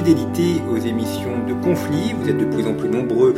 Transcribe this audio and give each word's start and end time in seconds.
fidélité 0.00 0.62
aux 0.70 0.78
émissions 0.78 1.44
de 1.46 1.52
conflit. 1.62 2.14
Vous 2.18 2.28
êtes 2.28 2.38
de 2.38 2.46
plus 2.46 2.66
en 2.66 2.72
plus 2.72 2.88
nombreux 2.88 3.34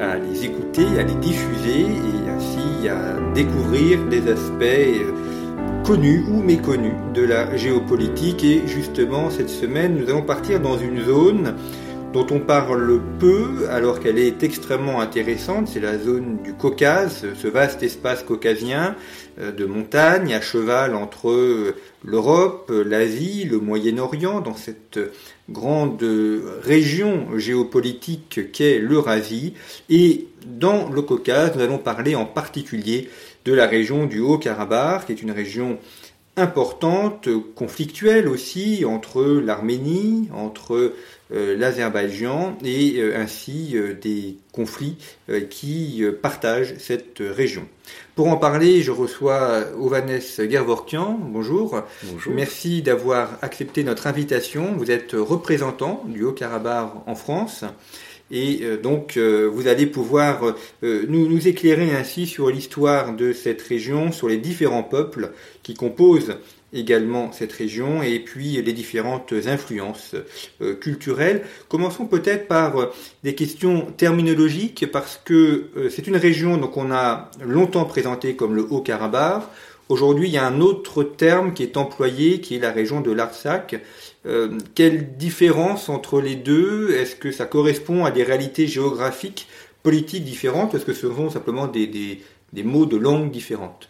à 0.00 0.16
les 0.16 0.44
écouter, 0.44 0.86
à 0.98 1.02
les 1.02 1.14
diffuser 1.14 1.80
et 1.80 2.30
ainsi 2.30 2.88
à 2.88 3.32
découvrir 3.34 4.04
des 4.06 4.30
aspects 4.30 4.62
euh, 4.62 5.82
connus 5.84 6.24
ou 6.30 6.40
méconnus 6.40 6.94
de 7.14 7.22
la 7.22 7.56
géopolitique. 7.56 8.44
Et 8.44 8.62
justement, 8.66 9.28
cette 9.28 9.50
semaine, 9.50 9.96
nous 9.96 10.08
allons 10.08 10.22
partir 10.22 10.60
dans 10.60 10.78
une 10.78 11.02
zone 11.02 11.54
dont 12.14 12.26
on 12.30 12.38
parle 12.38 13.00
peu 13.18 13.68
alors 13.70 13.98
qu'elle 13.98 14.18
est 14.18 14.44
extrêmement 14.44 15.00
intéressante. 15.00 15.66
C'est 15.66 15.80
la 15.80 15.98
zone 15.98 16.38
du 16.44 16.54
Caucase, 16.54 17.26
ce 17.34 17.48
vaste 17.48 17.82
espace 17.82 18.22
caucasien 18.22 18.94
euh, 19.40 19.50
de 19.50 19.64
montagne 19.64 20.32
à 20.32 20.40
cheval 20.40 20.94
entre 20.94 21.30
euh, 21.30 21.74
l'Europe, 22.04 22.70
l'Asie, 22.70 23.44
le 23.50 23.58
Moyen-Orient, 23.58 24.40
dans 24.40 24.54
cette 24.54 25.00
grande 25.50 26.06
région 26.62 27.36
géopolitique 27.36 28.52
qu'est 28.52 28.78
l'Eurasie. 28.78 29.54
Et 29.90 30.28
dans 30.46 30.88
le 30.88 31.02
Caucase, 31.02 31.56
nous 31.56 31.62
allons 31.62 31.78
parler 31.78 32.14
en 32.14 32.26
particulier 32.26 33.08
de 33.44 33.52
la 33.52 33.66
région 33.66 34.06
du 34.06 34.20
Haut-Karabakh, 34.20 35.06
qui 35.06 35.12
est 35.12 35.22
une 35.22 35.32
région 35.32 35.78
importante, 36.36 37.28
conflictuelle 37.54 38.28
aussi, 38.28 38.84
entre 38.84 39.24
l'Arménie, 39.24 40.28
entre 40.34 40.92
euh, 41.32 41.56
l'Azerbaïdjan 41.56 42.58
et 42.64 42.98
euh, 42.98 43.16
ainsi 43.16 43.72
euh, 43.74 43.94
des 43.94 44.36
conflits 44.52 44.96
qui 45.50 46.04
partagent 46.22 46.76
cette 46.78 47.18
région. 47.18 47.66
Pour 48.14 48.28
en 48.28 48.36
parler, 48.36 48.82
je 48.82 48.92
reçois 48.92 49.64
Ovanes 49.76 50.20
Gervorkian. 50.38 51.18
Bonjour. 51.20 51.82
Bonjour. 52.04 52.32
Merci 52.32 52.80
d'avoir 52.80 53.38
accepté 53.42 53.82
notre 53.82 54.06
invitation. 54.06 54.74
Vous 54.76 54.92
êtes 54.92 55.12
représentant 55.12 56.04
du 56.06 56.22
Haut-Karabakh 56.22 56.92
en 57.06 57.14
France. 57.16 57.64
Et 58.36 58.62
donc, 58.82 59.16
vous 59.16 59.68
allez 59.68 59.86
pouvoir 59.86 60.56
nous, 60.82 61.28
nous, 61.28 61.48
éclairer 61.48 61.92
ainsi 61.92 62.26
sur 62.26 62.50
l'histoire 62.50 63.14
de 63.14 63.32
cette 63.32 63.62
région, 63.62 64.10
sur 64.10 64.28
les 64.28 64.38
différents 64.38 64.82
peuples 64.82 65.30
qui 65.62 65.74
composent 65.74 66.34
également 66.74 67.32
cette 67.32 67.52
région 67.52 68.02
et 68.02 68.18
puis 68.18 68.60
les 68.60 68.72
différentes 68.72 69.32
influences 69.46 70.14
euh, 70.60 70.74
culturelles. 70.74 71.44
Commençons 71.68 72.06
peut-être 72.06 72.48
par 72.48 72.76
euh, 72.76 72.92
des 73.22 73.34
questions 73.34 73.86
terminologiques 73.96 74.90
parce 74.90 75.20
que 75.24 75.70
euh, 75.76 75.88
c'est 75.88 76.06
une 76.08 76.16
région 76.16 76.56
donc 76.56 76.76
on 76.76 76.90
a 76.90 77.30
longtemps 77.40 77.84
présenté 77.84 78.34
comme 78.34 78.54
le 78.54 78.66
Haut-Karabakh. 78.68 79.44
Aujourd'hui, 79.90 80.28
il 80.28 80.32
y 80.32 80.38
a 80.38 80.46
un 80.46 80.62
autre 80.62 81.04
terme 81.04 81.52
qui 81.52 81.62
est 81.62 81.76
employé, 81.76 82.40
qui 82.40 82.56
est 82.56 82.58
la 82.58 82.72
région 82.72 83.02
de 83.02 83.12
l'Artsakh. 83.12 83.76
Quelle 84.74 85.16
différence 85.16 85.88
entre 85.88 86.20
les 86.20 86.36
deux? 86.36 86.92
Est-ce 86.92 87.16
que 87.16 87.30
ça 87.30 87.46
correspond 87.46 88.04
à 88.04 88.10
des 88.10 88.22
réalités 88.22 88.66
géographiques, 88.66 89.46
politiques 89.82 90.24
différentes? 90.24 90.74
Est-ce 90.74 90.84
que 90.84 90.94
ce 90.94 91.08
sont 91.12 91.30
simplement 91.30 91.66
des, 91.66 91.86
des, 91.86 92.22
des 92.52 92.62
mots 92.62 92.86
de 92.86 92.96
langue 92.96 93.30
différentes? 93.30 93.88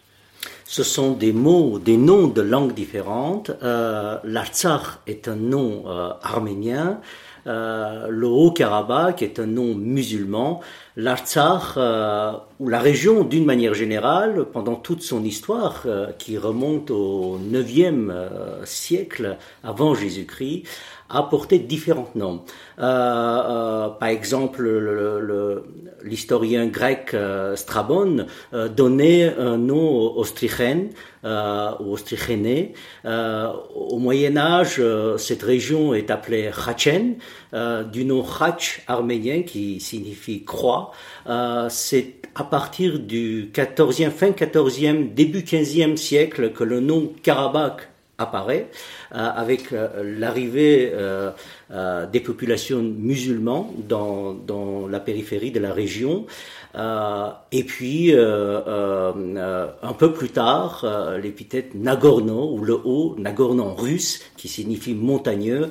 Ce 0.64 0.82
sont 0.82 1.12
des 1.12 1.32
mots, 1.32 1.78
des 1.78 1.96
noms 1.96 2.26
de 2.26 2.42
langues 2.42 2.74
différentes. 2.74 3.50
Euh, 3.62 4.18
L'Artsakh 4.24 4.98
est 5.06 5.28
un 5.28 5.36
nom 5.36 5.84
euh, 5.86 6.10
arménien. 6.22 7.00
Euh, 7.46 8.08
le 8.08 8.26
Haut-Karabakh 8.26 9.22
est 9.22 9.38
un 9.38 9.46
nom 9.46 9.74
musulman. 9.74 10.60
L'Artsakh, 10.96 11.76
euh, 11.76 12.32
ou 12.60 12.68
la 12.68 12.78
région 12.78 13.24
d'une 13.24 13.44
manière 13.44 13.74
générale, 13.74 14.46
pendant 14.52 14.76
toute 14.76 15.02
son 15.02 15.24
histoire, 15.24 15.82
euh, 15.86 16.12
qui 16.18 16.38
remonte 16.38 16.90
au 16.90 17.38
9e 17.38 18.10
euh, 18.10 18.64
siècle 18.64 19.36
avant 19.64 19.94
Jésus-Christ, 19.94 20.64
a 21.10 21.22
porté 21.22 21.58
différents 21.58 22.10
noms. 22.14 22.42
par 22.76 24.08
exemple, 24.08 24.68
l'historien 26.04 26.66
grec 26.66 27.10
euh, 27.14 27.56
Strabon 27.56 28.26
euh, 28.52 28.68
donnait 28.68 29.34
un 29.36 29.56
nom 29.56 30.16
austrichène 30.16 30.90
euh, 31.24 31.70
ou 31.80 31.92
austrichéné. 31.92 32.74
au 33.04 33.98
Moyen 33.98 34.36
Âge, 34.36 34.82
cette 35.16 35.42
région 35.42 35.94
est 35.94 36.10
appelée 36.10 36.50
Khachen, 36.52 37.16
du 37.90 38.04
nom 38.04 38.22
Khach 38.22 38.82
arménien 38.86 39.42
qui 39.42 39.80
signifie 39.80 40.44
croix. 40.44 40.92
C'est 41.70 42.16
à 42.34 42.44
partir 42.44 42.98
du 42.98 43.50
14e, 43.54 44.10
fin 44.10 44.30
14e, 44.30 45.14
début 45.14 45.40
15e 45.40 45.96
siècle 45.96 46.52
que 46.52 46.64
le 46.64 46.80
nom 46.80 47.12
Karabakh 47.22 47.93
apparaît 48.18 48.70
euh, 49.14 49.16
avec 49.18 49.72
euh, 49.72 50.18
l'arrivée 50.18 50.92
euh, 50.94 51.30
des 52.12 52.20
populations 52.20 52.82
musulmanes 52.82 53.66
dans, 53.88 54.34
dans, 54.34 54.86
la 54.86 55.00
périphérie 55.00 55.50
de 55.50 55.60
la 55.60 55.72
région. 55.72 56.26
et 57.52 57.64
puis, 57.64 58.12
un 58.14 59.92
peu 59.98 60.12
plus 60.12 60.28
tard, 60.28 60.84
l'épithète 61.20 61.74
Nagorno, 61.74 62.52
ou 62.54 62.64
le 62.64 62.74
haut, 62.84 63.16
Nagorno 63.18 63.64
en 63.64 63.74
russe, 63.74 64.20
qui 64.36 64.48
signifie 64.48 64.94
montagneux, 64.94 65.70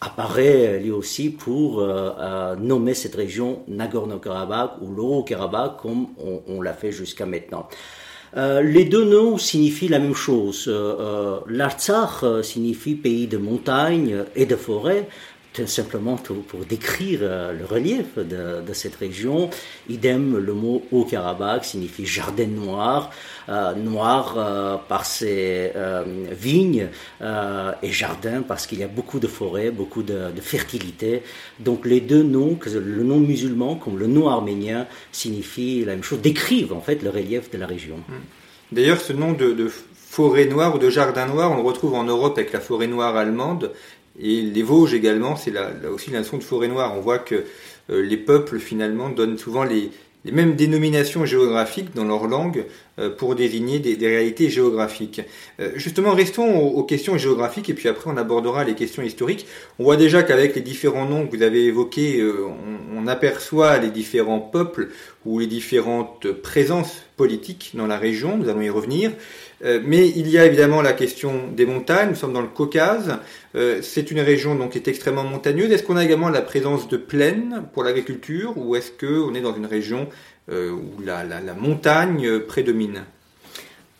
apparaît 0.00 0.80
lui 0.80 0.90
aussi 0.90 1.30
pour 1.30 1.86
nommer 2.58 2.94
cette 2.94 3.14
région 3.14 3.62
Nagorno-Karabakh 3.68 4.82
ou 4.82 4.94
le 4.94 5.02
Haut-Karabakh 5.02 5.76
comme 5.80 6.08
on, 6.18 6.42
on 6.48 6.60
l'a 6.60 6.74
fait 6.74 6.92
jusqu'à 6.92 7.26
maintenant. 7.26 7.68
Euh, 8.36 8.62
les 8.62 8.84
deux 8.84 9.04
noms 9.04 9.38
signifient 9.38 9.88
la 9.88 9.98
même 9.98 10.14
chose. 10.14 10.66
Euh, 10.68 10.96
euh 10.98 11.40
L'Artsakh 11.48 12.24
signifie 12.42 12.94
pays 12.94 13.26
de 13.26 13.38
montagne 13.38 14.24
et 14.36 14.46
de 14.46 14.56
forêt, 14.56 15.08
simplement 15.66 16.16
pour, 16.16 16.64
décrire 16.64 17.20
euh, 17.22 17.52
le 17.52 17.64
relief 17.64 18.16
de, 18.16 18.72
cette 18.72 18.96
région. 18.96 19.50
Idem, 19.88 20.36
le 20.36 20.52
mot 20.52 20.82
Haut-Karabakh 20.92 21.64
signifie 21.64 22.06
jardin 22.06 22.46
noir, 22.46 23.10
euh, 23.48 23.74
noir 23.74 24.34
euh, 24.36 24.76
par 24.88 25.04
ses 25.06 25.72
vignes 26.30 26.88
et 27.82 27.92
jardin 27.92 28.42
parce 28.46 28.66
qu'il 28.66 28.78
y 28.78 28.84
a 28.84 28.88
beaucoup 28.88 29.18
de 29.18 29.26
forêts, 29.26 29.70
beaucoup 29.70 30.02
de, 30.02 30.30
fertilité. 30.40 31.22
Donc 31.58 31.86
les 31.86 32.00
deux 32.00 32.22
noms, 32.22 32.58
le 32.66 33.02
nom 33.02 33.18
musulman 33.18 33.76
comme 33.76 33.98
le 33.98 34.06
nom 34.06 34.28
arménien, 34.28 34.86
signifient 35.12 35.84
la 35.84 35.92
même 35.92 36.04
chose, 36.04 36.20
décrivent 36.20 36.72
en 36.72 36.80
fait 36.80 37.02
le 37.02 37.10
relief 37.10 37.50
de 37.50 37.58
la 37.58 37.66
région. 37.66 37.96
Hmm. 38.08 38.22
D'ailleurs, 38.70 39.00
ce 39.00 39.12
nom 39.12 39.32
de, 39.32 39.52
de 39.52 39.70
forêt 40.08 40.46
noire 40.46 40.74
ou 40.74 40.78
de 40.78 40.90
jardin 40.90 41.26
noir, 41.26 41.52
on 41.52 41.56
le 41.56 41.62
retrouve 41.62 41.94
en 41.94 42.04
Europe 42.04 42.38
avec 42.38 42.52
la 42.52 42.60
forêt 42.60 42.86
noire 42.86 43.14
allemande. 43.16 43.72
Et 44.20 44.42
les 44.42 44.62
Vosges 44.62 44.94
également, 44.94 45.36
c'est 45.36 45.50
là, 45.50 45.70
aussi 45.92 46.10
la 46.10 46.18
notion 46.18 46.38
de 46.38 46.42
forêt 46.42 46.68
noire. 46.68 46.94
On 46.96 47.00
voit 47.00 47.18
que 47.18 47.44
euh, 47.90 48.02
les 48.02 48.16
peuples 48.16 48.58
finalement 48.58 49.08
donnent 49.08 49.38
souvent 49.38 49.64
les, 49.64 49.90
mêmes 50.24 50.56
dénominations 50.56 51.24
géographiques 51.24 51.94
dans 51.94 52.04
leur 52.04 52.26
langue 52.26 52.66
pour 53.16 53.34
désigner 53.34 53.78
des, 53.78 53.96
réalités 54.06 54.50
géographiques. 54.50 55.20
Euh, 55.60 55.70
justement, 55.76 56.12
restons 56.14 56.58
aux, 56.58 56.82
questions 56.84 57.18
géographiques 57.18 57.68
et 57.70 57.74
puis 57.74 57.88
après 57.88 58.10
on 58.10 58.16
abordera 58.16 58.64
les 58.64 58.74
questions 58.74 59.02
historiques. 59.02 59.46
On 59.78 59.84
voit 59.84 59.96
déjà 59.96 60.22
qu'avec 60.22 60.54
les 60.54 60.62
différents 60.62 61.06
noms 61.06 61.26
que 61.26 61.36
vous 61.36 61.42
avez 61.42 61.64
évoqués, 61.66 62.22
on, 62.96 63.06
aperçoit 63.06 63.78
les 63.78 63.90
différents 63.90 64.40
peuples 64.40 64.88
ou 65.24 65.38
les 65.38 65.46
différentes 65.46 66.30
présences 66.30 67.02
politiques 67.16 67.72
dans 67.74 67.86
la 67.86 67.96
région. 67.96 68.36
Nous 68.36 68.48
allons 68.48 68.60
y 68.60 68.70
revenir. 68.70 69.12
Euh, 69.64 69.80
mais 69.84 70.08
il 70.08 70.28
y 70.28 70.38
a 70.38 70.46
évidemment 70.46 70.82
la 70.82 70.92
question 70.92 71.48
des 71.54 71.66
montagnes. 71.66 72.10
Nous 72.10 72.14
sommes 72.14 72.32
dans 72.32 72.40
le 72.40 72.48
Caucase. 72.48 73.18
Euh, 73.54 73.80
c'est 73.82 74.10
une 74.10 74.20
région 74.20 74.54
donc 74.54 74.70
qui 74.72 74.78
est 74.78 74.88
extrêmement 74.88 75.24
montagneuse. 75.24 75.70
Est-ce 75.70 75.82
qu'on 75.82 75.96
a 75.96 76.04
également 76.04 76.28
la 76.28 76.42
présence 76.42 76.88
de 76.88 76.96
plaines 76.96 77.64
pour 77.72 77.82
l'agriculture 77.82 78.56
ou 78.56 78.76
est-ce 78.76 78.92
qu'on 78.92 79.34
est 79.34 79.40
dans 79.40 79.54
une 79.54 79.66
région 79.66 80.02
euh, 80.02 80.37
où 80.50 81.02
la, 81.04 81.54
montagne 81.54 82.40
prédomine 82.40 83.04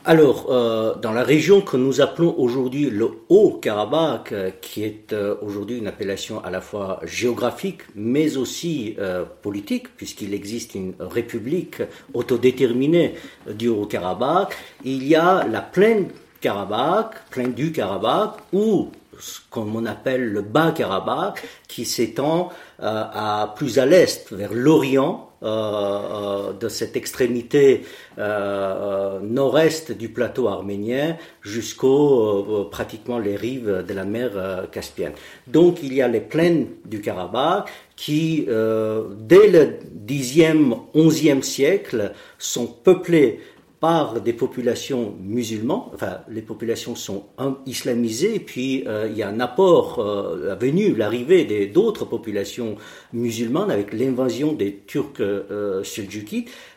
alors, 0.08 0.46
euh, 0.48 0.94
dans 0.94 1.12
la 1.12 1.22
région 1.22 1.60
que 1.60 1.76
nous 1.76 2.00
appelons 2.00 2.34
aujourd'hui 2.38 2.88
le 2.88 3.10
Haut-Karabakh, 3.28 4.32
euh, 4.32 4.50
qui 4.58 4.82
est 4.82 5.12
euh, 5.12 5.34
aujourd'hui 5.42 5.76
une 5.76 5.86
appellation 5.86 6.42
à 6.42 6.50
la 6.50 6.62
fois 6.62 7.00
géographique 7.04 7.82
mais 7.94 8.38
aussi 8.38 8.96
politique, 9.42 9.94
puisqu'il 9.98 10.32
existe 10.32 10.74
une 10.74 10.94
république 10.98 11.82
autodéterminée 12.14 13.16
du 13.52 13.68
Haut-Karabakh, 13.68 14.56
il 14.82 15.06
y 15.06 15.14
a 15.14 15.46
la 15.46 15.60
plaine 15.60 16.08
Karabakh, 16.40 17.28
plaine 17.30 17.52
du 17.52 17.70
Karabakh, 17.70 18.36
ou 18.54 18.90
ce 19.20 19.40
qu'on 19.50 19.84
appelle 19.84 20.32
le 20.32 20.40
Bas-Karabakh, 20.40 21.42
qui 21.68 21.84
s'étend 21.84 22.50
à 22.78 23.52
plus 23.56 23.78
à 23.78 23.84
l'est, 23.84 24.32
vers 24.32 24.54
l'Orient, 24.54 25.27
euh, 25.42 25.46
euh, 25.46 26.52
de 26.52 26.68
cette 26.68 26.96
extrémité 26.96 27.84
euh, 28.18 29.20
nord-est 29.20 29.92
du 29.92 30.08
plateau 30.08 30.48
arménien 30.48 31.16
jusqu'aux 31.42 32.68
pratiquement 32.72 33.20
les 33.20 33.36
rives 33.36 33.84
de 33.86 33.94
la 33.94 34.04
mer 34.04 34.30
Caspienne. 34.72 35.12
Donc 35.46 35.80
il 35.82 35.94
y 35.94 36.02
a 36.02 36.08
les 36.08 36.20
plaines 36.20 36.66
du 36.84 37.00
Karabakh 37.00 37.68
qui, 37.94 38.46
dès 38.46 39.48
le 39.48 39.78
10e, 40.06 40.76
11e 40.94 41.42
siècle, 41.42 42.12
sont 42.38 42.66
peuplées 42.66 43.40
par 43.80 44.20
des 44.20 44.32
populations 44.32 45.14
musulmanes, 45.20 45.82
enfin 45.94 46.18
les 46.28 46.42
populations 46.42 46.96
sont 46.96 47.26
islamisées, 47.64 48.40
puis 48.40 48.84
euh, 48.86 49.08
il 49.08 49.16
y 49.16 49.22
a 49.22 49.28
un 49.28 49.38
apport 49.40 50.00
euh, 50.00 50.56
venu, 50.56 50.94
l'arrivée 50.94 51.44
d'autres 51.68 52.04
populations 52.04 52.76
musulmanes 53.12 53.70
avec 53.70 53.92
l'invasion 53.92 54.52
des 54.52 54.82
Turcs 54.86 55.20
euh, 55.20 55.82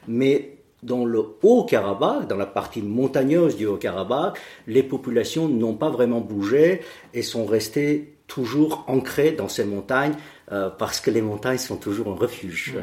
mais 0.07 0.57
dans 0.83 1.05
le 1.05 1.23
Haut-Karabakh, 1.43 2.27
dans 2.27 2.37
la 2.37 2.47
partie 2.47 2.81
montagneuse 2.81 3.55
du 3.55 3.65
Haut-Karabakh, 3.67 4.39
les 4.67 4.83
populations 4.83 5.47
n'ont 5.47 5.75
pas 5.75 5.89
vraiment 5.89 6.21
bougé 6.21 6.81
et 7.13 7.21
sont 7.21 7.45
restées 7.45 8.15
toujours 8.27 8.85
ancrées 8.87 9.31
dans 9.31 9.47
ces 9.47 9.65
montagnes 9.65 10.15
euh, 10.51 10.69
parce 10.69 10.99
que 10.99 11.11
les 11.11 11.21
montagnes 11.21 11.57
sont 11.57 11.77
toujours 11.77 12.07
un 12.07 12.15
refuge. 12.15 12.75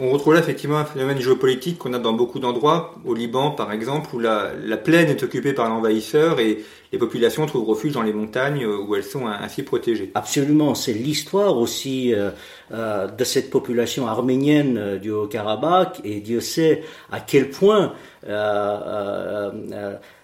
On 0.00 0.10
retrouve 0.10 0.34
là 0.34 0.40
effectivement 0.40 0.78
un 0.78 0.84
phénomène 0.84 1.20
géopolitique 1.20 1.78
qu'on 1.78 1.92
a 1.92 1.98
dans 1.98 2.12
beaucoup 2.12 2.38
d'endroits, 2.38 2.94
au 3.04 3.14
Liban 3.14 3.50
par 3.50 3.72
exemple, 3.72 4.14
où 4.14 4.20
la, 4.20 4.52
plaine 4.76 5.08
est 5.08 5.24
occupée 5.24 5.52
par 5.52 5.68
l'envahisseur 5.68 6.38
et 6.38 6.64
les 6.92 6.98
populations 6.98 7.44
trouvent 7.46 7.68
refuge 7.68 7.92
dans 7.92 8.02
les 8.02 8.12
montagnes 8.12 8.64
euh, 8.64 8.78
où 8.78 8.94
elles 8.94 9.04
sont 9.04 9.26
ainsi 9.26 9.62
protégées. 9.62 10.12
Absolument, 10.14 10.74
c'est 10.74 10.92
l'histoire 10.92 11.58
aussi 11.58 12.14
euh, 12.14 12.30
euh, 12.72 13.08
de 13.08 13.24
cette 13.24 13.50
population 13.50 14.06
arménienne 14.06 14.98
du 14.98 15.10
Haut-Karabakh. 15.10 16.00
Et 16.04 16.20
Dieu 16.20 16.40
sait 16.40 16.84
à 17.10 17.20
quel 17.20 17.50
point 17.50 17.92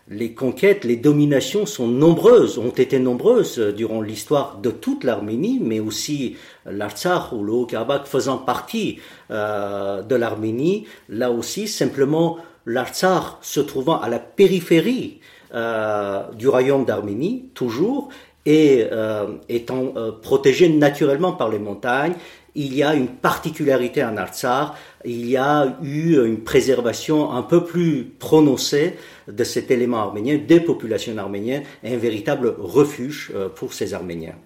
les 0.08 0.34
conquêtes, 0.34 0.84
les 0.84 0.96
dominations 0.96 1.64
sont 1.64 1.88
nombreuses, 1.88 2.58
ont 2.58 2.70
été 2.70 2.98
nombreuses 2.98 3.58
durant 3.58 4.02
l'histoire 4.02 4.58
de 4.58 4.70
toute 4.70 5.02
l'Arménie, 5.02 5.60
mais 5.62 5.80
aussi 5.80 6.36
l'Artsakh 6.66 7.32
ou 7.32 7.42
le 7.42 7.52
Haut-Karabakh 7.52 8.06
faisant 8.06 8.36
partie 8.36 8.98
euh, 9.30 10.02
de 10.02 10.14
l'Arménie. 10.14 10.86
Là 11.08 11.30
aussi, 11.30 11.68
simplement, 11.68 12.36
l'Artsakh 12.66 13.38
se 13.40 13.60
trouvant 13.60 13.98
à 13.98 14.10
la 14.10 14.18
périphérie 14.18 15.20
euh, 15.54 16.22
du 16.32 16.48
royaume 16.48 16.84
d'Arménie, 16.84 17.48
toujours, 17.54 18.10
et 18.44 18.86
euh, 18.92 19.38
étant 19.48 19.94
protégé 20.20 20.68
naturellement 20.68 21.32
par 21.32 21.48
les 21.48 21.58
montagnes, 21.58 22.12
il 22.54 22.74
y 22.74 22.82
a 22.82 22.94
une 22.94 23.08
particularité 23.08 24.04
en 24.04 24.16
Artsakh, 24.16 24.72
il 25.04 25.28
y 25.28 25.36
a 25.36 25.76
eu 25.82 26.24
une 26.24 26.44
préservation 26.44 27.32
un 27.32 27.42
peu 27.42 27.64
plus 27.64 28.04
prononcée 28.18 28.94
de 29.28 29.44
cet 29.44 29.70
élément 29.70 29.98
arménien, 29.98 30.38
des 30.38 30.60
populations 30.60 31.16
arméniennes, 31.18 31.64
et 31.82 31.94
un 31.94 31.98
véritable 31.98 32.54
refuge 32.58 33.32
euh, 33.34 33.48
pour 33.48 33.72
ces 33.72 33.94
Arméniens. 33.94 34.36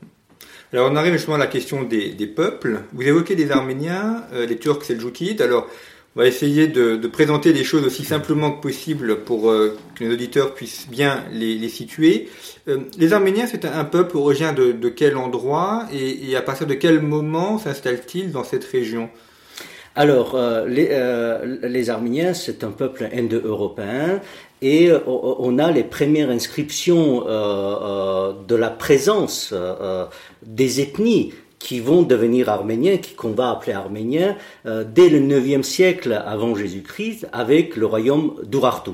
Alors 0.72 0.90
on 0.90 0.96
arrive 0.96 1.14
justement 1.14 1.36
à 1.36 1.38
la 1.38 1.46
question 1.46 1.82
des, 1.84 2.26
peuples. 2.26 2.80
Vous 2.92 3.02
évoquez 3.02 3.34
les 3.34 3.50
Arméniens, 3.50 4.24
euh, 4.34 4.44
les 4.44 4.58
Turcs 4.58 4.84
seljukides. 4.84 5.40
Alors 5.40 5.66
on 6.16 6.20
va 6.20 6.26
essayer 6.26 6.66
de, 6.66 6.96
présenter 7.06 7.52
les 7.52 7.64
choses 7.64 7.84
aussi 7.84 8.04
simplement 8.04 8.50
que 8.50 8.60
possible 8.60 9.20
pour 9.24 9.50
euh, 9.50 9.76
que 9.94 10.04
nos 10.04 10.14
auditeurs 10.14 10.54
puissent 10.54 10.88
bien 10.88 11.24
les, 11.32 11.68
situer. 11.68 12.28
les 12.98 13.12
Arméniens, 13.12 13.46
c'est 13.46 13.64
un, 13.64 13.84
peuple 13.84 14.16
originaire 14.16 14.54
de, 14.54 14.88
quel 14.88 15.16
endroit 15.16 15.86
et, 15.92 16.34
à 16.36 16.42
partir 16.42 16.66
de 16.66 16.74
quel 16.74 17.00
moment 17.00 17.58
s'installe-t-il 17.58 18.32
dans 18.32 18.44
cette 18.44 18.64
région? 18.64 19.10
Alors, 19.94 20.38
les, 20.66 21.90
Arméniens, 21.90 22.32
c'est 22.32 22.62
un 22.62 22.70
peuple 22.70 23.08
indo-européen 23.12 24.20
et 24.60 24.90
euh, 24.90 24.98
on 25.06 25.58
a 25.58 25.70
les 25.70 25.84
premières 25.84 26.30
inscriptions 26.30 27.26
euh, 27.26 27.30
euh, 27.30 28.32
de 28.46 28.56
la 28.56 28.70
présence 28.70 29.54
des 30.42 30.80
ethnies 30.80 31.32
qui 31.58 31.80
vont 31.80 32.02
devenir 32.02 32.48
arméniens, 32.48 32.98
qu'on 33.16 33.32
va 33.32 33.50
appeler 33.50 33.72
arméniens, 33.72 34.36
dès 34.64 35.08
le 35.08 35.20
9e 35.20 35.62
siècle 35.62 36.22
avant 36.24 36.54
Jésus-Christ, 36.54 37.26
avec 37.32 37.76
le 37.76 37.86
royaume 37.86 38.34
d'Urartu. 38.44 38.92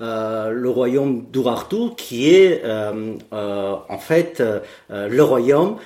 Euh, 0.00 0.50
le 0.50 0.70
royaume 0.70 1.24
d'Urartu, 1.32 1.94
qui 1.96 2.34
est 2.34 2.62
euh, 2.64 3.14
euh, 3.32 3.74
en 3.88 3.98
fait 3.98 4.42
le 4.90 5.22
royaume 5.22 5.76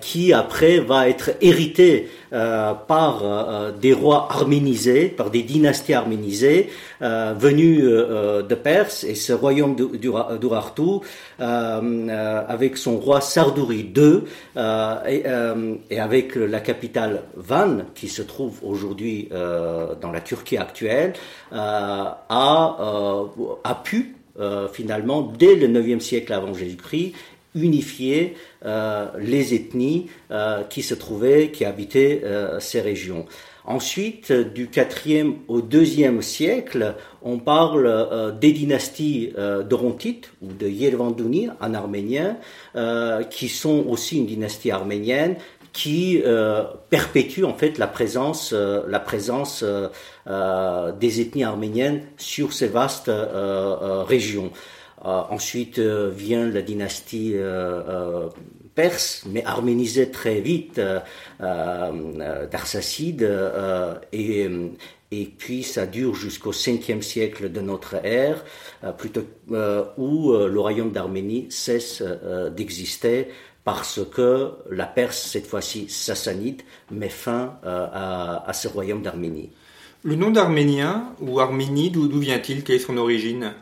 qui 0.00 0.32
après 0.32 0.78
va 0.80 1.08
être 1.08 1.30
hérité 1.40 2.08
par 2.30 3.72
des 3.80 3.92
rois 3.92 4.28
arménisés, 4.30 5.06
par 5.06 5.30
des 5.30 5.42
dynasties 5.42 5.94
arménisées 5.94 6.70
venues 7.00 7.82
de 7.82 8.54
Perse. 8.54 9.04
Et 9.04 9.14
ce 9.14 9.32
royaume 9.32 9.74
d'Urartu, 9.74 11.00
avec 11.38 12.76
son 12.76 12.96
roi 12.98 13.20
Sardouri 13.20 13.92
II 13.96 14.22
et, 15.08 15.24
et, 15.90 16.00
avec 16.00 16.34
la 16.36 16.60
capitale 16.60 17.22
Van, 17.36 17.78
qui 17.94 18.08
se 18.08 18.22
trouve 18.22 18.60
aujourd'hui 18.62 19.28
dans 19.30 20.10
la 20.12 20.20
Turquie 20.20 20.56
actuelle, 20.56 21.12
a 21.50 22.18
a 23.64 23.74
pu 23.74 24.16
euh, 24.38 24.68
finalement, 24.68 25.22
dès 25.22 25.54
le 25.56 25.68
9e 25.68 26.00
siècle 26.00 26.32
avant 26.32 26.54
Jésus-Christ, 26.54 27.12
unifier 27.54 28.34
euh, 28.64 29.08
les 29.18 29.54
ethnies 29.54 30.06
euh, 30.30 30.62
qui 30.64 30.82
se 30.82 30.94
trouvaient, 30.94 31.50
qui 31.50 31.64
habitaient 31.64 32.22
ces 32.60 32.80
régions. 32.80 33.26
Ensuite, 33.64 34.32
du 34.32 34.66
4e 34.66 35.34
au 35.46 35.60
2e 35.60 36.20
siècle, 36.20 36.94
on 37.22 37.38
parle 37.38 38.36
des 38.40 38.50
dynasties 38.50 39.32
d'Orontites 39.68 40.32
ou 40.42 40.48
de 40.52 40.66
Yervandouni 40.66 41.48
en 41.60 41.72
arménien, 41.72 42.38
qui 43.30 43.48
sont 43.48 43.84
aussi 43.88 44.18
une 44.18 44.26
dynastie 44.26 44.72
arménienne 44.72 45.36
qui 45.72 46.22
euh, 46.24 46.64
perpétue 46.90 47.44
en 47.44 47.54
fait 47.54 47.78
la 47.78 47.86
présence, 47.86 48.52
euh, 48.52 48.82
la 48.88 49.00
présence 49.00 49.64
euh, 49.64 49.88
des 50.92 51.20
ethnies 51.20 51.44
arméniennes 51.44 52.02
sur 52.16 52.52
ces 52.52 52.68
vastes 52.68 53.10
régions. 54.06 54.50
ensuite 55.02 55.78
vient 55.78 56.46
la 56.46 56.62
dynastie 56.62 57.34
perse, 58.74 59.24
mais 59.28 59.44
arménisée 59.44 60.10
très 60.10 60.40
vite, 60.40 60.80
d'Arsacide, 61.40 63.28
et, 64.12 64.48
et 65.10 65.24
puis 65.26 65.64
ça 65.64 65.86
dure 65.86 66.14
jusqu'au 66.14 66.52
5e 66.52 67.02
siècle 67.02 67.50
de 67.50 67.60
notre 67.60 67.96
ère, 68.04 68.44
plutôt, 68.96 69.24
où 69.98 70.32
le 70.32 70.60
royaume 70.60 70.92
d'Arménie 70.92 71.48
cesse 71.50 72.00
d'exister 72.54 73.26
parce 73.64 74.00
que 74.12 74.50
la 74.70 74.86
Perse, 74.86 75.18
cette 75.18 75.46
fois-ci 75.46 75.88
sassanide, 75.88 76.62
met 76.90 77.08
fin 77.08 77.54
euh, 77.64 77.86
à, 77.92 78.52
ce 78.52 78.68
royaume 78.68 79.02
d'Arménie. 79.02 79.50
Le 80.02 80.16
nom 80.16 80.30
d'Arménien 80.30 81.14
ou 81.20 81.38
Arménie, 81.38 81.90
d'où 81.90 82.08
vient-il? 82.18 82.64
Quelle 82.64 82.76
est 82.76 82.80
son 82.80 82.96
origine? 82.96 83.52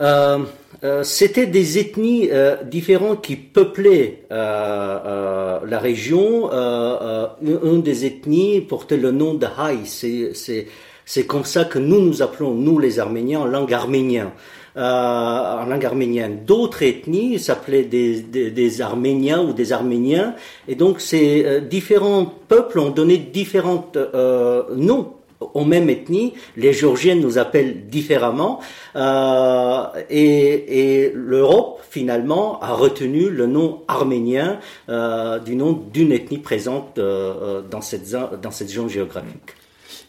Euh, 0.00 0.40
euh, 0.82 1.04
C'était 1.04 1.46
des 1.46 1.78
ethnies 1.78 2.28
différentes 2.64 3.22
qui 3.22 3.36
peuplaient 3.36 4.24
la 4.30 5.78
région. 5.78 6.50
une 6.50 7.82
des 7.82 8.04
ethnies 8.04 8.62
portait 8.62 8.96
le 8.96 9.12
nom 9.12 9.34
de 9.34 9.46
Haï. 9.46 9.86
C'est 9.86 11.26
comme 11.26 11.44
ça 11.44 11.64
que 11.64 11.78
nous 11.78 12.00
nous 12.00 12.20
appelons, 12.20 12.52
nous 12.52 12.80
les 12.80 12.98
Arméniens, 12.98 13.40
en 13.40 13.46
langue 13.46 13.72
arménienne. 13.72 14.30
Euh, 14.76 15.62
en 15.62 15.64
langue 15.64 15.86
arménienne. 15.86 16.40
D'autres 16.46 16.82
ethnies 16.82 17.38
s'appelaient 17.38 17.84
des, 17.84 18.20
des, 18.20 18.80
Arméniens 18.82 19.40
ou 19.42 19.54
des 19.54 19.72
Arméniens, 19.72 20.34
et 20.68 20.74
donc 20.74 21.00
ces 21.00 21.46
euh, 21.46 21.60
différents 21.60 22.30
peuples 22.46 22.80
ont 22.80 22.90
donné 22.90 23.16
différents 23.16 23.90
euh, 23.96 24.64
noms 24.76 25.14
aux 25.54 25.64
mêmes 25.64 25.88
ethnies. 25.88 26.34
Les 26.58 26.74
Géorgiens 26.74 27.14
nous 27.14 27.38
appellent 27.38 27.88
différemment, 27.88 28.60
et, 28.94 29.00
et 30.10 31.12
l'Europe 31.14 31.80
finalement 31.88 32.60
a 32.60 32.74
retenu 32.74 33.30
le 33.30 33.46
nom 33.46 33.82
arménien 33.88 34.58
du 34.88 35.56
nom 35.56 35.72
d'une 35.92 36.12
ethnie 36.12 36.38
présente 36.38 36.98
dans 36.98 37.80
cette 37.82 38.10
dans 38.42 38.50
cette 38.50 38.68
zone 38.68 38.88
géographique. 38.88 39.54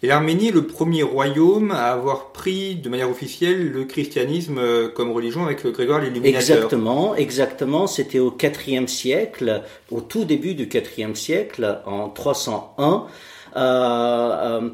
Et 0.04 0.08
l'Arménie 0.08 0.50
est 0.50 0.52
le 0.52 0.68
premier 0.68 1.02
royaume 1.02 1.72
à 1.72 1.92
avoir 1.92 2.32
pris 2.32 2.76
de 2.76 2.88
manière 2.88 3.10
officielle 3.10 3.72
le 3.72 3.86
christianisme 3.86 4.60
euh, 4.60 4.90
comme 4.90 5.12
religion 5.12 5.46
avec 5.46 5.66
Grégoire 5.66 6.02
l'Illuminateur. 6.02 6.58
Exactement, 6.58 7.16
exactement. 7.16 7.88
C'était 7.88 8.20
au 8.20 8.36
IVe 8.40 8.88
siècle, 8.88 9.64
au 9.90 10.02
tout 10.02 10.24
début 10.24 10.54
du 10.54 10.70
IVe 10.98 11.16
siècle, 11.16 11.80
en 11.86 12.10
301. 12.10 13.08
Euh, 13.56 13.60
euh, 13.60 14.70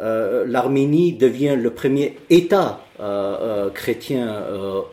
euh, 0.00 0.44
L'Arménie 0.46 1.12
devient 1.12 1.56
le 1.56 1.70
premier 1.70 2.18
État 2.30 2.80
euh, 3.00 3.70
chrétien 3.70 4.42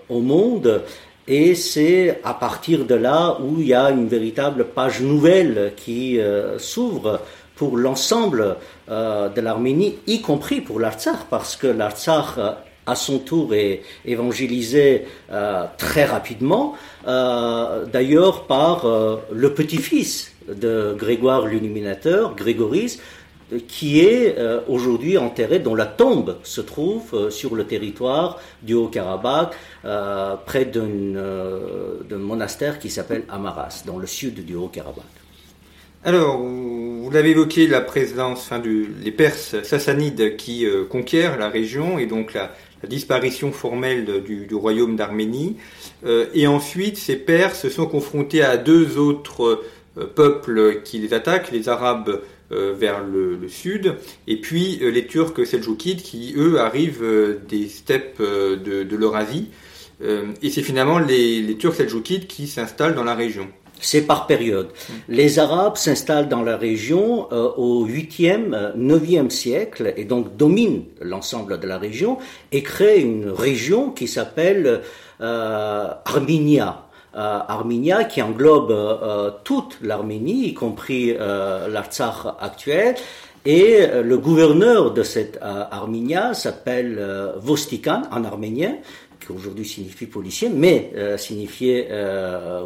au 0.09 0.19
monde. 0.19 0.83
Et 1.27 1.55
c'est 1.55 2.19
à 2.23 2.33
partir 2.33 2.85
de 2.85 2.95
là 2.95 3.37
où 3.41 3.59
il 3.59 3.67
y 3.67 3.73
a 3.73 3.89
une 3.89 4.07
véritable 4.07 4.65
page 4.65 5.01
nouvelle 5.01 5.73
qui 5.75 6.19
s'ouvre 6.57 7.21
pour 7.61 7.77
l'ensemble 7.77 8.55
euh, 8.89 9.29
de 9.29 9.39
l'Arménie, 9.39 9.99
y 10.07 10.21
compris 10.21 10.61
pour 10.61 10.79
l'Artsakh, 10.79 11.27
parce 11.29 11.55
que 11.55 11.67
l'Artsakh, 11.67 12.39
euh, 12.39 12.53
à 12.87 12.95
son 12.95 13.19
tour, 13.19 13.53
est 13.53 13.83
évangélisé 14.03 15.05
euh, 15.31 15.65
très 15.77 16.05
rapidement, 16.05 16.73
d'ailleurs 17.05 18.47
par 18.47 18.87
le 19.31 19.53
petit-fils 19.53 20.33
de 20.47 20.95
Grégoire 20.97 21.45
l'Illuminateur, 21.45 22.33
Grégoris, 22.35 22.99
qui 23.67 23.99
est 23.99 24.35
aujourd'hui 24.67 25.19
enterré, 25.19 25.59
dont 25.59 25.75
la 25.75 25.85
tombe 25.85 26.37
se 26.41 26.61
trouve 26.61 27.29
sur 27.29 27.53
le 27.53 27.65
territoire 27.65 28.39
du 28.63 28.73
Haut-Karabakh, 28.73 29.51
près 30.47 30.65
d'un 30.65 32.17
monastère 32.17 32.79
qui 32.79 32.89
s'appelle 32.89 33.23
Amaras, 33.29 33.83
dans 33.85 33.99
le 33.99 34.07
sud 34.07 34.45
du 34.45 34.55
Haut-Karabakh. 34.55 35.21
Alors, 36.03 36.39
vous 37.01 37.09
l'avez 37.09 37.31
évoqué, 37.31 37.65
la 37.65 37.81
présence, 37.81 38.41
enfin, 38.41 38.59
du, 38.59 38.87
les 39.03 39.11
Perses 39.11 39.61
sassanides 39.63 40.35
qui 40.37 40.67
euh, 40.67 40.85
conquièrent 40.85 41.39
la 41.39 41.49
région 41.49 41.97
et 41.97 42.05
donc 42.05 42.33
la, 42.33 42.51
disparition 42.87 43.51
formelle 43.51 44.23
du, 44.23 44.55
royaume 44.55 44.95
d'Arménie. 44.95 45.57
Euh, 46.05 46.25
et 46.33 46.47
ensuite, 46.47 46.97
ces 46.97 47.15
Perses 47.15 47.69
sont 47.69 47.85
confrontés 47.85 48.43
à 48.43 48.57
deux 48.57 48.97
autres 48.97 49.63
euh, 49.97 50.05
peuples 50.05 50.81
qui 50.83 50.99
les 50.99 51.13
attaquent, 51.13 51.51
les 51.51 51.69
Arabes 51.69 52.21
vers 52.51 53.01
le, 53.01 53.47
sud, 53.47 53.95
et 54.27 54.35
puis 54.35 54.77
les 54.81 55.07
Turcs 55.07 55.45
seljoukides 55.45 56.01
qui, 56.01 56.33
eux, 56.35 56.59
arrivent 56.59 57.37
des 57.47 57.69
steppes 57.69 58.21
de, 58.21 58.83
de 58.83 58.95
l'Eurasie. 58.97 59.47
et 60.01 60.49
c'est 60.49 60.61
finalement 60.61 60.99
les, 60.99 61.41
les 61.41 61.55
Turcs 61.55 61.75
seljoukides 61.75 62.27
qui 62.27 62.47
s'installent 62.47 62.93
dans 62.93 63.05
la 63.05 63.15
région. 63.15 63.47
C'est 63.81 64.03
par 64.03 64.27
période. 64.27 64.69
Les 65.09 65.39
Arabes 65.39 65.75
s'installent 65.75 66.29
dans 66.29 66.43
la 66.43 66.55
région 66.55 67.27
euh, 67.31 67.49
au 67.57 67.87
8e, 67.87 68.77
9e 68.77 69.31
siècle 69.31 69.93
et 69.97 70.05
donc 70.05 70.37
dominent 70.37 70.83
l'ensemble 71.01 71.59
de 71.59 71.67
la 71.67 71.79
région 71.79 72.19
et 72.51 72.61
créent 72.61 73.01
une 73.01 73.29
région 73.29 73.89
qui 73.89 74.07
s'appelle 74.07 74.81
euh, 75.19 75.87
Arminia. 76.05 76.85
Euh, 77.15 77.39
Arminia 77.47 78.03
qui 78.03 78.21
englobe 78.21 78.71
toute 79.43 79.79
l'Arménie, 79.81 80.49
y 80.49 80.53
compris 80.53 81.13
l'Artsakh 81.17 82.35
actuel. 82.39 82.95
Et 83.43 83.87
le 84.03 84.17
gouverneur 84.19 84.93
de 84.93 85.01
cette 85.01 85.39
Arminia 85.41 86.35
s'appelle 86.35 87.03
Vostikan 87.37 88.03
en 88.11 88.23
arménien, 88.23 88.75
aujourd'hui 89.31 89.65
signifie 89.65 90.05
policier, 90.05 90.49
mais 90.49 90.91
signifiait 91.17 91.89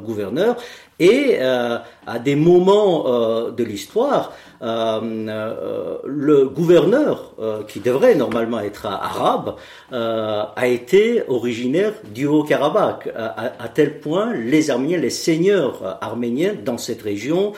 gouverneur. 0.03 0.57
Et 0.99 1.37
euh, 1.41 1.77
à 2.07 2.19
des 2.19 2.35
moments 2.35 3.05
euh, 3.07 3.51
de 3.51 3.63
l'histoire, 3.65 4.33
euh, 4.61 5.97
le 6.05 6.45
gouverneur, 6.47 7.33
qui 7.67 7.81
devrait 7.81 8.15
normalement 8.15 8.61
être 8.61 8.85
arabe, 8.85 9.55
a 9.91 10.67
été 10.67 11.23
originaire 11.27 11.93
du 12.13 12.25
Haut-Karabakh, 12.25 13.09
à, 13.15 13.67
tel 13.73 13.99
point 13.99 14.33
les 14.33 14.71
Arméniens, 14.71 14.97
les 14.97 15.09
seigneurs 15.09 15.97
arméniens 16.01 16.55
dans 16.63 16.77
cette 16.77 17.01
région 17.01 17.53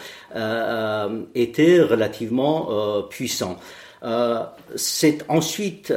étaient 1.36 1.82
relativement 1.82 3.04
puissants. 3.10 3.58
C'est 4.76 5.26
ensuite, 5.30 5.94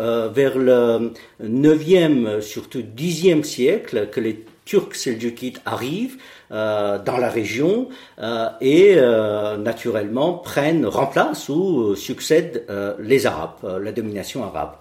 vers 0.00 0.58
le 0.58 1.12
9e, 1.42 2.40
surtout 2.40 2.82
10e 2.82 3.42
siècle, 3.42 4.08
que 4.10 4.20
les 4.20 4.44
Turcs 4.66 4.96
seljoukides 4.96 5.60
arrivent 5.64 6.18
euh, 6.50 6.98
dans 6.98 7.16
la 7.16 7.30
région 7.30 7.88
euh, 8.18 8.48
et 8.60 8.94
euh, 8.96 9.56
naturellement 9.56 10.34
prennent, 10.34 10.84
remplacent 10.84 11.48
ou 11.48 11.94
succèdent 11.94 12.66
les 12.98 13.26
Arabes, 13.26 13.80
la 13.80 13.92
domination 13.92 14.44
arabe. 14.44 14.72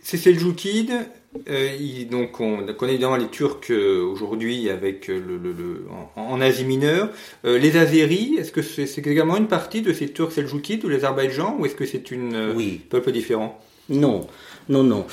Ces 0.00 0.16
Seljoukides, 0.16 1.08
donc 2.10 2.40
on 2.40 2.66
connaît 2.78 2.92
évidemment 2.92 3.16
les 3.16 3.28
Turcs 3.28 3.70
aujourd'hui 3.70 4.70
avec 4.70 5.08
le, 5.08 5.86
en, 6.16 6.40
Asie 6.40 6.64
mineure. 6.64 7.10
les 7.44 7.76
Azéris, 7.76 8.36
est-ce 8.38 8.52
que 8.52 8.62
c'est 8.62 9.06
également 9.06 9.36
une 9.36 9.48
partie 9.48 9.82
de 9.82 9.92
ces 9.92 10.08
Turcs 10.08 10.32
Seljoukides 10.32 10.84
ou 10.84 10.88
les 10.88 10.96
Azerbaïdjan 10.96 11.56
ou 11.58 11.66
est-ce 11.66 11.74
que 11.74 11.86
c'est 11.86 12.10
une 12.10 12.52
oui. 12.56 12.80
peuple 12.88 13.12
différent? 13.12 13.60
Non, 13.88 14.26
non, 14.68 14.82
non. 14.82 15.06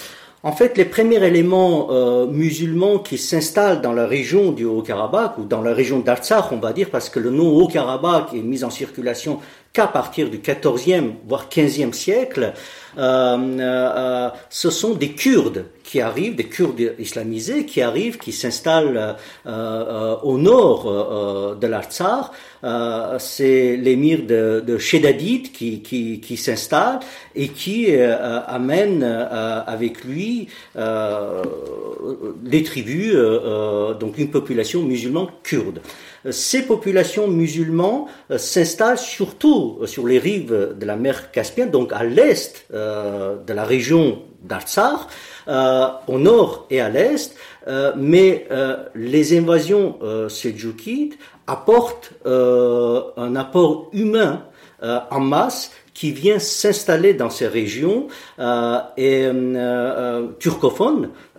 En 0.46 0.52
fait, 0.52 0.78
les 0.78 0.84
premiers 0.84 1.26
éléments 1.26 1.88
euh, 1.92 2.28
musulmans 2.28 3.00
qui 3.00 3.18
s'installent 3.18 3.82
dans 3.82 3.94
la 3.94 4.06
région 4.06 4.52
du 4.52 4.66
Haut-Karabakh, 4.66 5.38
ou 5.38 5.46
dans 5.46 5.62
la 5.62 5.74
région 5.74 6.00
d'Artsakh, 6.00 6.52
on 6.52 6.58
va 6.58 6.74
dire, 6.74 6.90
parce 6.90 7.10
que 7.10 7.22
le 7.22 7.30
nom 7.30 7.48
Haut-Karabakh 7.56 8.34
est 8.34 8.42
mis 8.42 8.66
en 8.66 8.70
circulation 8.70 9.40
qu'à 9.74 9.88
partir 9.88 10.30
du 10.30 10.38
XIVe, 10.38 11.14
voire 11.28 11.50
XVe 11.50 11.94
siècle, 11.94 12.54
euh, 12.96 13.38
euh, 13.60 14.30
ce 14.52 14.70
sont 14.70 14.94
des 14.94 15.14
Kurdes 15.14 15.66
qui 15.84 16.00
arrivent, 16.00 16.36
des 16.36 16.44
Kurdes 16.44 16.94
islamisés 17.00 17.66
qui 17.66 17.82
arrivent, 17.82 18.20
qui 18.20 18.34
s'installent 18.34 19.16
euh, 19.48 20.16
au 20.22 20.38
nord 20.38 21.56
de 21.60 21.68
l'Artsar. 21.68 22.32
C'est 23.18 23.76
l'émir 23.76 24.22
de, 24.28 24.64
de 24.66 24.78
qui, 24.78 25.82
qui, 25.82 26.22
qui 26.22 26.38
s'installe 26.38 27.00
et 27.36 27.48
qui 27.48 27.94
amène 27.96 29.04
avec 29.04 30.04
lui 30.04 30.48
les 32.46 32.64
tribus, 32.64 33.16
donc 34.00 34.20
une 34.20 34.30
population 34.30 34.84
musulmane 34.84 35.28
kurde 35.44 35.82
ces 36.32 36.64
populations 36.64 37.28
musulmanes 37.28 38.06
euh, 38.32 38.38
s'installent 38.38 38.98
surtout 38.98 39.80
euh, 39.82 39.88
sur 39.88 40.08
les 40.08 40.20
rives 40.20 40.76
de 40.78 40.86
la 40.86 40.96
mer 40.96 41.32
Caspienne, 41.32 41.72
donc 41.72 41.92
à 41.92 42.04
l'est 42.04 42.66
euh, 42.74 43.36
de 43.46 43.54
la 43.54 43.64
région 43.64 44.24
d'Artsar, 44.42 45.08
au 46.08 46.20
nord 46.20 46.68
et 46.70 46.82
à 46.82 46.90
l'est, 46.90 47.34
mais 47.96 48.46
les 48.94 49.38
invasions 49.38 49.98
seljoukides 50.28 51.14
apportent 51.48 52.12
un 52.26 53.36
apport 53.38 53.90
humain 53.94 54.44
en 54.84 55.20
masse 55.20 55.72
qui 55.94 56.12
vient 56.12 56.40
s'installer 56.40 57.14
dans 57.14 57.30
ces 57.30 57.48
régions 57.48 58.08
euh, 58.40 58.80
et 58.98 59.26
euh, 59.26 59.32
euh. 59.56 60.28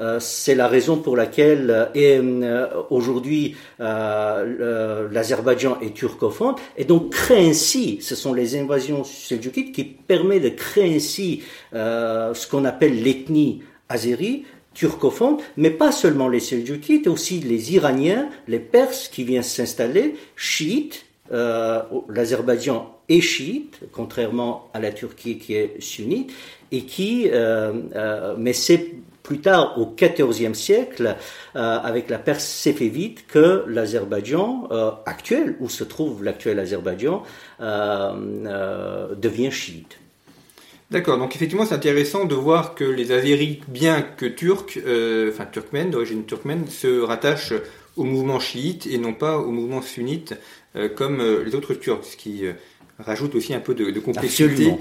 Euh, 0.01 0.19
c'est 0.21 0.55
la 0.55 0.69
raison 0.69 0.99
pour 0.99 1.17
laquelle 1.17 1.89
aujourd'hui 2.91 3.57
l'Azerbaïdjan 3.79 5.79
est 5.81 5.95
turcophone 5.95 6.55
et 6.77 6.85
donc 6.85 7.11
crée 7.11 7.49
ainsi, 7.49 7.99
ce 8.01 8.15
sont 8.15 8.33
les 8.33 8.57
invasions 8.57 9.03
seljoukides 9.05 9.73
qui 9.73 9.83
permettent 9.85 10.45
de 10.45 10.51
créer 10.51 10.95
ainsi 10.95 11.43
ce 11.73 12.49
qu'on 12.49 12.65
appelle 12.65 13.03
l'ethnie 13.03 13.63
azérie 13.89 14.45
turcophone, 14.75 15.39
mais 15.57 15.71
pas 15.71 15.91
seulement 15.93 16.29
les 16.29 16.41
Seljoukides, 16.41 17.07
aussi 17.07 17.39
les 17.39 17.75
Iraniens, 17.75 18.29
les 18.49 18.59
Perses 18.59 19.07
qui 19.07 19.23
viennent 19.23 19.45
s'installer, 19.45 20.17
chiites, 20.35 21.07
euh, 21.33 21.81
l'Azerbaïdjan 22.09 22.99
est 23.09 23.21
chiite, 23.21 23.81
contrairement 23.93 24.69
à 24.75 24.81
la 24.81 24.93
Turquie 24.93 25.39
qui 25.39 25.55
est 25.55 25.81
sunnite, 25.81 26.33
et 26.71 26.83
qui, 26.83 27.31
euh, 27.33 27.73
euh, 27.95 28.35
mais 28.37 28.53
c'est 28.53 28.93
plus 29.23 29.41
tard 29.41 29.79
au 29.79 29.95
XIVe 29.97 30.53
siècle, 30.53 31.17
avec 31.55 32.11
la 32.11 32.19
Perse 32.19 32.45
séfévite, 32.45 33.27
que 33.27 33.65
l'Azerbaïdjan 33.67 34.69
actuel, 35.07 35.57
où 35.61 35.71
se 35.71 35.83
trouve 35.83 36.23
l'actuel 36.23 36.59
Azerbaïdjan, 36.59 37.23
devient 37.59 39.51
chiite. 39.51 39.99
D'accord, 40.91 41.17
donc 41.17 41.35
effectivement 41.35 41.65
c'est 41.65 41.75
intéressant 41.75 42.27
de 42.27 42.35
voir 42.35 42.75
que 42.75 42.85
les 42.85 43.13
Azéris, 43.13 43.63
bien 43.67 44.03
que 44.03 44.27
turcs, 44.27 44.79
enfin 45.31 45.47
turkmènes, 45.51 45.91
d'origine 45.91 46.27
turkmène, 46.27 46.69
se 46.69 47.01
rattachent 47.01 47.55
au 47.97 48.05
mouvement 48.05 48.41
chiite 48.41 48.87
et 48.87 48.99
non 48.99 49.15
pas 49.15 49.39
au 49.39 49.51
mouvement 49.51 49.81
sunnite 49.81 50.35
comme 50.97 51.21
euh, 51.21 51.45
les 51.45 51.55
autres 51.55 51.75
Turcs, 51.75 52.05
ce 52.05 52.17
qui 52.17 52.47
euh, 52.47 52.55
rajoute 52.99 53.37
aussi 53.37 53.55
un 53.55 53.61
peu 53.61 53.75
de, 53.75 53.91
de 53.91 54.01
complexité 54.01 54.75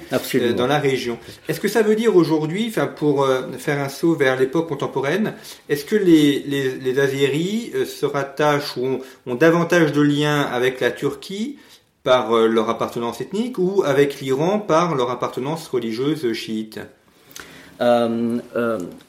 dans 0.56 0.68
la 0.68 0.80
région. 0.80 1.20
Est-ce 1.48 1.60
que 1.60 1.68
ça 1.68 1.84
veut 1.84 1.96
dire 1.96 2.16
aujourd'hui, 2.16 2.66
enfin 2.68 2.88
pour 2.88 3.28
faire 3.58 3.80
un 3.80 3.90
saut 3.90 4.16
vers 4.16 4.40
l'époque 4.40 4.70
contemporaine, 4.70 5.34
est-ce 5.68 5.86
que 5.86 5.96
les, 5.96 6.40
les, 6.40 6.76
les 6.76 7.00
Azéris 7.00 7.72
se 7.88 8.06
rattachent 8.06 8.78
ou 8.78 9.00
ont, 9.26 9.36
davantage 9.36 9.94
de 9.94 10.02
liens 10.02 10.42
avec 10.42 10.80
la 10.80 10.92
Turquie 10.92 11.58
par 12.04 12.36
leur 12.36 12.70
appartenance 12.70 13.20
ethnique 13.20 13.58
ou 13.58 13.82
avec 13.84 14.22
l'Iran 14.22 14.60
par 14.60 14.94
leur 14.94 15.10
appartenance 15.10 15.68
religieuse 15.68 16.32
chiite? 16.34 16.80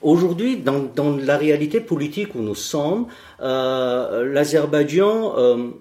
Aujourd'hui, 0.01 0.57
dans, 0.57 0.83
dans, 0.95 1.15
la 1.15 1.37
réalité 1.37 1.81
politique 1.81 2.35
où 2.35 2.41
nous 2.41 2.55
sommes, 2.55 3.07
l'Azerbaïdjan 3.39 5.75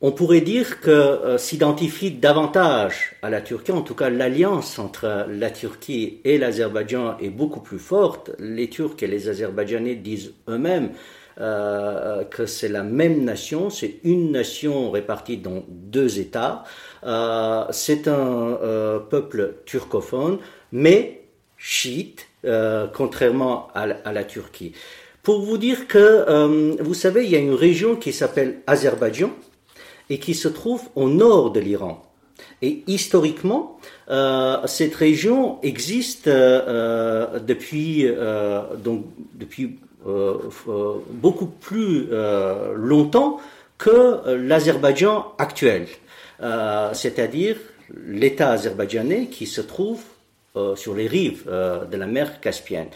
on 0.00 0.12
pourrait 0.12 0.40
dire 0.42 0.80
que 0.80 0.90
euh, 0.90 1.38
s'identifie 1.38 2.12
davantage 2.12 3.16
à 3.22 3.30
la 3.30 3.40
Turquie, 3.40 3.72
en 3.72 3.82
tout 3.82 3.94
cas 3.94 4.10
l'alliance 4.10 4.78
entre 4.78 5.26
la 5.28 5.50
Turquie 5.50 6.20
et 6.24 6.38
l'Azerbaïdjan 6.38 7.18
est 7.18 7.30
beaucoup 7.30 7.60
plus 7.60 7.80
forte. 7.80 8.30
Les 8.38 8.68
Turcs 8.70 9.02
et 9.02 9.08
les 9.08 9.28
Azerbaïdjanais 9.28 9.96
disent 9.96 10.34
eux-mêmes 10.48 10.90
euh, 11.40 12.24
que 12.24 12.46
c'est 12.46 12.68
la 12.68 12.84
même 12.84 13.24
nation, 13.24 13.70
c'est 13.70 13.98
une 14.04 14.30
nation 14.30 14.92
répartie 14.92 15.36
dans 15.36 15.64
deux 15.68 16.20
États. 16.20 16.62
Euh, 17.04 17.64
c'est 17.70 18.06
un 18.06 19.02
peuple 19.10 19.56
turcophone, 19.66 20.38
mais 20.70 21.22
chiite, 21.56 22.28
contrairement 22.94 23.68
à, 23.74 24.12
la 24.12 24.24
Turquie. 24.24 24.72
Pour 25.22 25.42
vous 25.42 25.58
dire 25.58 25.86
que, 25.88 26.80
vous 26.82 26.94
savez, 26.94 27.24
il 27.24 27.30
y 27.30 27.36
a 27.36 27.40
une 27.40 27.54
région 27.54 27.96
qui 27.96 28.12
s'appelle 28.12 28.60
Azerbaïdjan, 28.66 29.30
et 30.10 30.18
qui 30.18 30.34
se 30.34 30.48
trouve 30.48 30.82
au 30.94 31.08
nord 31.08 31.52
de 31.52 31.60
l'Iran. 31.60 32.04
Et 32.62 32.82
historiquement, 32.86 33.78
euh, 34.10 34.66
cette 34.66 34.94
région 34.94 35.60
existe 35.62 36.28
euh, 36.28 37.38
depuis, 37.38 38.06
euh, 38.06 38.62
donc, 38.76 39.04
depuis 39.34 39.78
beaucoup 41.10 41.46
plus 41.46 42.06
longtemps 42.76 43.40
que 43.76 44.36
l'Azerbaïdjan 44.36 45.34
actuel, 45.36 45.86
c'est-à-dire 46.92 47.56
l'État 48.06 48.52
azerbaïdjanais 48.52 49.26
qui 49.26 49.44
se 49.44 49.60
trouve 49.60 50.00
sur 50.76 50.94
les 50.94 51.08
rives 51.08 51.44
de 51.46 51.96
la 51.96 52.06
mer 52.06 52.40
Caspienne. 52.40 52.86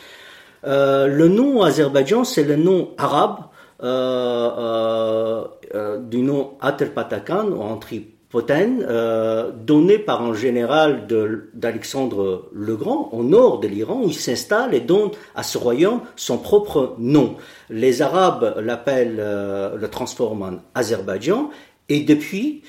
Le 0.65 1.29
nom 1.29 1.63
Azerbaïdjan, 1.63 2.25
c'est 2.25 2.45
le 2.45 2.57
nom 2.57 2.91
arabe 2.99 3.39
euh, 3.83 5.45
euh, 5.75 5.99
du 5.99 6.19
nom 6.19 6.53
Aterpatakan 6.61 7.49
ou 7.49 7.63
Antripoten, 7.63 8.87
euh, 8.89 9.51
donné 9.51 9.99
par 9.99 10.23
un 10.23 10.35
général 10.35 11.09
d'Alexandre 11.53 12.49
le 12.53 12.77
Grand 12.77 13.09
au 13.13 13.25
nord 13.25 13.59
de 13.59 13.67
l'Iran, 13.67 14.03
où 14.05 14.09
il 14.09 14.15
s'installe 14.15 14.73
et 14.73 14.81
donne 14.81 15.11
à 15.35 15.43
ce 15.43 15.59
royaume 15.59 16.03
son 16.15 16.39
propre 16.39 16.95
nom. 16.99 17.35
Les 17.71 18.03
Arabes 18.03 18.55
l'appellent, 18.63 19.17
le 19.17 19.89
transforment 19.89 20.43
en 20.43 20.53
Azerbaïdjan, 20.77 21.51
et 21.89 22.01
depuis, 22.01 22.63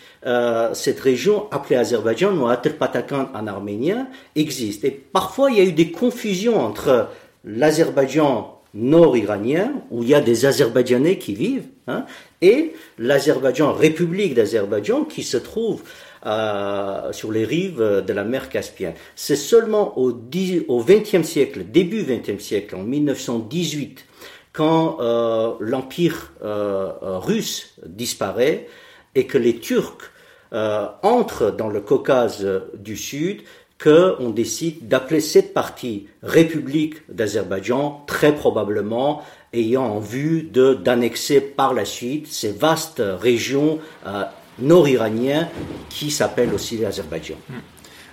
cette 0.73 0.99
région 0.99 1.45
appelée 1.51 1.75
Azerbaïdjan 1.75 2.35
ou 2.35 2.47
Aterpatakan 2.47 3.29
en 3.35 3.45
arménien 3.45 4.07
existe. 4.35 4.83
Et 4.83 4.91
parfois, 4.91 5.51
il 5.51 5.57
y 5.57 5.61
a 5.61 5.65
eu 5.65 5.73
des 5.73 5.91
confusions 5.91 6.59
entre 6.59 7.09
l'Azerbaïdjan 7.43 8.59
nord-iranien, 8.73 9.71
où 9.91 10.01
il 10.01 10.09
y 10.09 10.15
a 10.15 10.21
des 10.21 10.45
Azerbaïdjanais 10.45 11.17
qui 11.17 11.35
vivent, 11.35 11.67
hein, 11.87 12.05
et 12.41 12.73
l'Azerbaïdjan, 12.97 13.71
République 13.71 14.33
d'Azerbaïdjan, 14.33 15.03
qui 15.05 15.23
se 15.23 15.37
trouve 15.37 15.83
euh, 16.25 17.11
sur 17.11 17.31
les 17.31 17.45
rives 17.45 18.03
de 18.05 18.13
la 18.13 18.23
mer 18.23 18.49
Caspienne. 18.49 18.93
C'est 19.15 19.35
seulement 19.35 19.97
au, 19.97 20.11
XXe 20.13 21.23
siècle, 21.23 21.65
début 21.65 22.03
XXe 22.03 22.43
siècle, 22.43 22.75
en 22.75 22.83
1918, 22.83 24.05
quand 24.53 24.97
euh, 24.99 25.53
l'empire 25.59 26.31
euh, 26.43 26.91
russe 27.01 27.75
disparaît 27.85 28.67
et 29.15 29.27
que 29.27 29.37
les 29.37 29.57
Turcs 29.57 30.09
entrent 31.01 31.49
dans 31.49 31.67
le 31.67 31.81
Caucase 31.81 32.47
du 32.75 32.95
Sud, 32.95 33.41
qu'on 33.83 34.29
décide 34.29 34.87
d'appeler 34.87 35.19
cette 35.19 35.53
partie 35.53 36.07
République 36.21 36.95
d'Azerbaïdjan, 37.09 38.05
très 38.07 38.33
probablement 38.33 39.21
ayant 39.51 39.83
en 39.83 39.99
vue 39.99 40.43
d'annexer 40.43 41.41
par 41.41 41.73
la 41.73 41.83
suite 41.83 42.27
ces 42.27 42.53
vastes 42.53 43.03
régions 43.19 43.79
euh, 44.07 44.23
nord-iraniennes 44.59 45.49
qui 45.89 46.11
s'appellent 46.11 46.53
aussi 46.53 46.77
l'Azerbaïdjan. 46.77 47.35
Hmm. 47.49 47.55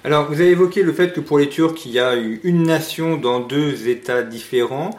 Alors, 0.03 0.27
vous 0.27 0.41
avez 0.41 0.51
évoqué 0.51 0.83
le 0.83 0.93
fait 0.93 1.13
que 1.13 1.21
pour 1.21 1.39
les 1.39 1.49
Turcs, 1.49 1.87
il 1.87 1.93
y 1.93 2.01
a 2.01 2.17
eu 2.17 2.41
une 2.43 2.65
nation 2.65 3.17
dans 3.17 3.39
deux 3.39 3.89
États 3.89 4.23
différents. 4.23 4.91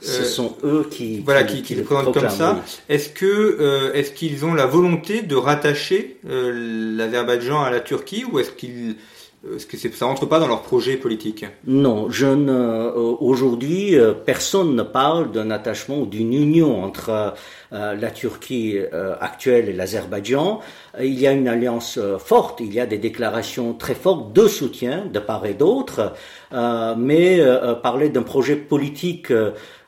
Ce 0.00 0.22
euh, 0.22 0.24
sont 0.24 0.56
eux 0.62 0.86
qui, 0.90 1.20
voilà, 1.20 1.42
qui, 1.42 1.62
qui, 1.62 1.74
le 1.74 1.84
présentent 1.84 2.12
comme 2.12 2.28
ça. 2.28 2.62
Est-ce 2.88 3.08
que 3.08 3.24
euh, 3.24 3.92
est-ce 3.94 4.12
qu'ils 4.12 4.44
ont 4.44 4.54
la 4.54 4.66
volonté 4.66 5.22
de 5.22 5.34
rattacher 5.34 6.18
l'Azerbaïdjan 6.24 7.62
à 7.62 7.70
la 7.70 7.80
Turquie 7.80 8.24
ou 8.30 8.38
est-ce 8.38 8.50
qu'ils 8.50 8.96
est-ce 9.54 9.66
que 9.66 9.76
ça 9.76 10.06
rentre 10.06 10.26
pas 10.26 10.40
dans 10.40 10.48
leur 10.48 10.62
projet 10.62 10.96
politique 10.96 11.46
Non. 11.64 12.08
Euh, 12.22 12.92
aujourd'hui, 13.20 13.96
euh, 13.96 14.12
personne 14.12 14.74
ne 14.74 14.82
parle 14.82 15.30
d'un 15.30 15.52
attachement 15.52 16.00
ou 16.00 16.06
d'une 16.06 16.32
union 16.32 16.82
entre 16.82 17.34
euh, 17.72 17.94
la 17.94 18.10
Turquie 18.10 18.78
actuelle 19.20 19.68
et 19.68 19.72
l'Azerbaïdjan. 19.72 20.60
Il 21.00 21.18
y 21.20 21.28
a 21.28 21.32
une 21.32 21.46
alliance 21.46 22.00
forte, 22.18 22.60
il 22.60 22.74
y 22.74 22.80
a 22.80 22.86
des 22.86 22.98
déclarations 22.98 23.74
très 23.74 23.94
fortes 23.94 24.32
de 24.32 24.48
soutien 24.48 25.06
de 25.06 25.20
part 25.20 25.46
et 25.46 25.54
d'autre, 25.54 26.14
mais 26.52 27.40
parler 27.82 28.08
d'un 28.08 28.22
projet 28.22 28.56
politique 28.56 29.32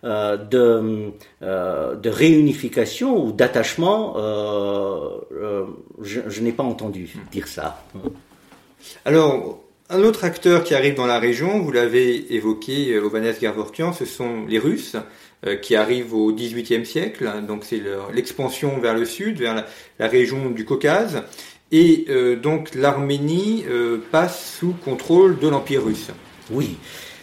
de, 0.02 1.10
réunification 2.04 3.24
ou 3.24 3.32
d'attachement, 3.32 4.14
je 6.00 6.40
n'ai 6.40 6.52
pas 6.52 6.64
entendu 6.64 7.10
dire 7.32 7.48
ça. 7.48 7.82
Alors, 9.04 9.60
un 9.92 10.04
autre 10.04 10.22
acteur 10.24 10.62
qui 10.62 10.74
arrive 10.74 10.94
dans 10.94 11.06
la 11.06 11.18
région, 11.18 11.58
vous 11.60 11.72
l'avez 11.72 12.32
évoqué, 12.32 12.92
euh, 12.92 13.04
Ovanes 13.04 13.34
Garvorkian, 13.40 13.92
ce 13.92 14.04
sont 14.04 14.46
les 14.46 14.60
Russes 14.60 14.94
euh, 15.46 15.56
qui 15.56 15.74
arrivent 15.74 16.14
au 16.14 16.32
XVIIIe 16.32 16.86
siècle. 16.86 17.28
Donc 17.46 17.64
c'est 17.64 17.82
l'expansion 18.12 18.78
vers 18.78 18.94
le 18.94 19.04
sud, 19.04 19.40
vers 19.40 19.66
la, 19.98 20.06
région 20.06 20.50
du 20.50 20.64
Caucase. 20.64 21.24
Et 21.72 22.04
euh, 22.08 22.36
donc 22.36 22.74
l'Arménie 22.76 23.64
passe 24.12 24.58
sous 24.58 24.74
contrôle 24.84 25.38
de 25.40 25.48
l'Empire 25.48 25.84
russe. 25.84 26.10
Oui. 26.50 26.76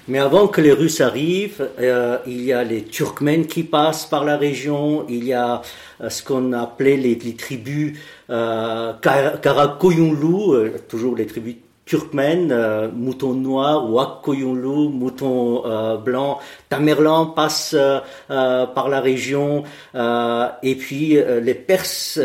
Mais 0.07 0.19
avant 0.19 0.47
que 0.47 0.61
les 0.61 0.71
Russes 0.71 1.01
arrivent, 1.01 1.69
il 2.25 2.43
y 2.43 2.53
a 2.53 2.63
les 2.63 2.83
Turkmènes 2.83 3.45
qui 3.45 3.63
passent 3.63 4.05
par 4.05 4.23
la 4.23 4.37
région, 4.37 5.05
il 5.09 5.25
y 5.25 5.33
a 5.33 5.61
ce 6.07 6.23
qu'on 6.23 6.53
appelait 6.53 6.97
les, 6.97 7.17
tribus 7.35 7.99
euh, 8.29 8.93
Karakoyunlu, 9.01 10.71
toujours 10.87 11.15
les 11.15 11.25
tribus 11.25 11.55
turkmènes, 11.87 12.51
euh, 12.51 12.89
mouton 12.93 13.33
noir 13.33 13.89
ou 13.89 13.99
Akkoyunlu, 13.99 14.89
mouton 14.89 15.63
euh, 15.65 15.97
blanc. 15.97 16.39
Tamerlan 16.69 17.27
passe 17.27 17.73
euh, 17.73 18.01
par 18.27 18.89
la 18.89 18.99
région 18.99 19.63
et 19.95 20.75
puis 20.75 21.17
les 21.41 21.53
Perses 21.53 22.19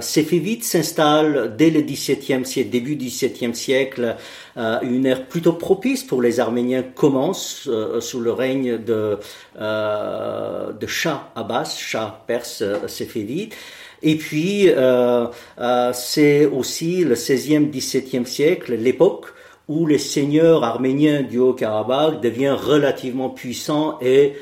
séfévites 0.00 0.64
s'installent 0.64 1.56
dès 1.56 1.70
le 1.70 1.80
XVIIe 1.80 2.46
siècle, 2.46 2.70
début 2.70 2.94
XVIIe 2.94 3.54
siècle. 3.54 4.16
une 4.56 5.06
ère 5.06 5.26
plutôt 5.26 5.54
propice 5.54 6.04
pour 6.04 6.22
les 6.22 6.38
Arméniens 6.38 6.82
commence 6.82 7.68
sous 8.00 8.20
le 8.20 8.32
règne 8.32 8.78
de, 8.78 9.18
de 9.58 10.86
Shah 10.86 11.32
Abbas, 11.34 11.76
Shah 11.76 12.22
perse 12.26 12.62
séfévite. 12.86 13.54
Et 14.02 14.16
puis, 14.16 14.68
euh, 14.68 15.26
euh, 15.58 15.92
c'est 15.92 16.46
aussi 16.46 17.04
le 17.04 17.14
16e, 17.14 17.70
17e 17.70 18.24
siècle, 18.24 18.74
l'époque 18.74 19.26
où 19.68 19.86
les 19.86 19.98
seigneurs 19.98 20.64
arméniens 20.64 21.22
du 21.22 21.38
Haut-Karabakh 21.38 22.20
deviennent 22.20 22.54
relativement 22.54 23.30
puissants 23.30 23.98
et 24.00 24.34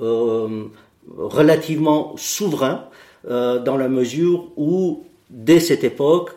euh, 0.00 0.64
relativement 1.08 2.14
souverains 2.16 2.86
dans 3.24 3.76
la 3.76 3.88
mesure 3.88 4.48
où, 4.56 5.04
dès 5.30 5.60
cette 5.60 5.84
époque, 5.84 6.30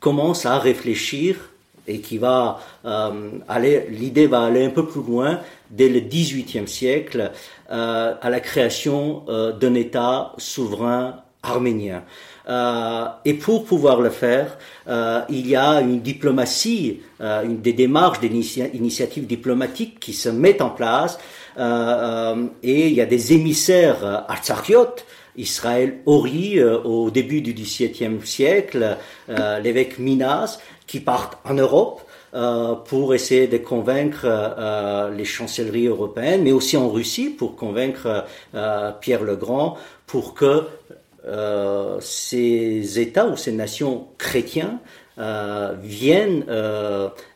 commence 0.00 0.46
à 0.46 0.58
réfléchir 0.58 1.50
et 1.86 2.00
qui 2.00 2.16
va 2.16 2.60
aller, 3.48 3.86
l'idée 3.90 4.26
va 4.26 4.44
aller 4.44 4.64
un 4.64 4.70
peu 4.70 4.86
plus 4.86 5.02
loin 5.02 5.40
dès 5.68 5.90
le 5.90 6.00
XVIIIe 6.00 6.66
siècle 6.66 7.32
à 7.68 8.30
la 8.30 8.40
création 8.40 9.24
d'un 9.60 9.74
État 9.74 10.32
souverain 10.38 11.22
arménien. 11.42 12.04
Euh, 12.48 13.04
et 13.24 13.34
pour 13.34 13.64
pouvoir 13.64 14.00
le 14.00 14.10
faire, 14.10 14.58
euh, 14.88 15.20
il 15.28 15.46
y 15.48 15.56
a 15.56 15.80
une 15.80 16.00
diplomatie, 16.00 17.00
euh, 17.20 17.44
des 17.46 17.72
démarches, 17.72 18.20
des 18.20 18.28
initiatives 18.74 19.26
diplomatiques 19.26 20.00
qui 20.00 20.12
se 20.12 20.28
mettent 20.28 20.62
en 20.62 20.70
place, 20.70 21.18
et 21.58 22.88
il 22.88 22.94
y 22.94 23.00
a 23.02 23.06
des 23.06 23.34
émissaires 23.34 24.24
artsakhiot, 24.26 24.94
Israël 25.36 25.98
Ori 26.06 26.62
au 26.62 27.10
début 27.10 27.42
du 27.42 27.52
XVIIe 27.52 28.18
siècle, 28.24 28.96
l'évêque 29.62 29.98
Minas, 29.98 30.60
qui 30.86 31.00
partent 31.00 31.36
en 31.44 31.52
Europe 31.52 32.00
pour 32.86 33.14
essayer 33.14 33.48
de 33.48 33.58
convaincre 33.58 35.10
les 35.14 35.26
chancelleries 35.26 35.88
européennes, 35.88 36.42
mais 36.42 36.52
aussi 36.52 36.78
en 36.78 36.88
Russie 36.88 37.28
pour 37.28 37.54
convaincre 37.54 38.24
Pierre 39.02 39.22
le 39.22 39.36
Grand 39.36 39.76
pour 40.06 40.32
que 40.32 40.64
ces 42.00 42.98
États 42.98 43.26
ou 43.26 43.36
ces 43.36 43.52
nations 43.52 44.06
chrétiens 44.18 44.80
viennent 45.82 46.44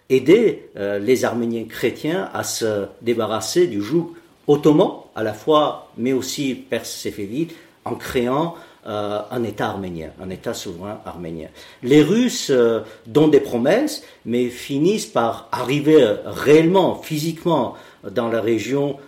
aider 0.09 0.71
les 0.77 1.25
Arméniens 1.25 1.65
chrétiens 1.65 2.29
à 2.35 2.43
se 2.43 2.87
débarrasser 3.03 3.67
du 3.67 3.83
joug 3.83 4.13
ottoman 4.47 4.91
à 5.15 5.23
la 5.23 5.33
fois, 5.33 5.91
mais 5.97 6.13
aussi 6.13 6.55
perse-séfévite, 6.55 7.55
en 7.85 7.95
créant 7.95 8.55
euh, 8.87 9.21
un 9.31 9.43
État 9.43 9.67
arménien, 9.67 10.11
un 10.23 10.31
État 10.31 10.55
souverain 10.55 11.01
arménien. 11.05 11.49
Les 11.83 12.03
Russes 12.03 12.51
euh, 12.51 12.81
donnent 13.07 13.33
des 13.33 13.41
promesses, 13.41 14.05
mais 14.25 14.49
finissent 14.49 15.07
par 15.07 15.49
arriver 15.51 16.03
euh, 16.03 16.17
réellement, 16.25 16.95
physiquement, 17.03 17.75
dans 18.09 18.29
la 18.29 18.41
région 18.41 18.99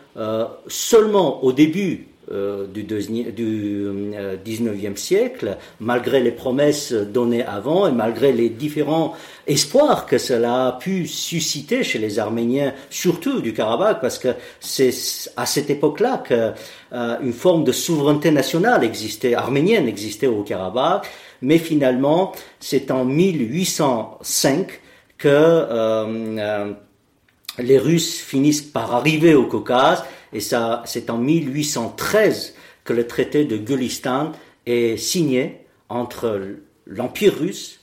seulement 0.67 1.45
au 1.45 1.53
début 1.53 2.08
euh, 2.31 2.67
du, 2.67 2.83
du 2.83 3.89
19e 4.45 4.93
euh, 4.93 4.97
siècle, 4.97 5.57
malgré 5.81 6.21
les 6.21 6.31
promesses 6.31 6.93
données 6.93 7.43
avant 7.43 7.89
et 7.89 7.93
malgré 7.93 8.33
les 8.33 8.51
différents 8.51 9.15
espoirs 9.47 10.05
que 10.05 10.19
cela 10.19 10.67
a 10.67 10.73
pu 10.73 11.07
susciter 11.07 11.83
chez 11.83 11.99
les 11.99 12.19
Arméniens, 12.19 12.75
surtout 12.91 13.41
du 13.41 13.55
Karabakh, 13.55 14.03
parce 14.03 14.19
que 14.19 14.29
c'est 14.61 14.93
à 15.39 15.47
cette 15.47 15.71
époque-là 15.71 16.23
qu'une 16.27 16.55
euh, 16.93 17.33
forme 17.33 17.65
de 17.65 17.73
souveraineté 17.73 18.31
nationale 18.31 18.85
existait, 18.85 19.35
arménienne 19.35 19.89
existait 19.89 20.27
au 20.27 20.43
Karabakh, 20.43 21.07
mais 21.41 21.57
finalement, 21.57 22.33
c'est 22.61 22.91
en 22.91 23.07
1805 23.07 24.81
que 25.17 26.75
les 27.59 27.79
Russes 27.79 28.21
finissent 28.21 28.63
par 28.63 28.95
arriver 28.95 29.35
au 29.35 29.47
Caucase 29.47 30.05
et 30.33 30.41
ça, 30.41 30.83
c'est 30.87 31.11
en 31.11 31.19
1813 31.19 32.55
que 32.85 32.93
le 32.93 33.07
traité 33.07 33.45
de 33.45 33.57
Gulistan 33.57 34.33
est 34.67 34.97
signé 34.97 35.65
entre 35.89 36.41
l'Empire 36.87 37.39
russe 37.39 37.81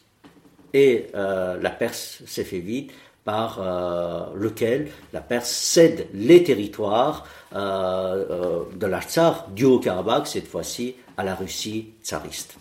et 0.73 1.08
euh, 1.15 1.58
la 1.62 1.69
Perse 1.69 2.21
séfévite, 2.25 2.91
par 3.23 3.60
euh, 3.60 4.38
lequel 4.38 4.88
la 5.12 5.19
Perse 5.19 5.49
cède 5.49 6.08
les 6.13 6.43
territoires 6.43 7.27
euh, 7.55 8.63
de 8.75 8.86
l'Artsar 8.86 9.47
du 9.49 9.65
Haut-Karabakh, 9.65 10.27
cette 10.27 10.47
fois-ci 10.47 10.95
à 11.17 11.23
la 11.23 11.34
Russie 11.34 11.89
tsariste. 12.03 12.55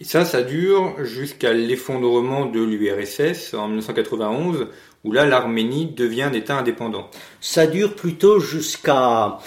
Et 0.00 0.04
ça, 0.04 0.24
ça 0.24 0.42
dure 0.42 1.04
jusqu'à 1.04 1.52
l'effondrement 1.52 2.46
de 2.46 2.60
l'URSS 2.60 3.54
en 3.54 3.68
1991, 3.68 4.68
où 5.06 5.12
là 5.12 5.24
l'Arménie 5.24 5.86
devient 5.86 6.22
un 6.22 6.32
État 6.32 6.58
indépendant 6.58 7.08
Ça 7.40 7.66
dure 7.66 7.94
plutôt 7.94 8.40
jusqu'à 8.40 9.38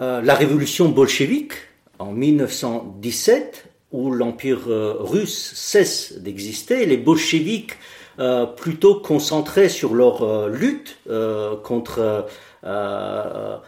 euh, 0.00 0.22
la 0.22 0.34
révolution 0.34 0.88
bolchevique 0.88 1.54
en 1.98 2.12
1917, 2.12 3.66
où 3.92 4.12
l'Empire 4.12 4.68
euh, 4.68 4.94
russe 5.00 5.52
cesse 5.54 6.18
d'exister. 6.18 6.86
Les 6.86 6.96
bolcheviques, 6.96 7.72
euh, 8.18 8.46
plutôt 8.46 8.94
concentrés 8.94 9.68
sur 9.68 9.94
leur 9.94 10.48
lutte 10.48 10.98
contre 11.62 12.26
la 12.62 13.60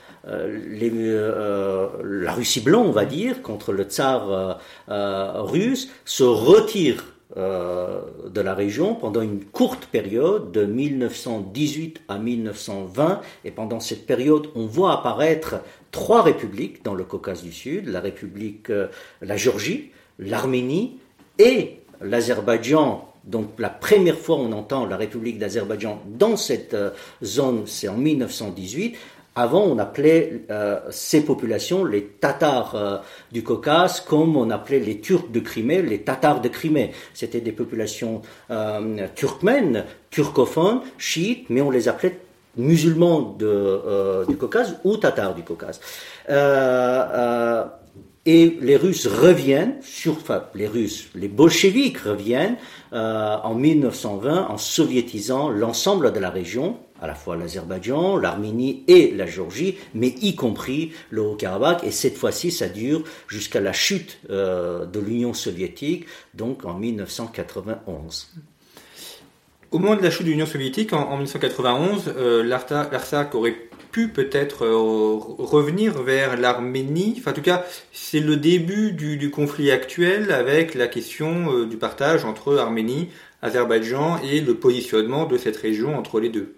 Russie 2.33 2.61
blanche, 2.61 2.87
on 2.87 2.93
va 2.93 3.05
dire, 3.05 3.43
contre 3.43 3.73
le 3.73 3.85
tsar 3.85 4.59
russe, 4.89 5.91
se 6.05 6.25
retirent 6.25 7.05
euh, 7.39 8.01
de 8.29 8.41
la 8.41 8.53
région 8.53 8.97
pendant 8.97 9.23
une 9.23 9.45
courte 9.45 9.87
période 9.87 10.51
de 10.51 10.65
1918 10.65 12.03
à 12.09 12.19
1920 12.19 13.21
et 13.45 13.53
pendant 13.53 13.79
cette 13.79 14.07
période 14.07 14.49
on 14.57 14.67
voit 14.67 14.93
apparaître 14.93 15.57
trois 15.93 16.23
républiques 16.23 16.85
dans 16.85 16.95
le 16.95 17.05
Caucase 17.05 17.43
du 17.43 17.53
Sud, 17.53 17.87
la 17.87 18.01
République, 18.01 18.71
euh, 18.71 18.89
la 19.23 19.37
Géorgie, 19.37 19.93
l'Arménie 20.19 20.99
et 21.39 21.79
l'Azerbaïdjan. 22.01 23.07
Donc 23.23 23.51
la 23.59 23.71
première 23.71 24.19
fois 24.19 24.37
on 24.37 24.51
entend 24.51 24.85
la 24.85 24.97
République 24.97 25.39
d'Azerbaïdjan 25.39 26.03
dans 26.07 26.37
cette 26.37 26.75
euh, 26.75 26.91
zone, 27.23 27.63
c'est 27.67 27.89
en 27.89 27.97
1918, 27.97 28.97
avant, 29.39 29.63
on 29.63 29.79
appelait 29.79 30.43
euh, 30.51 30.81
ces 30.91 31.25
populations 31.25 31.85
les 31.85 32.03
Tatars 32.05 32.75
euh, 32.75 32.97
du 33.31 33.45
Caucase, 33.45 34.01
comme 34.01 34.37
on 34.37 34.51
appelait 34.51 34.81
les 34.81 35.01
Turcs 35.01 35.31
de 35.31 35.39
Crimée 35.39 35.81
les 35.81 36.03
Tatars 36.03 36.41
de 36.41 36.49
Crimée. 36.49 36.93
C'était 37.15 37.41
des 37.41 37.53
populations 37.53 38.21
euh, 38.51 39.07
turkmènes, 39.15 39.85
turcophones, 40.11 40.81
chiites, 40.99 41.47
mais 41.51 41.61
on 41.61 41.71
les 41.71 41.89
appelait 41.89 42.19
musulmans 42.57 43.37
du 43.39 44.37
Caucase 44.37 44.81
ou 44.83 44.97
Tatars 44.97 45.35
du 45.35 45.43
Caucase. 45.43 45.81
Et 48.29 48.59
les 48.61 48.77
Russes 48.77 49.07
reviennent, 49.07 49.77
sur, 49.81 50.13
enfin 50.13 50.45
les 50.55 50.67
Russes, 50.67 51.09
les 51.15 51.29
bolcheviks 51.29 51.97
reviennent 51.97 52.57
en 52.93 53.55
1920 53.55 54.49
en 54.49 54.59
soviétisant 54.59 55.49
l'ensemble 55.49 56.13
de 56.13 56.19
la 56.21 56.29
région 56.29 56.77
à 57.01 57.07
la 57.07 57.15
fois 57.15 57.37
l'Azerbaïdjan, 57.37 58.19
l'Arménie 58.19 58.85
et 58.87 59.13
la 59.13 59.25
Géorgie, 59.25 59.79
mais 59.95 60.09
y 60.21 60.35
compris 60.35 60.93
le 61.11 61.23
Haut-Karabakh. 61.23 61.85
Et 61.85 61.91
cette 61.91 62.17
fois-ci, 62.17 62.51
ça 62.51 62.69
dure 62.69 63.03
jusqu'à 63.29 63.61
la 63.61 63.73
chute 63.73 64.19
euh, 64.31 64.85
de 64.85 65.01
l'Union 65.01 65.33
soviétique, 65.33 66.07
donc 66.35 66.67
en 66.67 66.75
1991. 66.75 68.35
Au 69.71 69.79
moment 69.79 69.97
de 69.97 70.03
la 70.03 70.11
chute 70.11 70.27
de 70.27 70.31
l'Union 70.31 70.47
soviétique, 70.47 70.93
en, 70.93 71.17
1991, 71.17 72.15
euh, 72.17 72.43
l'Artsakh 72.43 73.35
aurait 73.35 73.68
peut-être 74.07 74.65
euh, 74.65 75.19
revenir 75.39 76.01
vers 76.01 76.37
l'Arménie. 76.37 77.17
Enfin, 77.19 77.33
en 77.33 77.35
tout 77.35 77.43
cas, 77.43 77.65
c'est 77.93 78.21
le 78.21 78.37
début 78.37 78.93
du, 78.93 79.31
conflit 79.31 79.73
actuel 79.73 80.31
avec 80.31 80.77
la 80.77 80.87
question 80.87 81.53
euh, 81.53 81.67
du 81.67 81.77
partage 81.77 82.25
entre 82.25 82.57
Arménie, 82.57 83.09
Azerbaïdjan 83.43 84.21
et 84.23 84.41
le 84.41 84.55
positionnement 84.55 85.27
de 85.27 85.37
cette 85.37 85.57
région 85.57 85.99
entre 85.99 86.21
les 86.21 86.29
deux. 86.29 86.58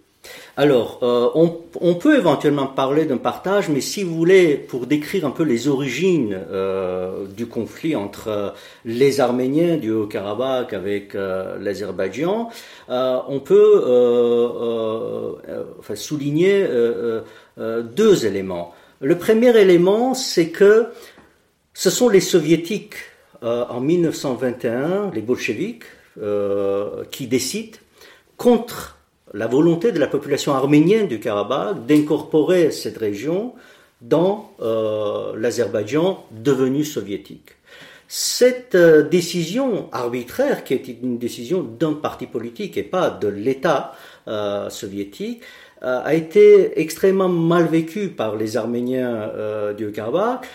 Alors, 0.57 0.99
euh, 1.03 1.31
on, 1.35 1.95
peut 1.95 2.19
éventuellement 2.19 2.67
parler 2.67 3.07
d'un 3.07 3.17
partage, 3.17 3.71
mais 3.71 3.81
si 3.81 4.03
vous 4.03 4.15
voulez, 4.15 4.57
pour 4.57 4.87
décrire 4.87 5.25
un 5.25 5.31
peu 5.31 5.43
les 5.43 5.69
origines 5.69 6.39
euh, 6.51 7.27
du 7.27 7.47
conflit 7.47 7.97
entre 7.97 8.29
euh, 8.29 8.51
les 8.85 9.21
Arméniens 9.21 9.79
du 9.79 9.91
Haut-Karabakh 9.91 10.75
avec 10.75 11.15
l'Azerbaïdjan, 11.15 12.51
on 12.89 13.41
peut 13.41 13.85
souligner 15.95 16.69
deux 17.57 18.27
éléments. 18.27 18.75
Le 19.01 19.17
premier 19.17 19.57
élément, 19.57 20.13
c'est 20.15 20.51
que 20.51 20.89
ce 21.73 21.89
sont 21.89 22.11
les 22.11 22.21
soviétiques 22.21 22.97
en 23.43 23.81
1921, 23.81 25.11
les 25.15 25.23
bolcheviks, 25.23 25.85
qui 27.11 27.27
décident 27.27 27.79
contre 28.37 29.00
la 29.33 29.47
volonté 29.47 29.93
de 29.93 29.99
la 29.99 30.07
population 30.07 30.55
arménienne 30.55 31.07
du 31.07 31.21
Karabakh 31.21 31.87
d'incorporer 31.87 32.71
cette 32.71 32.99
région 32.99 33.55
dans 34.01 34.53
euh, 34.61 35.33
l'Azerbaïdjan 35.37 36.25
devenu 36.31 36.85
soviétique. 36.85 37.51
Cette 38.09 38.75
euh, 38.75 39.03
décision 39.03 39.89
arbitraire, 39.93 40.65
qui 40.65 40.75
était 40.75 40.97
une 41.03 41.19
décision 41.19 41.63
d'un 41.63 41.93
parti 41.93 42.27
politique 42.27 42.77
et 42.77 42.83
pas 42.83 43.11
de 43.11 43.29
l'État 43.29 43.93
euh, 44.27 44.69
soviétique, 44.71 45.43
a 45.83 46.13
été 46.13 46.79
extrêmement 46.79 47.31
mal 47.31 47.65
vécue 47.65 48.09
par 48.09 48.37
les 48.37 48.59
Arméniens 48.59 49.31
du 49.79 49.93
Karabakh 49.93 50.47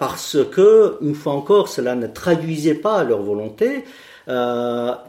parce 0.00 0.36
que, 0.50 0.98
une 1.00 1.14
fois 1.14 1.34
encore, 1.34 1.68
cela 1.68 1.94
ne 1.94 2.08
traduisait 2.08 2.74
pas 2.74 3.04
leur 3.04 3.22
volonté. 3.22 3.84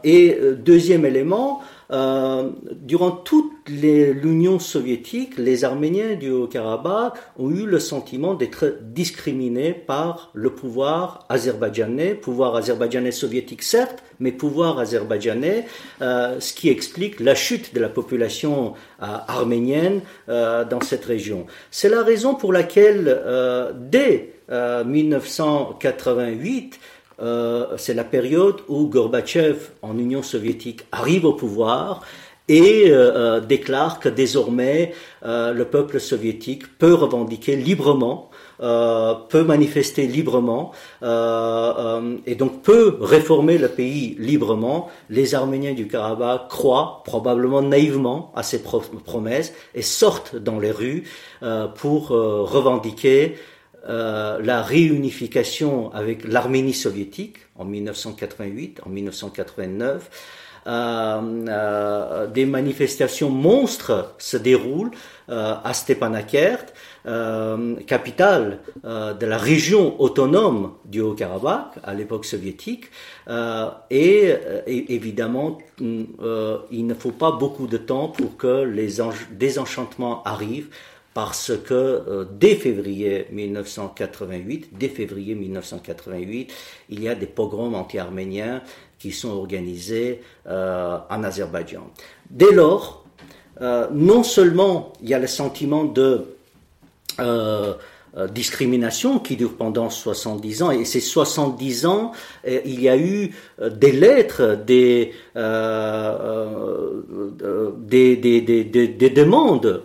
et 0.04 0.38
deuxième 0.56 1.04
élément, 1.04 1.62
euh, 1.92 2.50
durant 2.72 3.12
toute 3.12 3.52
l'Union 3.68 4.58
soviétique, 4.58 5.38
les 5.38 5.64
Arméniens 5.64 6.14
du 6.14 6.30
Haut-Karabakh 6.30 7.14
ont 7.38 7.50
eu 7.50 7.66
le 7.66 7.78
sentiment 7.78 8.34
d'être 8.34 8.78
discriminés 8.82 9.72
par 9.72 10.30
le 10.34 10.50
pouvoir 10.50 11.24
azerbaïdjanais, 11.28 12.14
pouvoir 12.14 12.56
azerbaïdjanais 12.56 13.12
soviétique 13.12 13.62
certes, 13.62 14.02
mais 14.18 14.32
pouvoir 14.32 14.78
azerbaïdjanais, 14.78 15.66
euh, 16.02 16.40
ce 16.40 16.52
qui 16.52 16.68
explique 16.68 17.20
la 17.20 17.34
chute 17.34 17.74
de 17.74 17.80
la 17.80 17.88
population 17.88 18.74
euh, 19.02 19.06
arménienne 19.28 20.00
dans 20.26 20.80
cette 20.80 21.04
région. 21.04 21.46
C'est 21.70 21.88
la 21.88 22.02
raison 22.02 22.34
pour 22.34 22.52
laquelle, 22.52 23.22
dès 23.90 24.32
1988, 24.50 26.80
euh, 27.20 27.76
c'est 27.78 27.94
la 27.94 28.04
période 28.04 28.56
où 28.68 28.86
Gorbatchev, 28.86 29.70
en 29.82 29.96
Union 29.98 30.22
soviétique, 30.22 30.82
arrive 30.92 31.24
au 31.24 31.32
pouvoir 31.32 32.02
et 32.48 32.90
euh, 32.90 33.38
euh, 33.38 33.40
déclare 33.40 33.98
que 33.98 34.08
désormais 34.08 34.92
le 35.24 35.64
peuple 35.64 35.98
soviétique 35.98 36.78
peut 36.78 36.94
revendiquer 36.94 37.56
librement, 37.56 38.30
peut 38.60 39.42
manifester 39.44 40.06
librement 40.06 40.70
et 41.02 42.34
donc 42.36 42.62
peut 42.62 42.96
réformer 43.00 43.58
le 43.58 43.66
pays 43.66 44.14
librement. 44.20 44.88
Les 45.10 45.34
Arméniens 45.34 45.74
du 45.74 45.88
Karabakh 45.88 46.46
croient 46.48 47.02
probablement 47.04 47.60
naïvement 47.60 48.30
à 48.36 48.44
ces 48.44 48.62
promesses 48.62 49.52
et 49.74 49.82
sortent 49.82 50.36
dans 50.36 50.60
les 50.60 50.70
rues 50.70 51.02
pour 51.74 52.10
revendiquer 52.10 53.34
la 53.86 54.62
réunification 54.62 55.92
avec 55.92 56.24
l'Arménie 56.24 56.74
soviétique 56.74 57.36
en 57.56 57.64
1988, 57.64 58.80
en 58.84 58.90
1989. 58.90 60.10
des 62.34 62.46
manifestations 62.46 63.30
monstres 63.30 64.14
se 64.18 64.36
déroulent 64.36 64.90
à 65.28 65.72
Stepanakert 65.72 66.66
euh, 67.06 67.76
capitale 67.86 68.58
euh, 68.84 69.14
de 69.14 69.26
la 69.26 69.38
région 69.38 70.00
autonome 70.00 70.72
du 70.86 71.00
Haut-Karabakh 71.00 71.78
à 71.84 71.94
l'époque 71.94 72.24
soviétique. 72.24 72.86
Euh, 73.28 73.68
et, 73.90 74.34
évidemment, 74.66 75.58
il 75.78 76.86
ne 76.86 76.94
faut 76.94 77.12
pas 77.12 77.30
beaucoup 77.30 77.68
de 77.68 77.76
temps 77.76 78.08
pour 78.08 78.36
que 78.36 78.64
les 78.64 78.94
désenchantements 79.30 80.24
arrivent 80.24 80.70
parce 81.16 81.52
que 81.56 82.28
dès 82.30 82.56
février 82.56 83.26
1988, 83.32 84.68
dès 84.78 84.88
février 84.88 85.34
1988, 85.34 86.52
il 86.90 87.02
y 87.02 87.08
a 87.08 87.14
des 87.14 87.24
pogroms 87.24 87.74
anti-arméniens 87.74 88.60
qui 88.98 89.12
sont 89.12 89.30
organisés 89.30 90.20
en 90.46 91.24
Azerbaïdjan. 91.24 91.90
Dès 92.28 92.52
lors, 92.52 93.06
non 93.92 94.22
seulement 94.24 94.92
il 95.00 95.08
y 95.08 95.14
a 95.14 95.18
le 95.18 95.26
sentiment 95.26 95.84
de 95.84 96.36
euh, 97.18 97.74
euh, 98.16 98.28
discrimination 98.28 99.18
qui 99.18 99.36
dure 99.36 99.58
pendant 99.58 99.90
70 99.90 100.62
ans. 100.62 100.70
Et 100.70 100.86
ces 100.86 101.00
70 101.00 101.84
ans, 101.84 102.12
euh, 102.48 102.60
il 102.64 102.80
y 102.80 102.88
a 102.88 102.96
eu 102.96 103.34
des 103.60 103.92
lettres, 103.92 104.58
des, 104.66 105.12
des, 107.76 109.10
demandes 109.10 109.82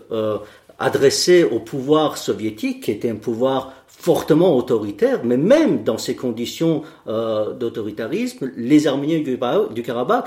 adressées 0.82 1.44
au 1.44 1.60
pouvoir 1.60 2.18
soviétique, 2.18 2.84
qui 2.84 2.92
était 2.92 3.10
un 3.10 3.16
pouvoir 3.16 3.74
fortement 3.88 4.56
autoritaire, 4.58 5.22
mais 5.24 5.38
même 5.38 5.84
dans 5.84 6.00
ces 6.00 6.16
conditions 6.16 6.82
d'autoritarisme, 7.06 8.52
les 8.58 8.88
Arméniens 8.88 9.20
du, 9.20 9.84
Karabakh 9.84 10.26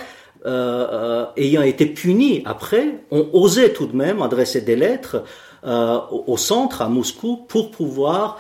ayant 1.37 1.63
été 1.63 1.87
punis 1.87 2.43
après, 2.45 3.01
ont 3.11 3.29
osé 3.33 3.73
tout 3.73 3.87
de 3.87 3.97
même 3.97 4.23
adresser 4.23 4.61
des 4.61 4.77
lettres 4.77 5.25
euh, 5.67 5.99
au 6.27 6.37
centre, 6.37 6.83
à 6.83 6.89
Moscou, 6.89 7.39
pour 7.49 7.71
pouvoir 7.71 8.39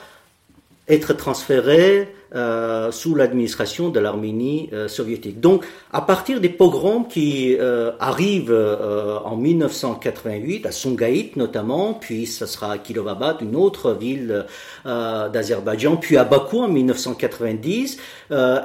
être 0.88 1.14
transférés 1.14 2.14
euh, 2.34 2.90
sous 2.90 3.14
l'administration 3.14 3.90
de 3.90 4.00
l'Arménie 4.00 4.68
euh, 4.72 4.88
soviétique. 4.88 5.40
Donc, 5.40 5.64
à 5.92 6.00
partir 6.00 6.40
des 6.40 6.48
pogroms 6.48 7.04
qui 7.04 7.56
euh, 7.58 7.92
arrivent 8.00 8.50
euh, 8.50 9.18
en 9.24 9.36
1988, 9.36 10.66
à 10.66 10.72
Sungaït 10.72 11.36
notamment, 11.36 11.94
puis 11.94 12.26
ce 12.26 12.46
sera 12.46 12.72
à 12.72 12.78
Kilovabad, 12.78 13.36
une 13.40 13.56
autre 13.56 13.92
ville 13.92 14.46
d'Azerbaïdjan, 14.84 15.96
puis 15.96 16.16
à 16.16 16.24
Bakou 16.24 16.60
en 16.60 16.68
1990, 16.68 17.98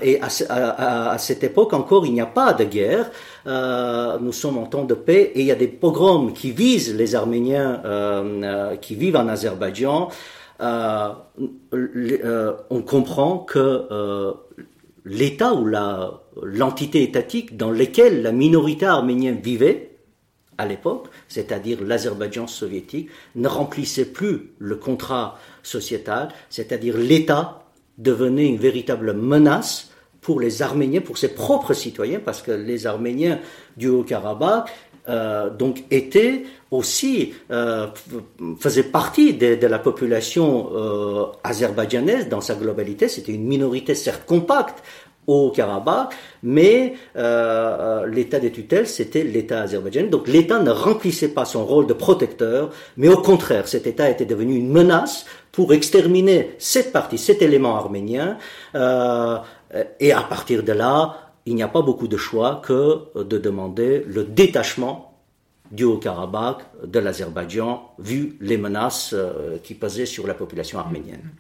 et 0.01 0.19
à, 0.21 0.27
à, 0.49 1.11
à, 1.11 1.17
cette 1.17 1.43
époque 1.43 1.73
encore, 1.73 2.05
il 2.05 2.13
n'y 2.13 2.21
a 2.21 2.25
pas 2.25 2.53
de 2.53 2.63
guerre. 2.63 3.09
nous 4.21 4.31
sommes 4.31 4.57
en 4.57 4.65
temps 4.65 4.85
de 4.85 4.93
paix 4.93 5.31
et 5.35 5.41
il 5.41 5.45
y 5.45 5.51
a 5.51 5.55
des 5.55 5.67
pogroms 5.67 6.31
qui 6.33 6.51
visent 6.51 6.95
les 6.95 7.15
Arméniens 7.15 7.81
qui 8.81 8.95
vivent 8.95 9.15
en 9.15 9.27
Azerbaïdjan. 9.27 10.09
Euh, 10.61 11.13
euh, 11.73 12.53
on 12.69 12.81
comprend 12.81 13.39
que 13.39 13.87
euh, 13.91 14.33
l'État 15.05 15.53
ou 15.53 15.65
l'entité 16.43 17.03
étatique 17.03 17.55
dans 17.55 17.71
laquelle 17.71 18.21
la 18.21 18.31
minorité 18.31 18.85
arménienne 18.85 19.39
vivait 19.41 19.97
à 20.57 20.65
l'époque, 20.65 21.07
c'est-à-dire 21.29 21.81
l'Azerbaïdjan 21.81 22.47
soviétique, 22.47 23.09
ne 23.35 23.47
remplissait 23.47 24.05
plus 24.05 24.51
le 24.59 24.75
contrat 24.75 25.39
sociétal, 25.63 26.29
c'est-à-dire 26.49 26.97
l'État 26.97 27.63
devenait 27.97 28.47
une 28.47 28.57
véritable 28.57 29.13
menace 29.13 29.89
pour 30.19 30.41
les 30.41 30.61
Arméniens, 30.61 30.99
pour 30.99 31.17
ses 31.17 31.33
propres 31.33 31.73
citoyens, 31.73 32.19
parce 32.19 32.41
que 32.41 32.51
les 32.51 32.85
Arméniens 32.85 33.39
du 33.77 33.87
Haut-Karabakh 33.87 34.69
euh, 35.09 35.49
donc 35.49 35.83
était 35.89 36.43
aussi 36.69 37.33
euh, 37.51 37.87
faisait 38.59 38.83
partie 38.83 39.33
de, 39.33 39.65
la 39.65 39.79
population 39.79 40.69
euh, 40.75 41.25
azerbaïdjanaise 41.43 42.29
dans 42.29 42.41
sa 42.41 42.53
globalité. 42.53 43.07
C'était 43.07 43.31
une 43.31 43.45
minorité 43.45 43.95
certes 43.95 44.23
compacte 44.27 44.83
au 45.25 45.51
Karabakh, 45.51 46.15
mais 46.41 46.95
l'État 47.15 48.39
des 48.39 48.51
tutelles, 48.51 48.87
c'était 48.87 49.23
l'État 49.23 49.61
azerbaïdjanais. 49.61 50.09
Donc 50.09 50.27
l'État 50.27 50.59
ne 50.59 50.71
remplissait 50.71 51.29
pas 51.29 51.45
son 51.45 51.65
rôle 51.65 51.85
de 51.85 51.93
protecteur, 51.93 52.71
mais 52.97 53.09
au 53.09 53.17
contraire, 53.17 53.67
cet 53.67 53.85
État 53.85 54.09
était 54.09 54.25
devenu 54.25 54.55
une 54.55 54.71
menace 54.71 55.25
pour 55.51 55.71
exterminer 55.73 56.55
cette 56.57 56.91
partie, 56.91 57.19
cet 57.19 57.43
élément 57.43 57.75
arménien. 57.75 58.37
et 58.73 60.11
à 60.11 60.21
partir 60.21 60.63
de 60.63 60.71
là, 60.71 61.28
il 61.49 61.55
n'y 61.55 61.63
a 61.63 61.67
pas 61.67 61.81
beaucoup 61.81 62.07
de 62.07 62.15
choix 62.15 62.61
que 62.63 62.99
de 63.15 63.37
demander 63.39 64.03
le 64.07 64.23
détachement 64.23 65.19
du 65.71 65.83
Haut-Karabakh, 65.83 66.59
de 66.85 66.99
l'Azerbaïdjan, 66.99 67.91
vu 67.97 68.37
les 68.39 68.57
menaces 68.57 69.13
euh, 69.13 69.57
qui 69.63 69.73
pesaient 69.73 70.05
sur 70.05 70.27
la 70.27 70.35
population 70.35 70.77
arménienne. 70.77 71.31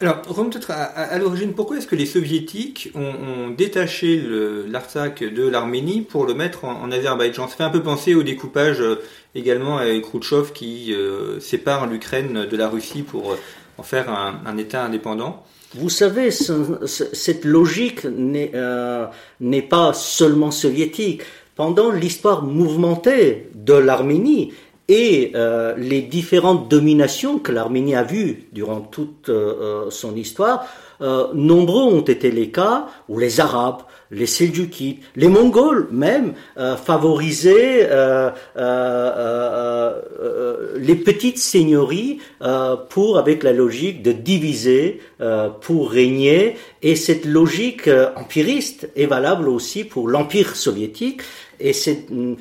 Alors, 0.00 0.22
revenons 0.26 0.48
peut-être 0.48 0.70
à, 0.70 1.18
l'origine. 1.18 1.52
Pourquoi 1.52 1.76
est-ce 1.76 1.86
que 1.86 1.96
les 1.96 2.06
soviétiques 2.06 2.90
ont, 2.94 3.50
détaché 3.50 4.22
l'Artsakh 4.66 5.22
de 5.24 5.46
l'Arménie 5.46 6.02
pour 6.02 6.24
le 6.24 6.32
mettre 6.34 6.64
en, 6.64 6.90
Azerbaïdjan? 6.90 7.48
Ça 7.48 7.56
fait 7.56 7.64
un 7.64 7.70
peu 7.70 7.82
penser 7.82 8.14
au 8.14 8.22
découpage 8.22 8.80
euh, 8.80 9.02
également 9.34 9.76
avec 9.76 10.02
Khrouchtchev 10.04 10.52
qui 10.54 10.94
euh, 10.94 11.38
sépare 11.40 11.86
l'Ukraine 11.86 12.46
de 12.46 12.56
la 12.56 12.68
Russie 12.68 13.02
pour 13.02 13.36
en 13.76 13.82
faire 13.82 14.08
un 14.10 14.56
État 14.56 14.84
indépendant. 14.84 15.44
Vous 15.74 15.90
savez, 15.90 16.30
cette 16.30 17.44
logique 17.44 18.06
euh, 18.06 19.06
n'est 19.40 19.62
pas 19.62 19.92
seulement 19.92 20.50
soviétique. 20.50 21.22
Pendant 21.56 21.90
l'histoire 21.90 22.42
mouvementée 22.42 23.50
de 23.54 23.74
l'Arménie 23.74 24.54
et 24.86 25.32
euh, 25.34 25.74
les 25.76 26.00
différentes 26.00 26.70
dominations 26.70 27.38
que 27.38 27.52
l'Arménie 27.52 27.94
a 27.96 28.02
vues 28.02 28.48
durant 28.52 28.80
toute 28.80 29.28
euh, 29.28 29.90
son 29.90 30.16
histoire, 30.16 30.66
nombreux 31.34 31.84
ont 31.84 32.00
été 32.00 32.30
les 32.30 32.50
cas 32.50 32.86
où 33.08 33.18
les 33.18 33.38
Arabes, 33.38 33.82
les 34.10 34.26
Seljoukides, 34.26 34.98
les 35.16 35.28
Mongols 35.28 35.88
même 35.90 36.34
euh, 36.56 36.76
favorisaient 36.76 37.88
euh, 37.90 38.30
euh, 38.56 39.92
les 40.76 40.94
petites 40.94 41.38
seigneuries 41.38 42.18
pour, 42.88 43.18
avec 43.18 43.42
la 43.42 43.52
logique 43.52 44.02
de 44.02 44.12
diviser 44.12 45.00
pour 45.60 45.90
régner. 45.90 46.56
Et 46.82 46.94
cette 46.96 47.24
logique 47.24 47.90
empiriste 48.16 48.88
est 48.96 49.06
valable 49.06 49.48
aussi 49.48 49.84
pour 49.84 50.08
l'Empire 50.08 50.54
soviétique. 50.56 51.22
Et 51.60 51.72
c'est 51.72 52.06
de 52.10 52.36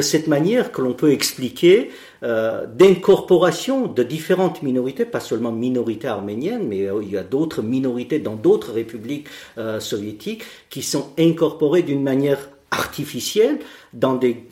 cette 0.00 0.26
manière 0.26 0.72
que 0.72 0.82
l'on 0.82 0.94
peut 0.94 1.12
expliquer 1.12 1.90
euh, 2.22 2.66
d'incorporation 2.66 3.88
de 3.88 4.04
différentes 4.04 4.62
minorités, 4.62 5.04
pas 5.04 5.18
seulement 5.18 5.50
minorités 5.50 6.06
arméniennes, 6.06 6.68
mais 6.68 6.86
euh, 6.86 7.02
il 7.02 7.10
y 7.10 7.16
a 7.16 7.24
d'autres 7.24 7.62
minorités 7.62 8.20
dans 8.20 8.36
d'autres 8.36 8.72
républiques 8.72 9.26
euh, 9.58 9.80
soviétiques 9.80 10.44
qui 10.70 10.82
sont 10.82 11.08
incorporées 11.18 11.82
d'une 11.82 12.04
manière 12.04 12.38
artificielle 12.70 13.58
dans 13.92 14.14
des 14.14 14.46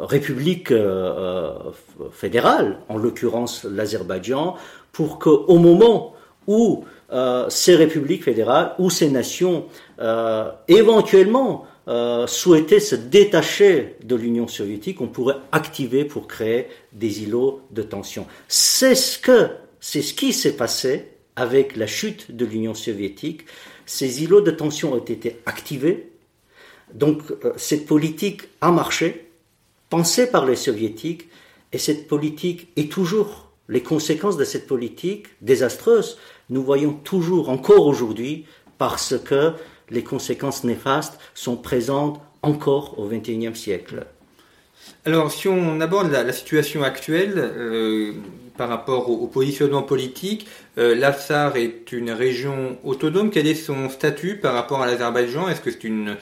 républiques 0.00 0.72
fédérales, 2.12 2.78
en 2.88 2.96
l'occurrence 2.96 3.64
l'Azerbaïdjan, 3.64 4.54
pour 4.92 5.18
qu'au 5.18 5.58
moment 5.58 6.14
où 6.46 6.84
ces 7.48 7.74
républiques 7.74 8.22
fédérales 8.22 8.74
ou 8.78 8.90
ces 8.90 9.10
nations 9.10 9.64
éventuellement 10.68 11.66
euh, 11.88 12.26
souhaiter 12.26 12.80
se 12.80 12.94
détacher 12.94 13.96
de 14.04 14.14
l'Union 14.14 14.46
soviétique, 14.46 15.00
on 15.00 15.06
pourrait 15.06 15.38
activer 15.52 16.04
pour 16.04 16.28
créer 16.28 16.66
des 16.92 17.22
îlots 17.22 17.62
de 17.70 17.82
tension. 17.82 18.26
C'est 18.46 18.94
ce 18.94 19.18
que, 19.18 19.48
c'est 19.80 20.02
ce 20.02 20.12
qui 20.12 20.34
s'est 20.34 20.56
passé 20.56 21.06
avec 21.34 21.76
la 21.76 21.86
chute 21.86 22.36
de 22.36 22.44
l'Union 22.44 22.74
soviétique. 22.74 23.46
Ces 23.86 24.22
îlots 24.22 24.42
de 24.42 24.50
tension 24.50 24.92
ont 24.92 24.98
été 24.98 25.38
activés. 25.46 26.12
Donc, 26.92 27.22
euh, 27.44 27.52
cette 27.56 27.86
politique 27.86 28.42
a 28.60 28.70
marché, 28.70 29.30
pensée 29.88 30.30
par 30.30 30.44
les 30.44 30.56
soviétiques, 30.56 31.28
et 31.72 31.78
cette 31.78 32.06
politique 32.06 32.68
est 32.76 32.92
toujours, 32.92 33.50
les 33.68 33.82
conséquences 33.82 34.36
de 34.36 34.44
cette 34.44 34.66
politique 34.66 35.26
désastreuse, 35.40 36.18
nous 36.50 36.62
voyons 36.62 36.92
toujours, 36.92 37.48
encore 37.48 37.86
aujourd'hui, 37.86 38.46
parce 38.78 39.18
que 39.18 39.52
les 39.90 40.02
conséquences 40.02 40.64
néfastes 40.64 41.18
sont 41.34 41.56
présentes 41.56 42.20
encore 42.42 42.98
au 42.98 43.06
XXIe 43.06 43.54
siècle. 43.54 44.06
Alors, 45.04 45.30
si 45.30 45.48
on 45.48 45.80
aborde 45.80 46.10
la, 46.10 46.32
situation 46.32 46.82
actuelle 46.82 47.34
euh, 47.36 48.12
par 48.56 48.68
rapport 48.68 49.10
au, 49.10 49.26
positionnement 49.26 49.82
politique, 49.82 50.46
euh, 50.78 50.94
est 51.54 51.92
une 51.92 52.10
région 52.10 52.78
autonome. 52.84 53.30
Quel 53.30 53.46
est 53.46 53.54
son 53.54 53.88
statut 53.88 54.36
par 54.36 54.54
rapport 54.54 54.82
à 54.82 54.86
l'Azerbaïdjan? 54.86 55.48
Est-ce 55.48 55.60
que 55.60 55.70
c'est 55.70 55.84
une 55.84 56.16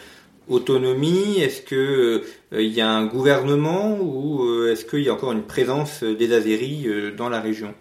autonomie? 0.48 1.40
Est-ce 1.40 1.62
que 1.62 2.24
il 2.52 2.72
y 2.72 2.80
a 2.80 2.88
un 2.88 3.06
gouvernement 3.06 3.98
ou 4.00 4.66
est-ce 4.66 4.84
qu'il 4.84 5.02
y 5.02 5.08
a 5.08 5.14
encore 5.14 5.32
une 5.32 5.42
présence 5.42 6.04
des 6.04 6.32
Azéris 6.32 6.86
dans 7.16 7.28
la 7.28 7.40
région? 7.40 7.74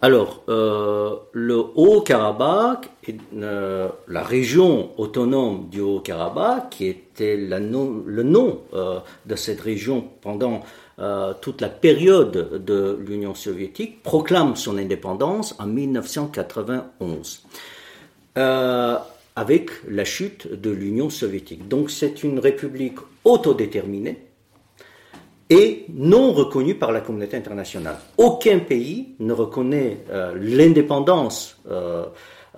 Alors, 0.00 0.44
euh, 0.48 1.16
le 1.32 1.56
Haut-Karabakh, 1.74 2.88
euh, 3.34 3.88
la 4.06 4.22
région 4.22 4.90
autonome 4.96 5.68
du 5.70 5.80
Haut-Karabakh, 5.80 6.70
qui 6.70 6.86
était 6.86 7.36
le 7.36 7.58
nom 7.58 8.60
euh, 8.74 9.00
de 9.26 9.34
cette 9.34 9.60
région 9.60 10.08
pendant 10.20 10.62
toute 11.40 11.60
la 11.60 11.68
période 11.68 12.64
de 12.64 12.98
l'Union 13.06 13.32
soviétique, 13.32 14.02
proclame 14.02 14.56
son 14.56 14.78
indépendance 14.78 15.54
en 15.60 15.66
1991, 15.66 17.44
avec 18.34 19.70
la 19.88 20.04
chute 20.04 20.52
de 20.60 20.70
l'Union 20.70 21.08
soviétique. 21.08 21.68
Donc 21.68 21.92
c'est 21.92 22.24
une 22.24 22.40
république 22.40 22.96
autodéterminée 23.24 24.27
et 25.50 25.86
non 25.88 26.32
reconnu 26.32 26.74
par 26.74 26.92
la 26.92 27.00
communauté 27.00 27.36
internationale. 27.36 27.96
Aucun 28.16 28.58
pays 28.58 29.14
ne 29.18 29.32
reconnaît 29.32 30.04
euh, 30.10 30.34
l'indépendance 30.38 31.56
euh, 31.70 32.04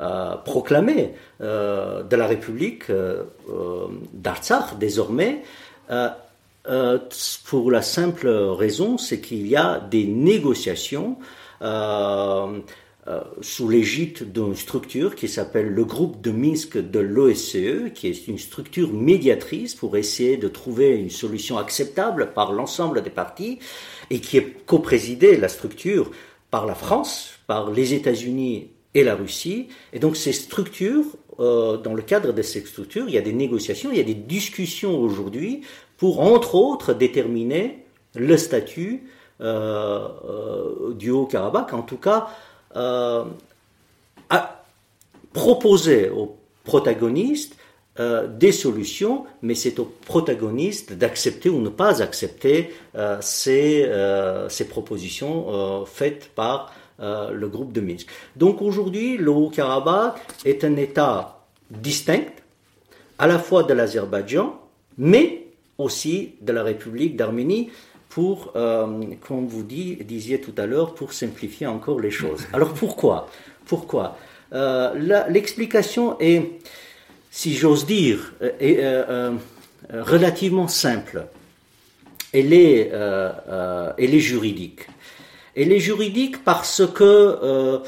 euh, 0.00 0.36
proclamée 0.36 1.14
de 1.40 2.16
la 2.16 2.26
République 2.26 2.84
d'Artsakh 4.12 4.78
désormais. 4.78 5.42
pour 7.44 7.70
la 7.70 7.82
simple 7.82 8.28
raison, 8.28 8.98
c'est 8.98 9.20
qu'il 9.20 9.46
y 9.46 9.56
a 9.56 9.80
des 9.90 10.06
négociations 10.06 11.16
sous 13.40 13.68
l'égide 13.68 14.30
d'une 14.32 14.54
structure 14.54 15.14
qui 15.14 15.26
s'appelle 15.26 15.68
le 15.68 15.84
groupe 15.84 16.20
de 16.20 16.30
Minsk 16.30 16.76
de 16.76 17.00
l'OSCE, 17.00 17.92
qui 17.94 18.08
est 18.08 18.28
une 18.28 18.38
structure 18.38 18.92
médiatrice 18.92 19.74
pour 19.74 19.96
essayer 19.96 20.36
de 20.36 20.48
trouver 20.48 20.96
une 20.96 21.10
solution 21.10 21.58
acceptable 21.58 22.32
par 22.34 22.52
l'ensemble 22.52 23.02
des 23.02 23.10
partis, 23.10 23.58
et 24.10 24.20
qui 24.20 24.36
est 24.36 24.64
coprésidée, 24.66 25.36
la 25.36 25.48
structure, 25.48 26.10
par 26.50 26.66
la 26.66 26.74
France, 26.74 27.30
par 27.46 27.70
les 27.70 27.94
États-Unis 27.94 28.70
et 28.94 29.04
la 29.04 29.14
Russie. 29.14 29.68
Et 29.92 29.98
donc 29.98 30.16
ces 30.16 30.32
structures, 30.32 31.04
euh, 31.38 31.76
dans 31.76 31.94
le 31.94 32.02
cadre 32.02 32.32
de 32.32 32.42
ces 32.42 32.60
structures, 32.60 33.04
il 33.08 33.14
y 33.14 33.18
a 33.18 33.22
des 33.22 33.32
négociations, 33.32 33.90
il 33.92 33.98
y 33.98 34.00
a 34.00 34.04
des 34.04 34.14
discussions 34.14 35.00
aujourd'hui 35.00 35.62
pour, 35.96 36.20
entre 36.20 36.54
autres, 36.54 36.92
déterminer 36.92 37.84
le 38.14 38.36
statut 38.36 39.04
euh, 39.40 40.92
du 40.94 41.10
Haut-Karabakh, 41.10 41.72
en 41.72 41.82
tout 41.82 41.96
cas 41.96 42.28
euh, 42.28 42.49
à 42.74 43.26
proposer 45.32 46.10
aux 46.10 46.36
protagonistes 46.64 47.56
euh, 47.98 48.26
des 48.26 48.52
solutions, 48.52 49.24
mais 49.42 49.54
c'est 49.54 49.78
aux 49.78 49.92
protagonistes 50.06 50.92
d'accepter 50.92 51.48
ou 51.48 51.60
ne 51.60 51.68
pas 51.68 52.02
accepter 52.02 52.70
euh, 52.94 53.18
ces, 53.20 53.90
ces, 54.48 54.68
propositions 54.68 55.84
faites 55.86 56.30
par 56.34 56.72
le 57.00 57.48
groupe 57.48 57.72
de 57.72 57.80
Minsk. 57.80 58.06
Donc 58.36 58.60
aujourd'hui, 58.60 59.16
le 59.16 59.30
Haut-Karabakh 59.30 60.16
est 60.44 60.64
un 60.64 60.76
État 60.76 61.40
distinct, 61.70 62.32
à 63.18 63.26
la 63.26 63.38
fois 63.38 63.62
de 63.62 63.72
l'Azerbaïdjan, 63.72 64.60
mais 64.98 65.46
aussi 65.78 66.34
de 66.40 66.52
la 66.52 66.62
République 66.62 67.16
d'Arménie, 67.16 67.70
pour, 68.10 68.52
euh, 68.56 68.86
comme 69.26 69.46
vous 69.46 69.62
disiez 69.62 70.40
tout 70.40 70.54
à 70.58 70.66
l'heure, 70.66 70.94
pour 70.94 71.12
simplifier 71.12 71.66
encore 71.66 72.00
les 72.00 72.10
choses. 72.10 72.46
Alors 72.52 72.74
pourquoi? 72.74 73.30
Pourquoi? 73.64 74.18
Euh, 74.52 75.24
L'explication 75.28 76.18
est, 76.18 76.42
si 77.30 77.54
j'ose 77.54 77.86
dire, 77.86 78.34
est, 78.40 78.78
euh, 78.80 79.30
relativement 79.90 80.68
simple. 80.68 81.26
Elle 82.32 82.52
est, 82.52 82.92
elle 83.98 84.14
est 84.14 84.20
juridique. 84.20 84.86
Elle 85.56 85.72
est 85.72 85.80
juridique 85.80 86.44
parce 86.44 86.82
que 86.86 87.82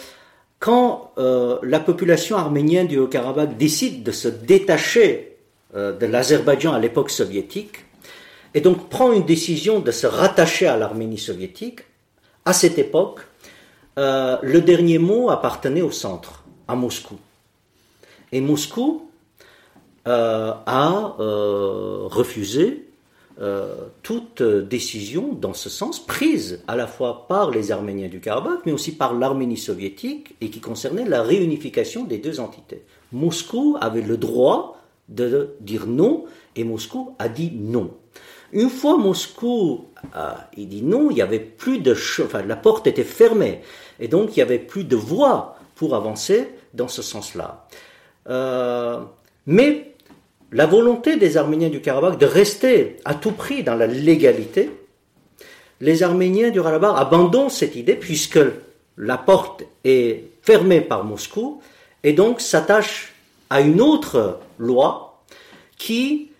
quand 0.58 1.12
la 1.16 1.78
population 1.78 2.36
arménienne 2.36 2.88
du 2.88 2.98
Haut-Karabakh 2.98 3.56
décide 3.56 4.02
de 4.02 4.10
se 4.10 4.26
détacher 4.26 5.36
de 5.76 6.06
l'Azerbaïdjan 6.06 6.72
à 6.72 6.80
l'époque 6.80 7.10
soviétique, 7.10 7.84
et 8.54 8.60
donc 8.60 8.88
prend 8.88 9.12
une 9.12 9.24
décision 9.24 9.80
de 9.80 9.90
se 9.90 10.06
rattacher 10.06 10.66
à 10.66 10.76
l'Arménie 10.76 11.18
soviétique, 11.18 11.80
à 12.44 12.52
cette 12.52 12.78
époque, 12.78 13.20
euh, 13.98 14.38
le 14.42 14.60
dernier 14.60 14.98
mot 14.98 15.30
appartenait 15.30 15.82
au 15.82 15.90
centre, 15.90 16.44
à 16.66 16.74
Moscou. 16.74 17.16
Et 18.32 18.40
Moscou 18.40 19.08
euh, 20.08 20.52
a 20.66 21.16
euh, 21.20 22.06
refusé 22.06 22.88
toute 24.04 24.40
décision 24.40 25.32
dans 25.32 25.54
ce 25.54 25.68
sens, 25.68 25.98
prise 25.98 26.62
à 26.68 26.76
la 26.76 26.86
fois 26.86 27.26
par 27.26 27.50
les 27.50 27.72
Arméniens 27.72 28.08
du 28.08 28.20
Karabakh, 28.20 28.64
mais 28.66 28.70
aussi 28.70 28.92
par 28.92 29.14
l'Arménie 29.14 29.56
soviétique, 29.56 30.36
et 30.40 30.48
qui 30.48 30.60
concernait 30.60 31.08
la 31.08 31.22
réunification 31.22 32.04
des 32.04 32.18
deux 32.18 32.38
entités. 32.38 32.82
Moscou 33.10 33.76
avait 33.80 34.02
le 34.02 34.16
droit 34.16 34.80
de 35.08 35.56
dire 35.60 35.88
non, 35.88 36.26
et 36.54 36.62
Moscou 36.62 37.16
a 37.18 37.28
dit 37.28 37.50
non. 37.52 37.90
Une 38.52 38.68
fois 38.68 38.98
Moscou 38.98 39.86
a 40.12 40.48
il 40.56 40.68
dit 40.68 40.82
non, 40.82 41.10
il 41.10 41.16
y 41.16 41.22
avait 41.22 41.40
plus 41.40 41.78
de 41.78 41.92
enfin, 41.92 42.42
la 42.42 42.56
porte 42.56 42.86
était 42.86 43.04
fermée 43.04 43.60
et 43.98 44.08
donc 44.08 44.36
il 44.36 44.40
y 44.40 44.42
avait 44.42 44.58
plus 44.58 44.84
de 44.84 44.96
voie 44.96 45.56
pour 45.74 45.94
avancer 45.94 46.48
dans 46.74 46.88
ce 46.88 47.02
sens-là. 47.02 47.66
Euh, 48.28 49.00
mais 49.46 49.92
la 50.52 50.66
volonté 50.66 51.16
des 51.16 51.36
Arméniens 51.36 51.70
du 51.70 51.80
Karabakh 51.80 52.18
de 52.18 52.26
rester 52.26 52.98
à 53.04 53.14
tout 53.14 53.32
prix 53.32 53.62
dans 53.62 53.74
la 53.74 53.86
légalité, 53.86 54.70
les 55.80 56.02
Arméniens 56.02 56.50
du 56.50 56.62
Karabakh 56.62 56.94
abandonnent 56.96 57.50
cette 57.50 57.74
idée 57.74 57.96
puisque 57.96 58.40
la 58.98 59.16
porte 59.16 59.64
est 59.84 60.24
fermée 60.42 60.82
par 60.82 61.04
Moscou 61.04 61.62
et 62.04 62.12
donc 62.12 62.40
s'attachent 62.40 63.14
à 63.48 63.62
une 63.62 63.80
autre 63.80 64.40
loi 64.58 65.22
qui 65.76 66.31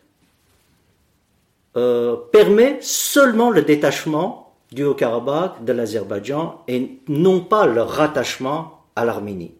euh, 1.76 2.16
permet 2.32 2.78
seulement 2.80 3.50
le 3.50 3.62
détachement 3.62 4.54
du 4.72 4.84
Haut-Karabakh 4.84 5.64
de 5.64 5.72
l'Azerbaïdjan 5.72 6.62
et 6.68 6.98
non 7.08 7.40
pas 7.40 7.66
le 7.66 7.82
rattachement 7.82 8.82
à 8.96 9.04
l'Arménie. 9.04 9.52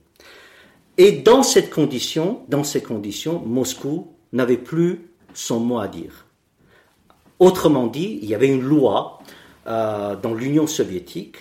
Et 0.99 1.13
dans 1.13 1.43
cette 1.43 1.71
condition, 1.71 2.43
dans 2.49 2.65
ces 2.65 2.83
conditions, 2.83 3.43
Moscou 3.47 4.09
n'avait 4.33 4.59
plus 4.59 5.11
son 5.33 5.61
mot 5.61 5.79
à 5.79 5.89
dire. 5.89 6.27
Autrement 7.39 7.87
dit, 7.87 8.19
il 8.23 8.29
y 8.29 8.35
avait 8.35 8.49
une 8.49 8.63
loi 8.63 9.21
euh, 9.67 10.15
dans 10.17 10.35
l'Union 10.35 10.67
soviétique 10.67 11.39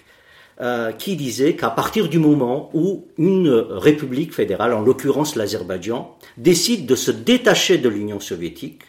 euh, 0.61 0.91
qui 0.91 1.15
disait 1.15 1.55
qu'à 1.55 1.69
partir 1.69 2.07
du 2.07 2.17
moment 2.17 2.69
où 2.73 3.07
une 3.17 3.49
république 3.49 4.33
fédérale, 4.33 4.73
en 4.73 4.81
l'occurrence 4.81 5.35
l'Azerbaïdjan, 5.35 6.15
décide 6.37 6.85
de 6.85 6.95
se 6.95 7.11
détacher 7.11 7.77
de 7.77 7.89
l'Union 7.89 8.19
soviétique, 8.19 8.83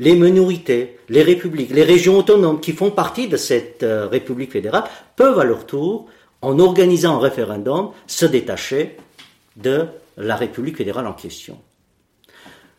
les 0.00 0.14
minorités, 0.14 0.98
les 1.08 1.22
républiques, 1.22 1.70
les 1.70 1.82
régions 1.82 2.18
autonomes 2.18 2.60
qui 2.60 2.72
font 2.72 2.90
partie 2.90 3.28
de 3.28 3.36
cette 3.36 3.82
euh, 3.82 4.06
République 4.06 4.52
fédérale 4.52 4.84
peuvent 5.16 5.38
à 5.38 5.44
leur 5.44 5.66
tour, 5.66 6.06
en 6.40 6.58
organisant 6.58 7.16
un 7.16 7.18
référendum, 7.18 7.90
se 8.06 8.26
détacher 8.26 8.96
de 9.56 9.86
la 10.16 10.36
République 10.36 10.76
fédérale 10.76 11.06
en 11.06 11.12
question. 11.12 11.58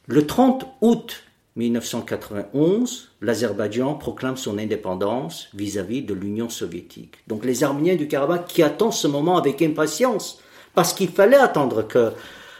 Le 0.08 0.25
30 0.25 0.65
août 0.82 1.23
1991, 1.55 3.12
l'Azerbaïdjan 3.21 3.95
proclame 3.95 4.38
son 4.38 4.58
indépendance 4.58 5.49
vis-à-vis 5.53 6.01
-vis 6.01 6.05
de 6.05 6.13
l'Union 6.13 6.47
soviétique. 6.47 7.15
Donc 7.27 7.43
les 7.43 7.63
Arméniens 7.63 7.95
du 7.95 8.08
Karabakh 8.08 8.45
qui 8.47 8.63
attendent 8.63 8.93
ce 8.93 9.08
moment 9.08 9.38
avec 9.38 9.62
impatience, 9.62 10.39
parce 10.73 10.93
qu'il 10.93 11.10
fallait 11.10 11.36
attendre 11.36 11.86
que 11.86 12.13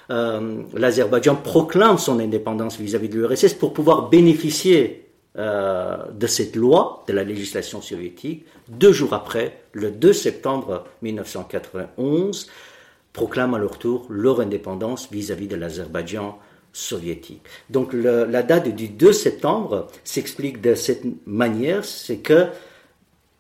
euh, 0.10 0.64
l'Azerbaïdjan 0.74 1.36
proclame 1.36 1.98
son 1.98 2.20
indépendance 2.20 2.80
vis-à-vis 2.80 3.10
de 3.10 3.16
l'URSS 3.16 3.54
pour 3.54 3.74
pouvoir 3.74 4.10
bénéficier 4.10 5.10
euh, 5.38 5.98
de 6.12 6.28
cette 6.28 6.56
loi, 6.56 7.04
de 7.08 7.14
la 7.14 7.24
législation 7.24 7.82
soviétique, 7.82 8.46
deux 8.68 8.92
jours 8.92 9.14
après, 9.14 9.62
le 9.74 9.92
2 9.92 10.12
septembre 10.12 10.86
1991, 11.02 12.48
proclament 13.14 13.54
à 13.54 13.60
leur 13.60 13.78
tour 13.78 14.08
leur 14.10 14.42
indépendance 14.42 15.10
vis-à-vis 15.12 15.48
de 15.48 15.56
l'Azerbaïdjan 15.56 16.40
soviétique. 16.74 17.42
Donc 17.70 17.94
la 17.94 18.44
date 18.44 18.70
du 18.70 18.90
2 18.90 19.12
septembre 19.12 19.88
s'explique 20.04 20.62
de 20.62 20.76
cette 20.76 21.04
manière, 21.26 21.84
c'est 21.86 22.18
que 22.18 22.48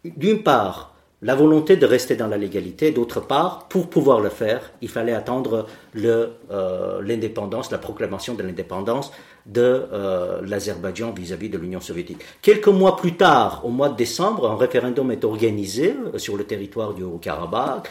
d'une 0.04 0.44
part, 0.44 0.89
la 1.22 1.36
volonté 1.36 1.76
de 1.76 1.86
rester 1.86 2.16
dans 2.16 2.28
la 2.28 2.38
légalité. 2.38 2.92
D'autre 2.92 3.20
part, 3.20 3.68
pour 3.68 3.90
pouvoir 3.90 4.22
le 4.22 4.30
faire, 4.30 4.72
il 4.82 4.90
fallait 4.90 5.14
attendre 5.14 5.68
euh, 5.98 7.02
l'indépendance, 7.02 7.72
la 7.72 7.78
proclamation 7.78 8.36
de 8.36 8.44
l'indépendance 8.44 9.12
de 9.46 9.62
euh, 9.92 10.42
l'Azerbaïdjan 10.46 11.12
vis-à-vis 11.12 11.50
de 11.50 11.58
l'Union 11.58 11.82
soviétique. 11.82 12.20
Quelques 12.42 12.68
mois 12.68 12.96
plus 12.96 13.16
tard, 13.16 13.62
au 13.66 13.70
mois 13.70 13.90
de 13.90 13.98
décembre, 13.98 14.50
un 14.50 14.56
référendum 14.56 15.12
est 15.12 15.26
organisé 15.26 15.96
euh, 16.14 16.18
sur 16.18 16.38
le 16.38 16.46
territoire 16.46 16.94
du 16.94 17.04
Haut-Karabakh 17.04 17.90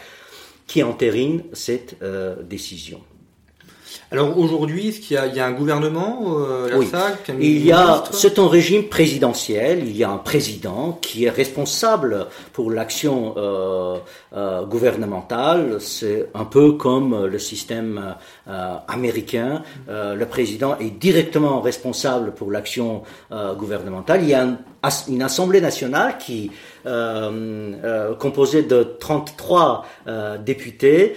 qui 0.65 0.83
entérine 0.83 1.45
cette 1.51 1.95
décision. 2.47 3.01
Alors 4.11 4.37
aujourd'hui, 4.37 4.89
est-ce 4.89 5.01
qu'il 5.01 5.35
y, 5.35 5.39
a 5.39 5.45
un 5.45 5.51
gouvernement 5.51 6.23
euh, 6.39 6.69
oui. 6.75 6.89
Il 7.39 7.65
y 7.65 7.71
a, 7.71 8.03
c'est 8.11 8.39
un 8.39 8.47
régime 8.47 8.83
présidentiel. 8.83 9.83
Il 9.85 9.95
y 9.95 10.03
a 10.03 10.09
un 10.09 10.17
président 10.17 10.97
qui 11.01 11.25
est 11.25 11.29
responsable 11.29 12.27
pour 12.53 12.71
l'action 12.71 13.35
euh, 13.37 13.97
euh, 14.35 14.65
gouvernementale. 14.65 15.77
C'est 15.79 16.29
un 16.33 16.45
peu 16.45 16.73
comme 16.73 17.25
le 17.25 17.39
système 17.39 18.15
euh, 18.47 18.75
américain. 18.87 19.63
Le 19.87 20.23
président 20.25 20.77
est 20.79 20.91
directement 20.99 21.61
responsable 21.61 22.33
pour 22.33 22.51
l'action 22.51 23.03
gouvernementale. 23.31 24.21
Il 24.23 24.29
y 24.29 24.33
a 24.33 24.47
une 25.07 25.21
assemblée 25.21 25.61
nationale 25.61 26.17
qui 26.17 26.51
composée 28.19 28.63
de 28.63 28.83
33 28.99 29.85
députés 30.45 31.15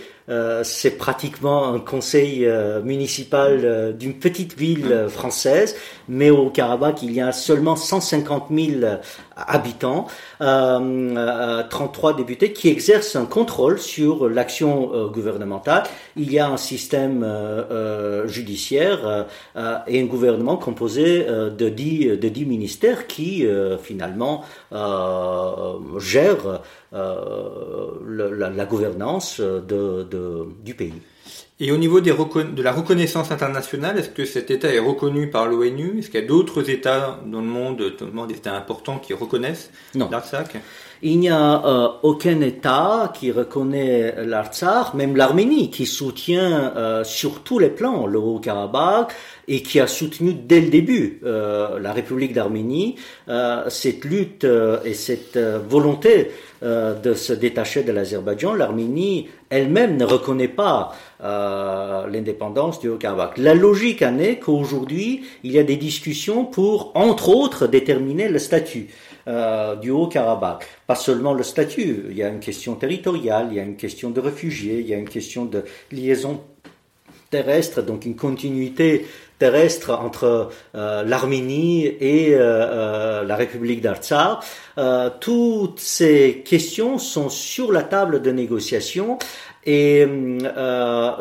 c'est 0.62 0.96
pratiquement 0.98 1.72
un 1.74 1.80
conseil 1.80 2.46
euh, 2.46 2.80
municipal 2.82 3.60
euh, 3.64 3.92
d'une 3.92 4.14
petite 4.14 4.56
ville 4.56 5.06
française, 5.08 5.76
mais 6.08 6.30
au 6.30 6.50
Karabakh, 6.50 7.02
il 7.02 7.12
y 7.12 7.20
a 7.20 7.32
seulement 7.32 7.76
150 7.76 8.46
000 8.50 8.70
habitants, 9.46 10.06
33 10.38 12.16
députés 12.16 12.52
qui 12.52 12.68
exercent 12.68 13.16
un 13.16 13.26
contrôle 13.26 13.78
sur 13.78 14.28
l'action 14.28 15.08
gouvernementale. 15.08 15.84
Il 16.16 16.32
y 16.32 16.38
a 16.38 16.48
un 16.48 16.56
système 16.56 17.26
judiciaire 18.26 19.26
et 19.86 20.00
un 20.00 20.06
gouvernement 20.06 20.56
composé 20.56 21.24
de 21.24 21.68
10, 21.68 22.18
de 22.18 22.28
10 22.28 22.46
ministères 22.46 23.06
qui 23.06 23.46
finalement 23.82 24.44
gèrent 25.98 26.60
la, 26.92 28.64
gouvernance 28.64 29.40
du 29.40 30.74
pays. 30.74 30.94
Et 31.64 31.70
au 31.70 31.76
niveau 31.76 32.00
des 32.00 32.10
de 32.10 32.60
la 32.60 32.72
reconnaissance 32.72 33.30
internationale, 33.30 33.96
est-ce 33.96 34.08
que 34.08 34.24
cet 34.24 34.50
État 34.50 34.74
est 34.74 34.80
reconnu 34.80 35.30
par 35.30 35.46
l'ONU? 35.46 36.00
Est-ce 36.00 36.10
qu'il 36.10 36.20
y 36.20 36.24
a 36.24 36.26
d'autres 36.26 36.68
États 36.68 37.20
dans 37.24 37.40
le 37.40 37.46
monde, 37.46 37.80
notamment 37.80 38.26
des 38.26 38.34
États 38.34 38.56
importants, 38.56 38.98
qui 38.98 39.14
reconnaissent 39.14 39.70
l'Artsakh? 39.94 40.56
Il 41.02 41.20
n'y 41.20 41.30
a 41.30 41.64
euh, 41.64 41.88
aucun 42.02 42.40
État 42.40 43.12
qui 43.14 43.30
reconnaît 43.30 44.24
l'Artsakh, 44.24 44.94
même 44.94 45.14
l'Arménie, 45.14 45.70
qui 45.70 45.86
soutient 45.86 46.72
euh, 46.76 47.04
sur 47.04 47.44
tous 47.44 47.60
les 47.60 47.70
plans 47.70 48.08
le 48.08 48.18
Haut-Karabakh 48.18 49.12
et 49.46 49.62
qui 49.62 49.78
a 49.78 49.86
soutenu 49.86 50.34
dès 50.34 50.60
le 50.60 50.68
début 50.68 51.20
euh, 51.24 51.78
la 51.78 51.92
République 51.92 52.32
d'Arménie, 52.32 52.96
cette 53.68 54.04
lutte 54.04 54.46
et 54.84 54.94
cette 54.94 55.38
volonté 55.68 56.32
euh, 56.62 56.94
de 56.94 57.14
se 57.14 57.32
détacher 57.32 57.82
de 57.82 57.90
l'Azerbaïdjan, 57.90 58.54
l'Arménie 58.54 59.28
elle-même 59.50 59.96
ne 59.96 60.04
reconnaît 60.04 60.46
pas 60.46 60.92
euh, 61.22 62.06
l'indépendance 62.06 62.78
du 62.78 62.88
Haut-Karabakh. 62.88 63.38
La 63.38 63.54
logique 63.54 64.02
en 64.02 64.18
est 64.18 64.38
qu'aujourd'hui, 64.38 65.24
il 65.42 65.52
y 65.52 65.58
a 65.58 65.64
des 65.64 65.76
discussions 65.76 66.44
pour, 66.44 66.92
entre 66.94 67.30
autres, 67.30 67.66
déterminer 67.66 68.28
le 68.28 68.38
statut. 68.38 68.88
Euh, 69.28 69.76
du 69.76 69.90
Haut-Karabakh. 69.90 70.66
Pas 70.84 70.96
seulement 70.96 71.32
le 71.32 71.44
statut, 71.44 72.06
il 72.10 72.16
y 72.16 72.24
a 72.24 72.28
une 72.28 72.40
question 72.40 72.74
territoriale, 72.74 73.46
il 73.52 73.56
y 73.56 73.60
a 73.60 73.62
une 73.62 73.76
question 73.76 74.10
de 74.10 74.18
réfugiés, 74.20 74.80
il 74.80 74.88
y 74.88 74.94
a 74.94 74.98
une 74.98 75.08
question 75.08 75.44
de 75.44 75.64
liaison 75.92 76.40
terrestre, 77.30 77.82
donc 77.82 78.04
une 78.04 78.16
continuité 78.16 79.06
entre 79.88 80.50
euh, 80.74 81.02
l'Arménie 81.04 81.86
et 81.86 82.34
euh, 82.34 82.40
euh, 82.40 83.24
la 83.24 83.36
République 83.36 83.80
d'Artsakh. 83.80 84.38
toutes 85.20 85.80
ces 85.80 86.42
questions 86.44 86.98
sont 86.98 87.28
sur 87.28 87.72
la 87.72 87.82
table 87.82 88.22
de 88.22 88.30
négociation 88.30 89.18
et 89.64 90.06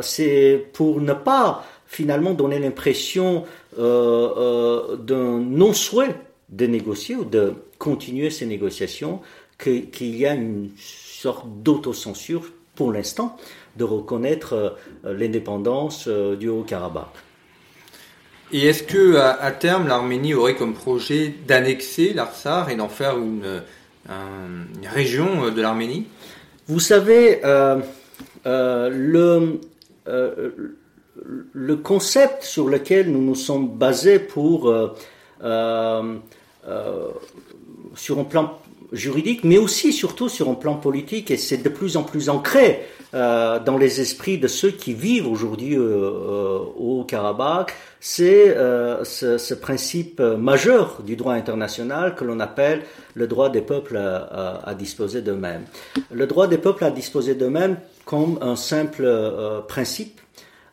c'est 0.01 0.65
pour 0.73 1.01
ne 1.01 1.13
pas 1.13 1.65
finalement 1.85 2.33
donner 2.33 2.59
l'impression 2.59 3.43
d'un 3.77 5.39
non-souhait 5.39 6.15
de 6.49 6.65
négocier 6.65 7.15
ou 7.15 7.25
de 7.25 7.53
continuer 7.77 8.29
ces 8.29 8.45
négociations 8.45 9.19
qu'il 9.59 10.15
y 10.17 10.25
a 10.25 10.33
une 10.33 10.71
sorte 10.77 11.45
d'autocensure 11.61 12.43
pour 12.75 12.91
l'instant 12.91 13.37
de 13.77 13.83
reconnaître 13.83 14.75
l'indépendance 15.03 16.07
du 16.07 16.49
Haut-Karabakh. 16.49 17.30
Et 18.53 18.67
est-ce 18.67 18.83
que 18.83 19.15
à, 19.15 19.51
terme 19.51 19.87
l'Arménie 19.87 20.33
aurait 20.33 20.55
comme 20.55 20.73
projet 20.73 21.33
d'annexer 21.47 22.13
l'Arsar 22.13 22.69
et 22.69 22.75
d'en 22.75 22.89
faire 22.89 23.17
une, 23.17 23.61
région 24.85 25.49
de 25.49 25.61
l'Arménie? 25.61 26.05
Vous 26.67 26.81
savez, 26.81 27.45
euh, 27.45 27.77
euh, 28.45 28.89
le, 28.89 29.61
euh, 30.07 30.49
le 31.53 31.75
concept 31.77 32.43
sur 32.43 32.67
lequel 32.67 33.09
nous 33.11 33.21
nous 33.21 33.35
sommes 33.35 33.69
basés 33.69 34.19
pour 34.19 34.73
sur 37.95 38.19
un 38.19 38.23
plan 38.25 38.59
juridique, 38.91 39.43
mais 39.43 39.57
aussi 39.57 39.93
surtout 39.93 40.29
sur 40.29 40.49
un 40.49 40.55
plan 40.55 40.75
politique, 40.75 41.31
et 41.31 41.37
c'est 41.37 41.57
de 41.57 41.69
plus 41.69 41.97
en 41.97 42.03
plus 42.03 42.29
ancré 42.29 42.85
euh, 43.13 43.59
dans 43.59 43.77
les 43.77 43.99
esprits 43.99 44.37
de 44.37 44.47
ceux 44.47 44.71
qui 44.71 44.93
vivent 44.93 45.27
aujourd'hui 45.27 45.77
euh, 45.77 45.81
euh, 45.81 46.59
au 46.77 47.03
Karabakh, 47.03 47.73
c'est 47.99 48.55
ce, 49.03 49.53
principe 49.53 50.21
majeur 50.21 51.01
du 51.03 51.15
droit 51.15 51.33
international 51.33 52.15
que 52.15 52.23
l'on 52.23 52.39
appelle 52.39 52.81
le 53.13 53.27
droit 53.27 53.49
des 53.49 53.61
peuples 53.61 53.97
à 53.97 54.73
disposer 54.73 55.21
d'eux-mêmes. 55.21 55.65
Le 56.11 56.25
droit 56.25 56.47
des 56.47 56.57
peuples 56.57 56.83
à 56.83 56.89
disposer 56.89 57.35
d'eux-mêmes 57.35 57.77
comme 58.05 58.39
un 58.41 58.55
simple 58.55 59.07
principe, 59.67 60.19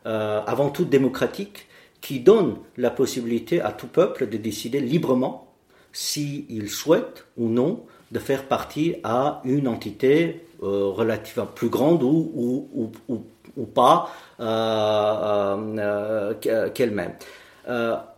avant 0.05 0.71
tout 0.71 0.87
démocratique, 0.87 1.66
qui 2.01 2.21
donne 2.21 2.57
la 2.79 2.91
possibilité 2.91 3.61
à 3.61 3.73
tout 3.73 3.89
peuple 3.89 4.27
de 4.27 4.39
décider 4.39 4.81
librement 4.81 5.53
s'il 5.93 6.71
souhaite 6.71 7.27
ou 7.37 7.49
non 7.49 7.85
de 8.12 8.18
faire 8.18 8.44
partie 8.44 8.96
à 9.04 9.40
une 9.44 9.68
entité 9.68 10.42
euh, 10.62 10.88
relativement 10.88 11.46
plus 11.46 11.68
grande 11.68 12.02
ou, 12.02 12.32
ou, 12.74 12.90
ou, 13.09 13.22
ou 13.56 13.64
pas 13.66 14.11
euh, 14.40 15.56
euh, 15.78 16.34
euh 16.46 16.68
qu'elle-même. 16.70 17.12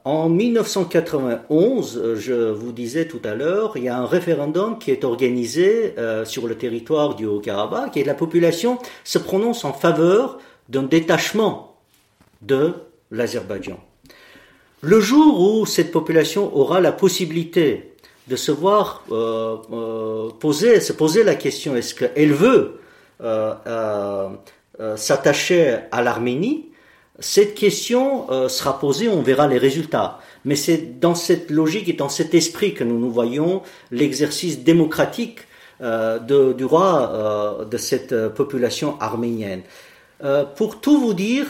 En 0.05 0.29
1991, 0.29 2.15
je 2.15 2.51
vous 2.51 2.71
disais 2.71 3.09
tout 3.09 3.21
à 3.25 3.35
l'heure, 3.35 3.73
il 3.77 3.83
y 3.83 3.89
a 3.89 3.99
un 3.99 4.07
référendum 4.07 4.79
qui 4.79 4.93
est 4.93 5.03
organisé 5.03 5.97
sur 6.25 6.47
le 6.47 6.55
territoire 6.55 7.17
du 7.17 7.27
Haut-Karabakh 7.27 7.97
et 7.97 8.05
la 8.05 8.15
population 8.15 8.79
se 9.03 9.19
prononce 9.19 9.65
en 9.65 9.73
faveur 9.73 10.39
d'un 10.69 10.85
détachement 10.85 11.75
de 12.43 12.75
l'Azerbaïdjan. 13.11 13.81
Le 14.83 15.01
jour 15.01 15.41
où 15.41 15.67
cette 15.67 15.91
population 15.91 16.57
aura 16.57 16.81
la 16.81 16.93
possibilité 16.93 17.90
de 18.31 18.37
euh, 19.13 19.57
euh, 19.73 20.31
poser, 20.39 20.81
se 20.81 20.93
poser 20.93 21.25
la 21.25 21.35
question 21.35 21.75
est-ce 21.75 21.95
qu'elle 21.97 22.33
veut 22.33 22.81
euh, 23.23 24.29
s'attacher 24.97 25.79
à 25.91 26.03
l'Arménie? 26.03 26.67
Cette 27.19 27.55
question 27.55 28.49
sera 28.49 28.79
posée, 28.79 29.11
on 29.11 29.21
verra 29.21 29.47
les 29.47 29.59
résultats. 29.59 30.21
Mais 30.47 30.57
c'est 30.57 30.99
dans 31.01 31.15
cette 31.15 31.51
logique 31.51 31.87
et 31.91 31.93
dans 31.93 32.09
cet 32.09 32.33
esprit 32.33 32.73
que 32.73 32.83
nous 32.83 32.99
nous 32.99 33.11
voyons 33.11 33.61
l'exercice 33.91 34.61
démocratique 34.61 35.41
du 35.81 36.65
roi 36.65 37.67
de 37.71 37.77
cette 37.77 38.29
population 38.29 38.99
arménienne. 39.01 39.61
pour 40.57 40.81
tout 40.81 40.99
vous 40.99 41.13
dire, 41.13 41.45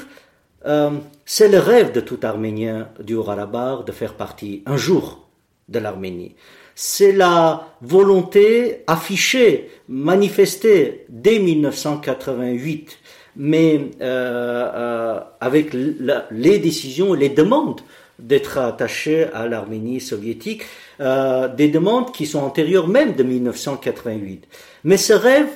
c'est 1.24 1.48
le 1.48 1.58
rêve 1.60 1.92
de 1.92 2.00
tout 2.00 2.18
Arménien 2.24 2.88
du 2.98 3.14
Haut-Karabakh 3.14 3.86
de 3.86 3.92
faire 3.92 4.14
partie 4.14 4.64
un 4.66 4.76
jour 4.76 5.28
de 5.68 5.78
l'Arménie 5.78 6.34
c'est 6.74 7.12
la 7.12 7.74
volonté 7.82 8.82
affichée, 8.86 9.70
manifestée 9.88 11.04
dès 11.08 11.38
1988, 11.38 12.98
mais 13.36 13.90
euh, 14.00 14.70
euh, 14.74 15.20
avec 15.40 15.72
les 15.72 16.58
décisions, 16.58 17.14
les 17.14 17.28
demandes 17.28 17.80
d'être 18.18 18.58
attaché 18.58 19.24
à 19.32 19.46
l'Arménie 19.46 20.00
soviétique, 20.00 20.62
euh, 21.00 21.48
des 21.48 21.68
demandes 21.68 22.12
qui 22.12 22.26
sont 22.26 22.40
antérieures 22.40 22.88
même 22.88 23.14
de 23.14 23.22
1988. 23.22 24.46
Mais 24.84 24.96
ce 24.96 25.12
rêve 25.12 25.48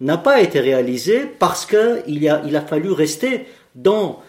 n'a 0.00 0.18
pas 0.18 0.40
été 0.40 0.60
réalisé 0.60 1.22
parce 1.38 1.66
qu'il 1.66 2.28
a, 2.28 2.60
fallu 2.62 2.92
rester 2.92 3.46
dans 3.74 4.20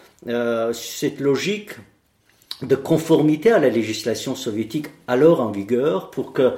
cette 0.72 1.18
logique 1.18 1.70
de 2.62 2.76
conformité 2.76 3.52
à 3.52 3.58
la 3.58 3.68
législation 3.68 4.34
soviétique 4.34 4.86
alors 5.08 5.40
en 5.40 5.50
vigueur 5.50 6.10
pour 6.10 6.32
que 6.32 6.52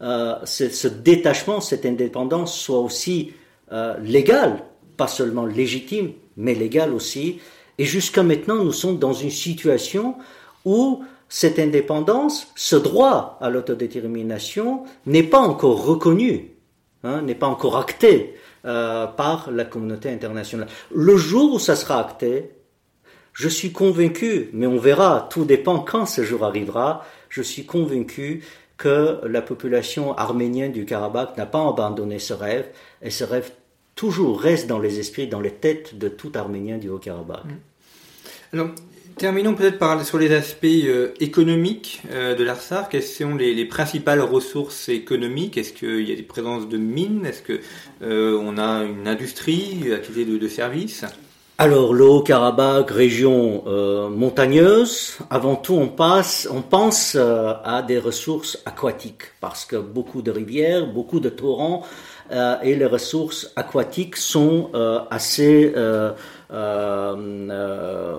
euh, 0.00 0.36
ce, 0.44 0.88
détachement, 0.88 1.60
cette 1.60 1.84
indépendance 1.84 2.58
soit 2.58 2.78
aussi 2.78 3.32
euh, 3.72 3.96
légal, 3.98 4.62
pas 4.96 5.08
seulement 5.08 5.46
légitime, 5.46 6.12
mais 6.36 6.54
légal 6.54 6.94
aussi. 6.94 7.40
Et 7.78 7.84
jusqu'à 7.84 8.22
maintenant, 8.22 8.62
nous 8.62 8.72
sommes 8.72 8.98
dans 8.98 9.12
une 9.12 9.30
situation 9.30 10.16
où 10.64 11.02
cette 11.28 11.58
indépendance, 11.58 12.48
ce 12.54 12.76
droit 12.76 13.38
à 13.40 13.50
l'autodétermination 13.50 14.84
n'est 15.06 15.22
pas 15.22 15.40
encore 15.40 15.84
reconnu, 15.84 16.52
hein, 17.04 17.22
n'est 17.22 17.34
pas 17.34 17.46
encore 17.46 17.76
acté 17.76 18.34
euh, 18.64 19.06
par 19.06 19.50
la 19.50 19.64
communauté 19.64 20.10
internationale. 20.10 20.68
Le 20.92 21.16
jour 21.16 21.54
où 21.54 21.58
ça 21.58 21.76
sera 21.76 22.00
acté, 22.00 22.50
Je 23.38 23.48
suis 23.48 23.70
convaincu, 23.70 24.48
mais 24.52 24.66
on 24.66 24.78
verra, 24.78 25.28
tout 25.30 25.44
dépend 25.44 25.78
quand 25.78 26.06
ce 26.06 26.24
jour 26.24 26.44
arrivera, 26.44 27.06
je 27.28 27.40
suis 27.40 27.64
convaincu 27.64 28.42
que 28.76 29.20
la 29.24 29.42
population 29.42 30.12
arménienne 30.18 30.72
du 30.72 30.84
Karabakh 30.84 31.36
n'a 31.36 31.46
pas 31.46 31.64
abandonné 31.68 32.18
ce 32.18 32.32
rêve, 32.32 32.66
et 33.00 33.10
ce 33.10 33.22
rêve 33.22 33.52
toujours 33.94 34.40
reste 34.40 34.66
dans 34.66 34.80
les 34.80 34.98
esprits, 34.98 35.28
dans 35.28 35.40
les 35.40 35.52
têtes 35.52 35.96
de 35.96 36.08
tout 36.08 36.32
Arménien 36.34 36.78
du 36.78 36.88
Haut-Karabakh. 36.88 37.44
Alors, 38.52 38.70
terminons 39.16 39.54
peut-être 39.54 39.78
par 39.78 40.04
sur 40.04 40.18
les 40.18 40.32
aspects 40.32 40.64
euh, 40.64 41.14
économiques 41.20 42.02
euh, 42.10 42.34
de 42.34 42.42
l'Arsar. 42.42 42.88
Quelles 42.88 43.04
sont 43.04 43.36
les, 43.36 43.64
principales 43.66 44.20
ressources 44.20 44.88
économiques? 44.88 45.56
Est-ce 45.56 45.72
qu'il 45.72 46.08
y 46.08 46.12
a 46.12 46.16
des 46.16 46.22
présences 46.22 46.68
de 46.68 46.76
mines? 46.76 47.24
Est-ce 47.24 47.42
que 47.42 47.60
euh, 48.02 48.56
a 48.56 48.82
une 48.82 49.06
industrie, 49.06 49.92
activité 49.92 50.24
de, 50.24 50.38
de 50.38 50.48
services? 50.48 51.04
Alors, 51.60 51.92
le 51.92 52.04
Haut-Karabakh, 52.04 52.88
région 52.88 53.64
euh, 53.66 54.08
montagneuse, 54.08 55.18
avant 55.28 55.56
tout, 55.56 55.74
on, 55.74 55.88
passe, 55.88 56.48
on 56.52 56.62
pense 56.62 57.16
euh, 57.16 57.52
à 57.64 57.82
des 57.82 57.98
ressources 57.98 58.62
aquatiques, 58.64 59.24
parce 59.40 59.64
que 59.64 59.74
beaucoup 59.74 60.22
de 60.22 60.30
rivières, 60.30 60.86
beaucoup 60.86 61.18
de 61.18 61.28
torrents, 61.28 61.82
euh, 62.30 62.54
et 62.62 62.76
les 62.76 62.84
ressources 62.86 63.52
aquatiques 63.56 64.16
sont 64.16 64.70
assez 65.10 65.74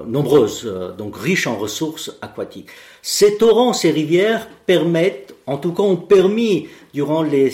nombreuses, 0.06 0.70
donc 0.98 1.16
riches 1.16 1.48
en 1.48 1.56
ressources 1.56 2.12
aquatiques. 2.22 2.68
Ces 3.02 3.38
torrents, 3.38 3.72
ces 3.72 3.92
rivières 3.92 4.50
permettent, 4.66 5.34
en 5.48 5.56
tout 5.56 5.72
cas 5.72 5.84
ont 5.84 5.96
permis, 5.96 6.68
durant 6.94 7.24
les 7.24 7.54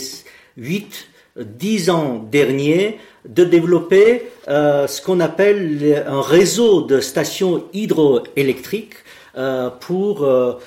8, 0.58 1.10
10 1.38 1.90
ans 1.92 2.26
derniers, 2.32 2.98
de 3.28 3.44
développer 3.44 4.24
euh, 4.48 4.88
ce 4.88 5.02
qu'on 5.02 5.20
appelle 5.20 6.04
un 6.08 6.22
réseau 6.22 6.82
de 6.82 7.00
stations 7.00 7.64
hydroélectriques 7.74 8.96
euh, 9.38 9.70
pour 9.70 10.24
euh, 10.24 10.60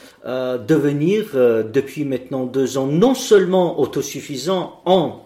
devenir 0.59 1.27
depuis 1.35 2.05
maintenant 2.05 2.45
deux 2.45 2.77
ans 2.77 2.87
non 2.87 3.15
seulement 3.15 3.81
autosuffisant 3.81 4.81
en 4.85 5.23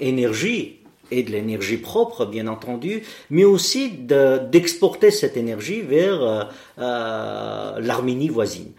énergie 0.00 0.76
et 1.12 1.22
de 1.24 1.30
l'énergie 1.30 1.76
propre, 1.76 2.24
bien 2.24 2.46
entendu, 2.46 3.02
mais 3.30 3.44
aussi 3.44 3.90
d'exporter 3.90 5.10
cette 5.10 5.36
énergie 5.36 5.82
vers 5.82 6.48
l'Arménie 6.78 8.28
voisine. 8.28 8.72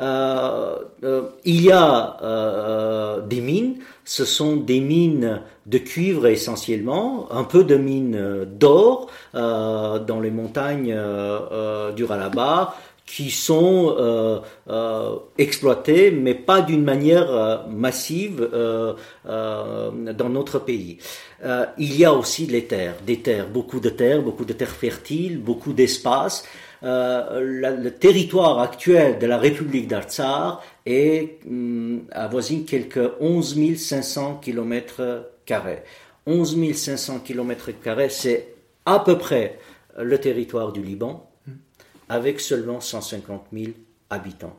il 0.00 1.60
y 1.62 1.72
a 1.72 3.22
des 3.26 3.40
mines, 3.40 3.76
ce 4.06 4.24
sont 4.24 4.56
des 4.56 4.80
mines 4.80 5.42
de 5.66 5.78
cuivre 5.78 6.28
essentiellement, 6.28 7.26
un 7.32 7.42
peu 7.42 7.64
de 7.64 7.74
mines 7.74 8.14
euh, 8.14 8.44
d'or 8.46 9.10
euh, 9.34 9.98
dans 9.98 10.20
les 10.20 10.30
montagnes 10.30 10.94
euh, 10.96 11.90
du 11.90 12.04
Ralaba 12.04 12.76
qui 13.04 13.30
sont 13.30 13.94
exploitées, 15.38 16.10
mais 16.10 16.34
pas 16.34 16.60
d'une 16.60 16.82
manière 16.82 17.64
massive 17.68 18.50
dans 19.24 20.28
notre 20.28 20.58
pays. 20.58 20.98
il 21.78 21.96
y 21.96 22.04
a 22.04 22.12
aussi 22.12 22.46
les 22.46 22.64
terres, 22.64 22.96
des 23.06 23.20
terres, 23.20 23.46
beaucoup 23.46 23.78
de 23.78 23.90
terres, 23.90 24.22
beaucoup 24.22 24.44
de 24.44 24.52
terres 24.52 24.70
fertiles, 24.70 25.38
beaucoup 25.38 25.72
d'espace. 26.82 27.40
le 27.40 27.88
territoire 27.90 28.60
actuel 28.60 29.18
de 29.18 29.26
la 29.26 29.38
République 29.38 29.88
d'Artsar 29.88 30.62
est 30.84 31.38
hum, 31.46 32.04
avoisine 32.12 32.64
quelques 32.64 33.10
11 33.20 33.76
500 33.76 34.40
km 34.42 35.26
11 36.26 36.74
500 36.74 37.20
km, 37.20 37.70
c'est 38.10 38.54
à 38.84 38.98
peu 38.98 39.16
près 39.18 39.58
le 39.98 40.18
territoire 40.18 40.72
du 40.72 40.82
Liban, 40.82 41.30
avec 42.08 42.40
seulement 42.40 42.80
150 42.80 43.46
000 43.52 43.72
habitants. 44.10 44.56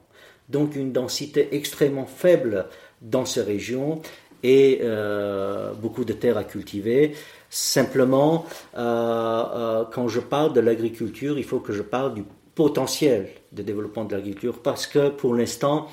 Donc 0.49 0.75
une 0.75 0.93
densité 0.93 1.49
extrêmement 1.51 2.05
faible 2.05 2.67
dans 3.01 3.25
ces 3.25 3.41
régions 3.41 4.01
et 4.43 4.79
euh, 4.81 5.73
beaucoup 5.73 6.05
de 6.05 6.13
terres 6.13 6.37
à 6.37 6.43
cultiver. 6.43 7.13
Simplement, 7.49 8.45
euh, 8.75 8.79
euh, 8.79 9.85
quand 9.91 10.07
je 10.07 10.19
parle 10.19 10.53
de 10.53 10.59
l'agriculture, 10.59 11.37
il 11.37 11.43
faut 11.43 11.59
que 11.59 11.73
je 11.73 11.81
parle 11.81 12.13
du 12.13 12.23
potentiel 12.55 13.29
de 13.51 13.61
développement 13.61 14.05
de 14.05 14.15
l'agriculture 14.15 14.61
parce 14.61 14.87
que 14.87 15.09
pour 15.09 15.33
l'instant, 15.35 15.87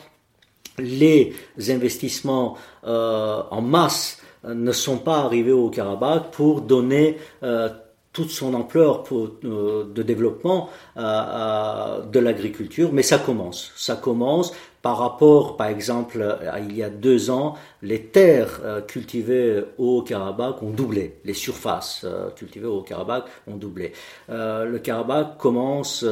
les 0.79 1.35
investissements 1.69 2.57
en 2.83 3.61
masse 3.61 4.21
ne 4.47 4.73
sont 4.73 4.99
pas 4.99 5.19
arrivés 5.19 5.53
au 5.53 5.71
Karabakh 5.71 6.31
pour 6.31 6.61
donner 6.61 7.19
euh, 7.43 7.69
toute 8.15 8.31
son 8.31 8.55
ampleur 8.55 9.03
pour, 9.03 9.29
euh, 9.45 9.85
de 9.93 10.03
développement 10.03 10.71
euh, 10.97 12.01
de 12.01 12.19
l'agriculture, 12.21 12.91
mais 12.93 13.03
ça 13.03 13.19
commence. 13.19 13.73
Ça 13.77 13.97
commence 13.97 14.55
par 14.81 14.99
rapport, 14.99 15.57
par 15.57 15.67
exemple, 15.67 16.23
à 16.51 16.61
il 16.61 16.77
y 16.77 16.83
a 16.83 16.91
deux 16.91 17.31
ans, 17.31 17.55
les 17.81 18.03
terres 18.03 18.61
cultivées 18.87 19.65
au 19.79 20.03
Karabakh 20.03 20.63
ont 20.63 20.73
doublé, 20.73 21.17
les 21.25 21.33
surfaces 21.33 22.05
cultivées 22.37 22.67
au 22.67 22.83
Karabakh 22.83 23.25
ont 23.47 23.57
doublé. 23.57 23.95
le 24.29 24.77
Karabakh 24.77 25.39
commence 25.39 26.05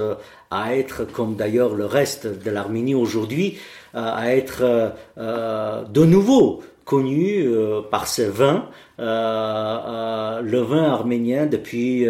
à 0.50 0.74
être, 0.74 1.04
comme 1.04 1.36
d'ailleurs 1.36 1.74
le 1.74 1.84
reste 1.84 2.26
de 2.26 2.50
l'Arménie 2.50 2.94
aujourd'hui, 2.94 3.58
à 3.92 4.34
être 4.34 4.94
de 5.18 6.04
nouveau 6.06 6.62
connu 6.92 7.46
euh, 7.46 7.80
par 7.80 8.06
ce 8.06 8.20
vin, 8.20 8.68
euh, 8.98 9.02
euh, 9.02 10.42
le 10.42 10.60
vin 10.60 10.92
arménien 10.92 11.46
depuis 11.46 12.06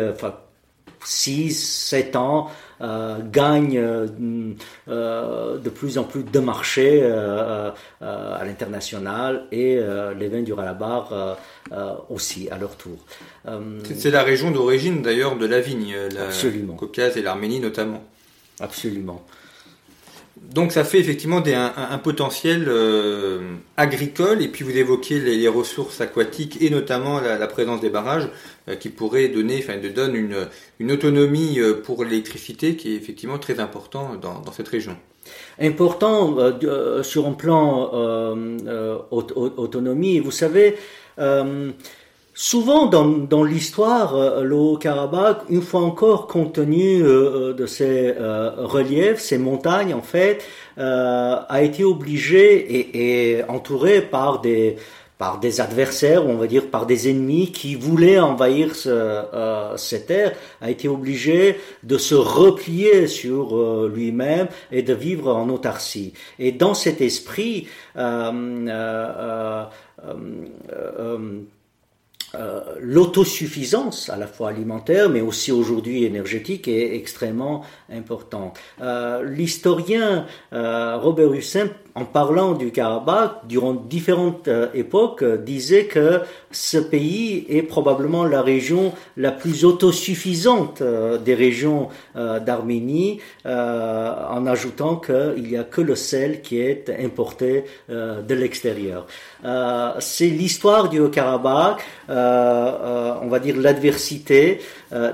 6-7 1.04 2.16
ans 2.16 2.50
gagne 3.30 3.80
de 4.88 5.70
plus 5.72 5.98
en 5.98 6.02
plus 6.02 6.24
de 6.24 6.40
marchés 6.40 7.04
à 7.04 8.44
l'international 8.44 9.46
et 9.52 9.78
les 10.18 10.28
vins 10.28 10.42
du 10.42 10.52
Ralabar 10.52 11.36
aussi 12.10 12.48
à 12.50 12.58
leur 12.58 12.76
tour. 12.76 12.98
C'est 13.94 14.10
la 14.10 14.24
région 14.24 14.50
d'origine 14.50 15.00
d'ailleurs 15.02 15.36
de 15.36 15.46
la 15.46 15.60
vigne, 15.60 15.94
le 15.94 16.72
Caucase 16.76 17.16
et 17.16 17.22
l'Arménie 17.22 17.60
notamment. 17.60 18.02
Absolument. 18.58 19.24
Donc 20.54 20.72
ça 20.72 20.84
fait 20.84 20.98
effectivement 20.98 21.42
un, 21.46 21.98
potentiel 21.98 22.66
euh, 22.68 23.54
agricole 23.76 24.42
et 24.42 24.48
puis 24.48 24.64
vous 24.64 24.76
évoquez 24.76 25.18
les, 25.18 25.48
ressources 25.48 26.00
aquatiques 26.00 26.60
et 26.60 26.68
notamment 26.68 27.20
la, 27.20 27.46
présence 27.46 27.80
des 27.80 27.88
barrages 27.88 28.28
euh, 28.68 28.74
qui 28.74 28.90
pourraient 28.90 29.28
donner, 29.28 29.58
enfin 29.62 29.78
de 29.78 29.88
donne 29.88 30.14
une, 30.14 30.92
autonomie 30.92 31.58
euh, 31.58 31.80
pour 31.82 32.04
l'électricité 32.04 32.76
qui 32.76 32.92
est 32.92 32.96
effectivement 32.96 33.38
très 33.38 33.60
important 33.60 34.16
dans, 34.20 34.52
cette 34.52 34.68
région. 34.68 34.96
Important 35.58 36.36
sur 37.02 37.26
un 37.26 37.32
plan 37.32 37.90
autonomie, 39.10 40.18
vous 40.18 40.32
savez. 40.32 40.76
Souvent 42.34 42.86
dans, 42.86 43.06
dans 43.06 43.44
l'histoire, 43.44 44.16
euh, 44.16 44.42
le 44.42 44.54
Haut-Karabakh, 44.54 45.42
une 45.50 45.60
fois 45.60 45.82
encore 45.82 46.26
compte 46.26 46.54
tenu 46.54 47.02
euh, 47.02 47.50
euh, 47.50 47.52
de 47.52 47.66
ses 47.66 48.12
reliefs, 48.12 49.20
ses 49.20 49.36
montagnes 49.36 49.92
en 49.92 50.00
fait, 50.00 50.42
a 50.78 51.62
été 51.62 51.84
obligé 51.84 52.54
et, 52.54 53.36
et, 53.36 53.44
entouré 53.44 54.00
par 54.00 54.40
des 54.40 54.76
par 55.18 55.38
des 55.38 55.60
adversaires, 55.60 56.26
on 56.26 56.34
va 56.34 56.48
dire 56.48 56.66
par 56.68 56.84
des 56.84 57.08
ennemis 57.08 57.52
qui 57.52 57.76
voulaient 57.76 58.18
envahir 58.18 58.74
ce, 58.74 59.22
ces 59.76 60.04
terres, 60.04 60.32
a 60.60 60.68
été 60.68 60.88
obligé 60.88 61.60
de 61.84 61.96
se 61.96 62.16
replier 62.16 63.06
sur 63.06 63.86
lui-même 63.86 64.48
et 64.72 64.82
de 64.82 64.94
vivre 64.94 65.32
en 65.32 65.48
autarcie. 65.48 66.12
Et 66.40 66.50
dans 66.50 66.74
cet 66.74 67.00
esprit, 67.00 67.68
euh, 72.34 72.60
l'autosuffisance 72.80 74.08
à 74.08 74.16
la 74.16 74.26
fois 74.26 74.48
alimentaire 74.48 75.10
mais 75.10 75.20
aussi 75.20 75.52
aujourd'hui 75.52 76.04
énergétique 76.04 76.66
est 76.66 76.94
extrêmement 76.94 77.64
importante. 77.90 78.58
Euh, 78.80 79.22
l'historien 79.22 80.26
euh, 80.52 80.96
Robert 80.96 81.32
Hussein 81.34 81.68
en 81.94 82.04
parlant 82.04 82.52
du 82.54 82.70
Karabakh, 82.70 83.46
durant 83.46 83.74
différentes 83.74 84.48
euh, 84.48 84.68
époques, 84.72 85.22
euh, 85.22 85.36
disait 85.36 85.84
que 85.84 86.20
ce 86.50 86.78
pays 86.78 87.44
est 87.50 87.62
probablement 87.62 88.24
la 88.24 88.40
région 88.40 88.92
la 89.16 89.30
plus 89.30 89.64
autosuffisante 89.64 90.80
euh, 90.80 91.18
des 91.18 91.34
régions 91.34 91.88
d'Arménie, 92.14 93.20
en 93.44 94.46
ajoutant 94.46 94.96
qu'il 94.96 95.42
n'y 95.42 95.56
a 95.56 95.64
que 95.64 95.80
le 95.80 95.94
sel 95.94 96.42
qui 96.42 96.60
est 96.60 96.90
importé 97.02 97.64
de 97.88 98.34
l'extérieur. 98.34 99.06
C'est 99.98 100.28
l'histoire 100.28 100.88
du 100.88 101.08
Karabakh, 101.10 101.82
on 102.08 103.28
va 103.28 103.38
dire 103.40 103.56
l'adversité, 103.56 104.60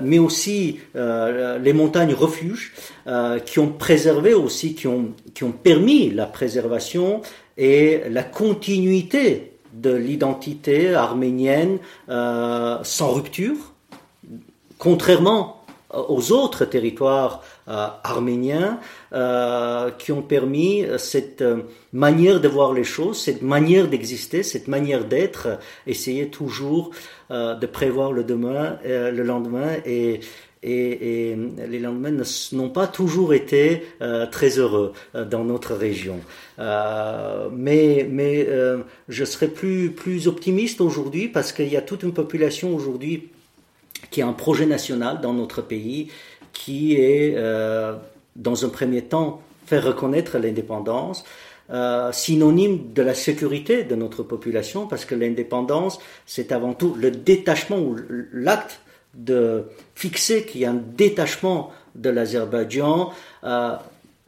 mais 0.02 0.18
aussi 0.18 0.80
les 0.94 1.72
montagnes 1.72 2.14
refuges 2.14 2.72
qui 3.44 3.58
ont 3.58 3.68
préservé 3.68 4.34
aussi, 4.34 4.74
qui 4.74 4.88
qui 5.34 5.44
ont 5.44 5.52
permis 5.52 6.10
la 6.10 6.26
préservation 6.26 6.67
et 7.56 8.02
la 8.10 8.22
continuité 8.22 9.52
de 9.72 9.94
l'identité 9.94 10.94
arménienne 10.94 11.78
euh, 12.08 12.78
sans 12.82 13.12
rupture, 13.12 13.56
contrairement 14.78 15.64
aux 15.90 16.32
autres 16.32 16.66
territoires 16.66 17.42
arméniens 17.66 18.78
qui 19.98 20.12
ont 20.12 20.20
permis 20.20 20.84
cette 20.98 21.42
manière 21.94 22.40
de 22.40 22.48
voir 22.48 22.74
les 22.74 22.84
choses, 22.84 23.18
cette 23.18 23.40
manière 23.40 23.88
d'exister, 23.88 24.42
cette 24.42 24.68
manière 24.68 25.06
d'être, 25.06 25.58
essayer 25.86 26.28
toujours 26.28 26.90
de 27.30 27.66
prévoir 27.66 28.12
le 28.12 28.22
demain, 28.22 28.76
le 28.84 29.22
lendemain 29.22 29.76
et 29.86 30.20
et, 30.62 31.36
les 31.68 31.78
lendemains 31.78 32.22
n'ont 32.52 32.70
pas 32.70 32.86
toujours 32.86 33.34
été 33.34 33.84
euh, 34.02 34.26
très 34.26 34.58
heureux 34.58 34.92
euh, 35.14 35.24
dans 35.24 35.44
notre 35.44 35.74
région. 35.74 36.20
Euh, 36.58 37.48
mais 37.52 38.06
mais 38.10 38.48
je 39.08 39.24
serais 39.24 39.48
plus, 39.48 39.90
plus 39.90 40.26
optimiste 40.28 40.80
aujourd'hui 40.80 41.28
parce 41.28 41.52
qu'il 41.52 41.68
y 41.68 41.76
a 41.76 41.82
toute 41.82 42.02
une 42.02 42.12
population 42.12 42.74
aujourd'hui 42.74 43.28
qui 44.10 44.22
a 44.22 44.26
un 44.26 44.32
projet 44.32 44.66
national 44.66 45.20
dans 45.20 45.32
notre 45.32 45.62
pays 45.62 46.10
qui 46.52 46.94
est, 46.94 47.36
dans 48.36 48.64
un 48.64 48.68
premier 48.68 49.02
temps, 49.02 49.42
faire 49.66 49.84
reconnaître 49.84 50.38
l'indépendance, 50.38 51.24
synonyme 52.12 52.92
de 52.92 53.02
la 53.02 53.14
sécurité 53.14 53.84
de 53.84 53.94
notre 53.94 54.22
population, 54.22 54.86
parce 54.86 55.04
que 55.04 55.14
l'indépendance, 55.14 55.98
c'est 56.26 56.52
avant 56.52 56.74
tout 56.74 56.94
le 56.98 57.10
détachement 57.10 57.78
ou 57.78 57.96
l'acte 58.32 58.80
de 59.18 59.64
fixer 59.94 60.46
qu'il 60.46 60.62
y 60.62 60.64
a 60.64 60.70
un 60.70 60.82
détachement 60.96 61.70
de 61.94 62.08
l'Azerbaïdjan, 62.08 63.10
euh, 63.44 63.74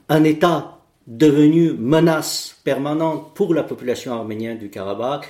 un 0.09 0.25
État 0.25 0.79
devenu 1.07 1.73
menace 1.73 2.57
permanente 2.65 3.33
pour 3.35 3.55
la 3.55 3.63
population 3.63 4.13
arménienne 4.13 4.59
du 4.59 4.69
Karabakh, 4.69 5.27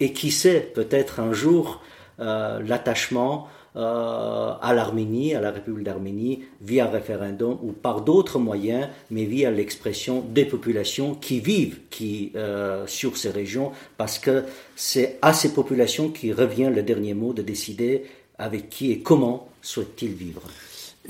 et 0.00 0.12
qui 0.12 0.30
sait 0.30 0.60
peut-être 0.74 1.20
un 1.20 1.32
jour 1.32 1.82
euh, 2.20 2.60
l'attachement 2.64 3.48
euh, 3.76 4.52
à 4.60 4.72
l'Arménie, 4.74 5.34
à 5.34 5.40
la 5.40 5.50
République 5.50 5.84
d'Arménie, 5.84 6.44
via 6.60 6.86
référendum 6.86 7.58
ou 7.62 7.72
par 7.72 8.02
d'autres 8.02 8.38
moyens, 8.38 8.88
mais 9.10 9.24
via 9.24 9.50
l'expression 9.50 10.20
des 10.20 10.44
populations 10.44 11.14
qui 11.14 11.40
vivent 11.40 11.80
qui, 11.90 12.32
sur 12.86 13.16
ces 13.16 13.30
régions, 13.30 13.72
parce 13.96 14.18
que 14.18 14.44
c'est 14.76 15.18
à 15.22 15.32
ces 15.32 15.52
populations 15.54 16.10
qui 16.10 16.32
revient 16.32 16.70
le 16.74 16.82
dernier 16.82 17.14
mot 17.14 17.32
de 17.32 17.42
décider 17.42 18.04
avec 18.38 18.70
qui 18.70 18.92
et 18.92 19.00
comment 19.00 19.48
souhaite-t-il 19.62 20.12
vivre? 20.12 20.42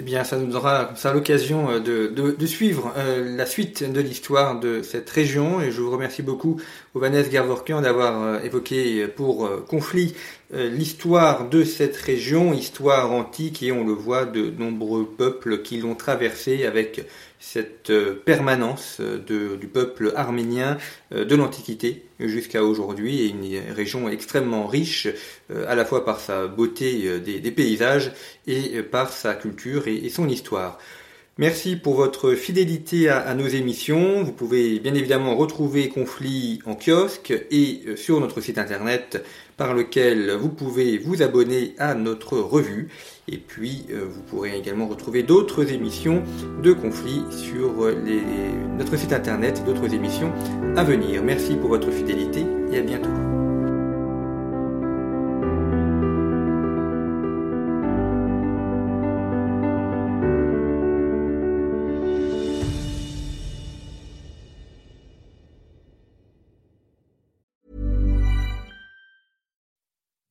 Eh 0.00 0.02
bien, 0.02 0.22
ça 0.22 0.36
nous 0.36 0.46
donnera 0.46 0.92
ça 0.94 1.12
l'occasion 1.12 1.70
euh, 1.70 1.80
de, 1.80 2.06
de, 2.30 2.46
suivre 2.46 2.92
euh, 2.96 3.36
la 3.36 3.46
suite 3.46 3.82
de 3.82 4.00
l'histoire 4.00 4.60
de 4.60 4.80
cette 4.82 5.10
région. 5.10 5.60
Et 5.60 5.72
je 5.72 5.80
vous 5.80 5.90
remercie 5.90 6.22
beaucoup, 6.22 6.60
Ovanes 6.98 7.28
Garvorkian, 7.30 7.80
d'avoir 7.80 8.22
euh, 8.22 8.40
évoqué 8.40 9.06
pour 9.08 9.48
conflit 9.66 10.14
l'histoire 10.50 11.48
de 11.48 11.62
cette 11.62 11.96
région, 11.96 12.54
histoire 12.54 13.12
antique, 13.12 13.62
et 13.62 13.70
on 13.70 13.84
le 13.84 13.92
voit, 13.92 14.24
de 14.24 14.50
nombreux 14.50 15.06
peuples 15.06 15.60
qui 15.60 15.76
l'ont 15.78 15.94
traversée 15.94 16.64
avec 16.64 17.06
cette 17.40 17.90
euh, 17.90 18.20
permanence 18.24 18.98
euh, 19.00 19.56
du 19.56 19.66
peuple 19.68 20.12
arménien 20.16 20.78
euh, 21.12 21.24
de 21.24 21.36
l'Antiquité 21.36 22.04
jusqu'à 22.18 22.64
aujourd'hui 22.64 23.20
et 23.20 23.28
une 23.28 23.72
région 23.72 24.08
extrêmement 24.08 24.66
riche 24.66 25.06
à 25.68 25.76
la 25.76 25.84
fois 25.84 26.04
par 26.04 26.18
sa 26.18 26.48
beauté 26.48 27.20
des, 27.20 27.50
paysages 27.52 28.10
et 28.48 28.82
par 28.82 29.12
sa 29.12 29.34
culture 29.34 29.86
et, 29.86 30.08
son 30.08 30.28
histoire. 30.28 30.78
Merci 31.38 31.76
pour 31.76 31.94
votre 31.94 32.32
fidélité 32.32 33.08
à, 33.08 33.32
nos 33.34 33.46
émissions. 33.46 34.24
Vous 34.24 34.32
pouvez 34.32 34.80
bien 34.80 34.94
évidemment 34.94 35.36
retrouver 35.36 35.88
Conflit 35.88 36.58
en 36.66 36.74
kiosque 36.74 37.32
et 37.52 37.94
sur 37.94 38.18
notre 38.18 38.40
site 38.40 38.58
internet 38.58 39.24
par 39.56 39.72
lequel 39.72 40.32
vous 40.32 40.48
pouvez 40.48 40.98
vous 40.98 41.22
abonner 41.22 41.76
à 41.78 41.94
notre 41.94 42.38
revue. 42.38 42.88
Et 43.28 43.36
puis, 43.36 43.86
euh, 43.90 44.04
vous 44.08 44.22
pourrez 44.22 44.58
également 44.58 44.88
retrouver 44.88 45.22
d'autres 45.22 45.72
émissions 45.72 46.24
de 46.60 46.72
conflits 46.72 47.22
sur 47.30 47.84
euh, 47.84 47.94
notre 48.76 48.96
site 48.96 49.12
internet 49.12 49.60
et 49.60 49.64
d'autres 49.64 49.94
émissions 49.94 50.32
à 50.76 50.82
venir. 50.82 51.22
Merci 51.22 51.54
pour 51.54 51.68
votre 51.68 51.92
fidélité 51.92 52.44
et 52.72 52.78
à 52.78 52.82
bientôt. 52.82 53.10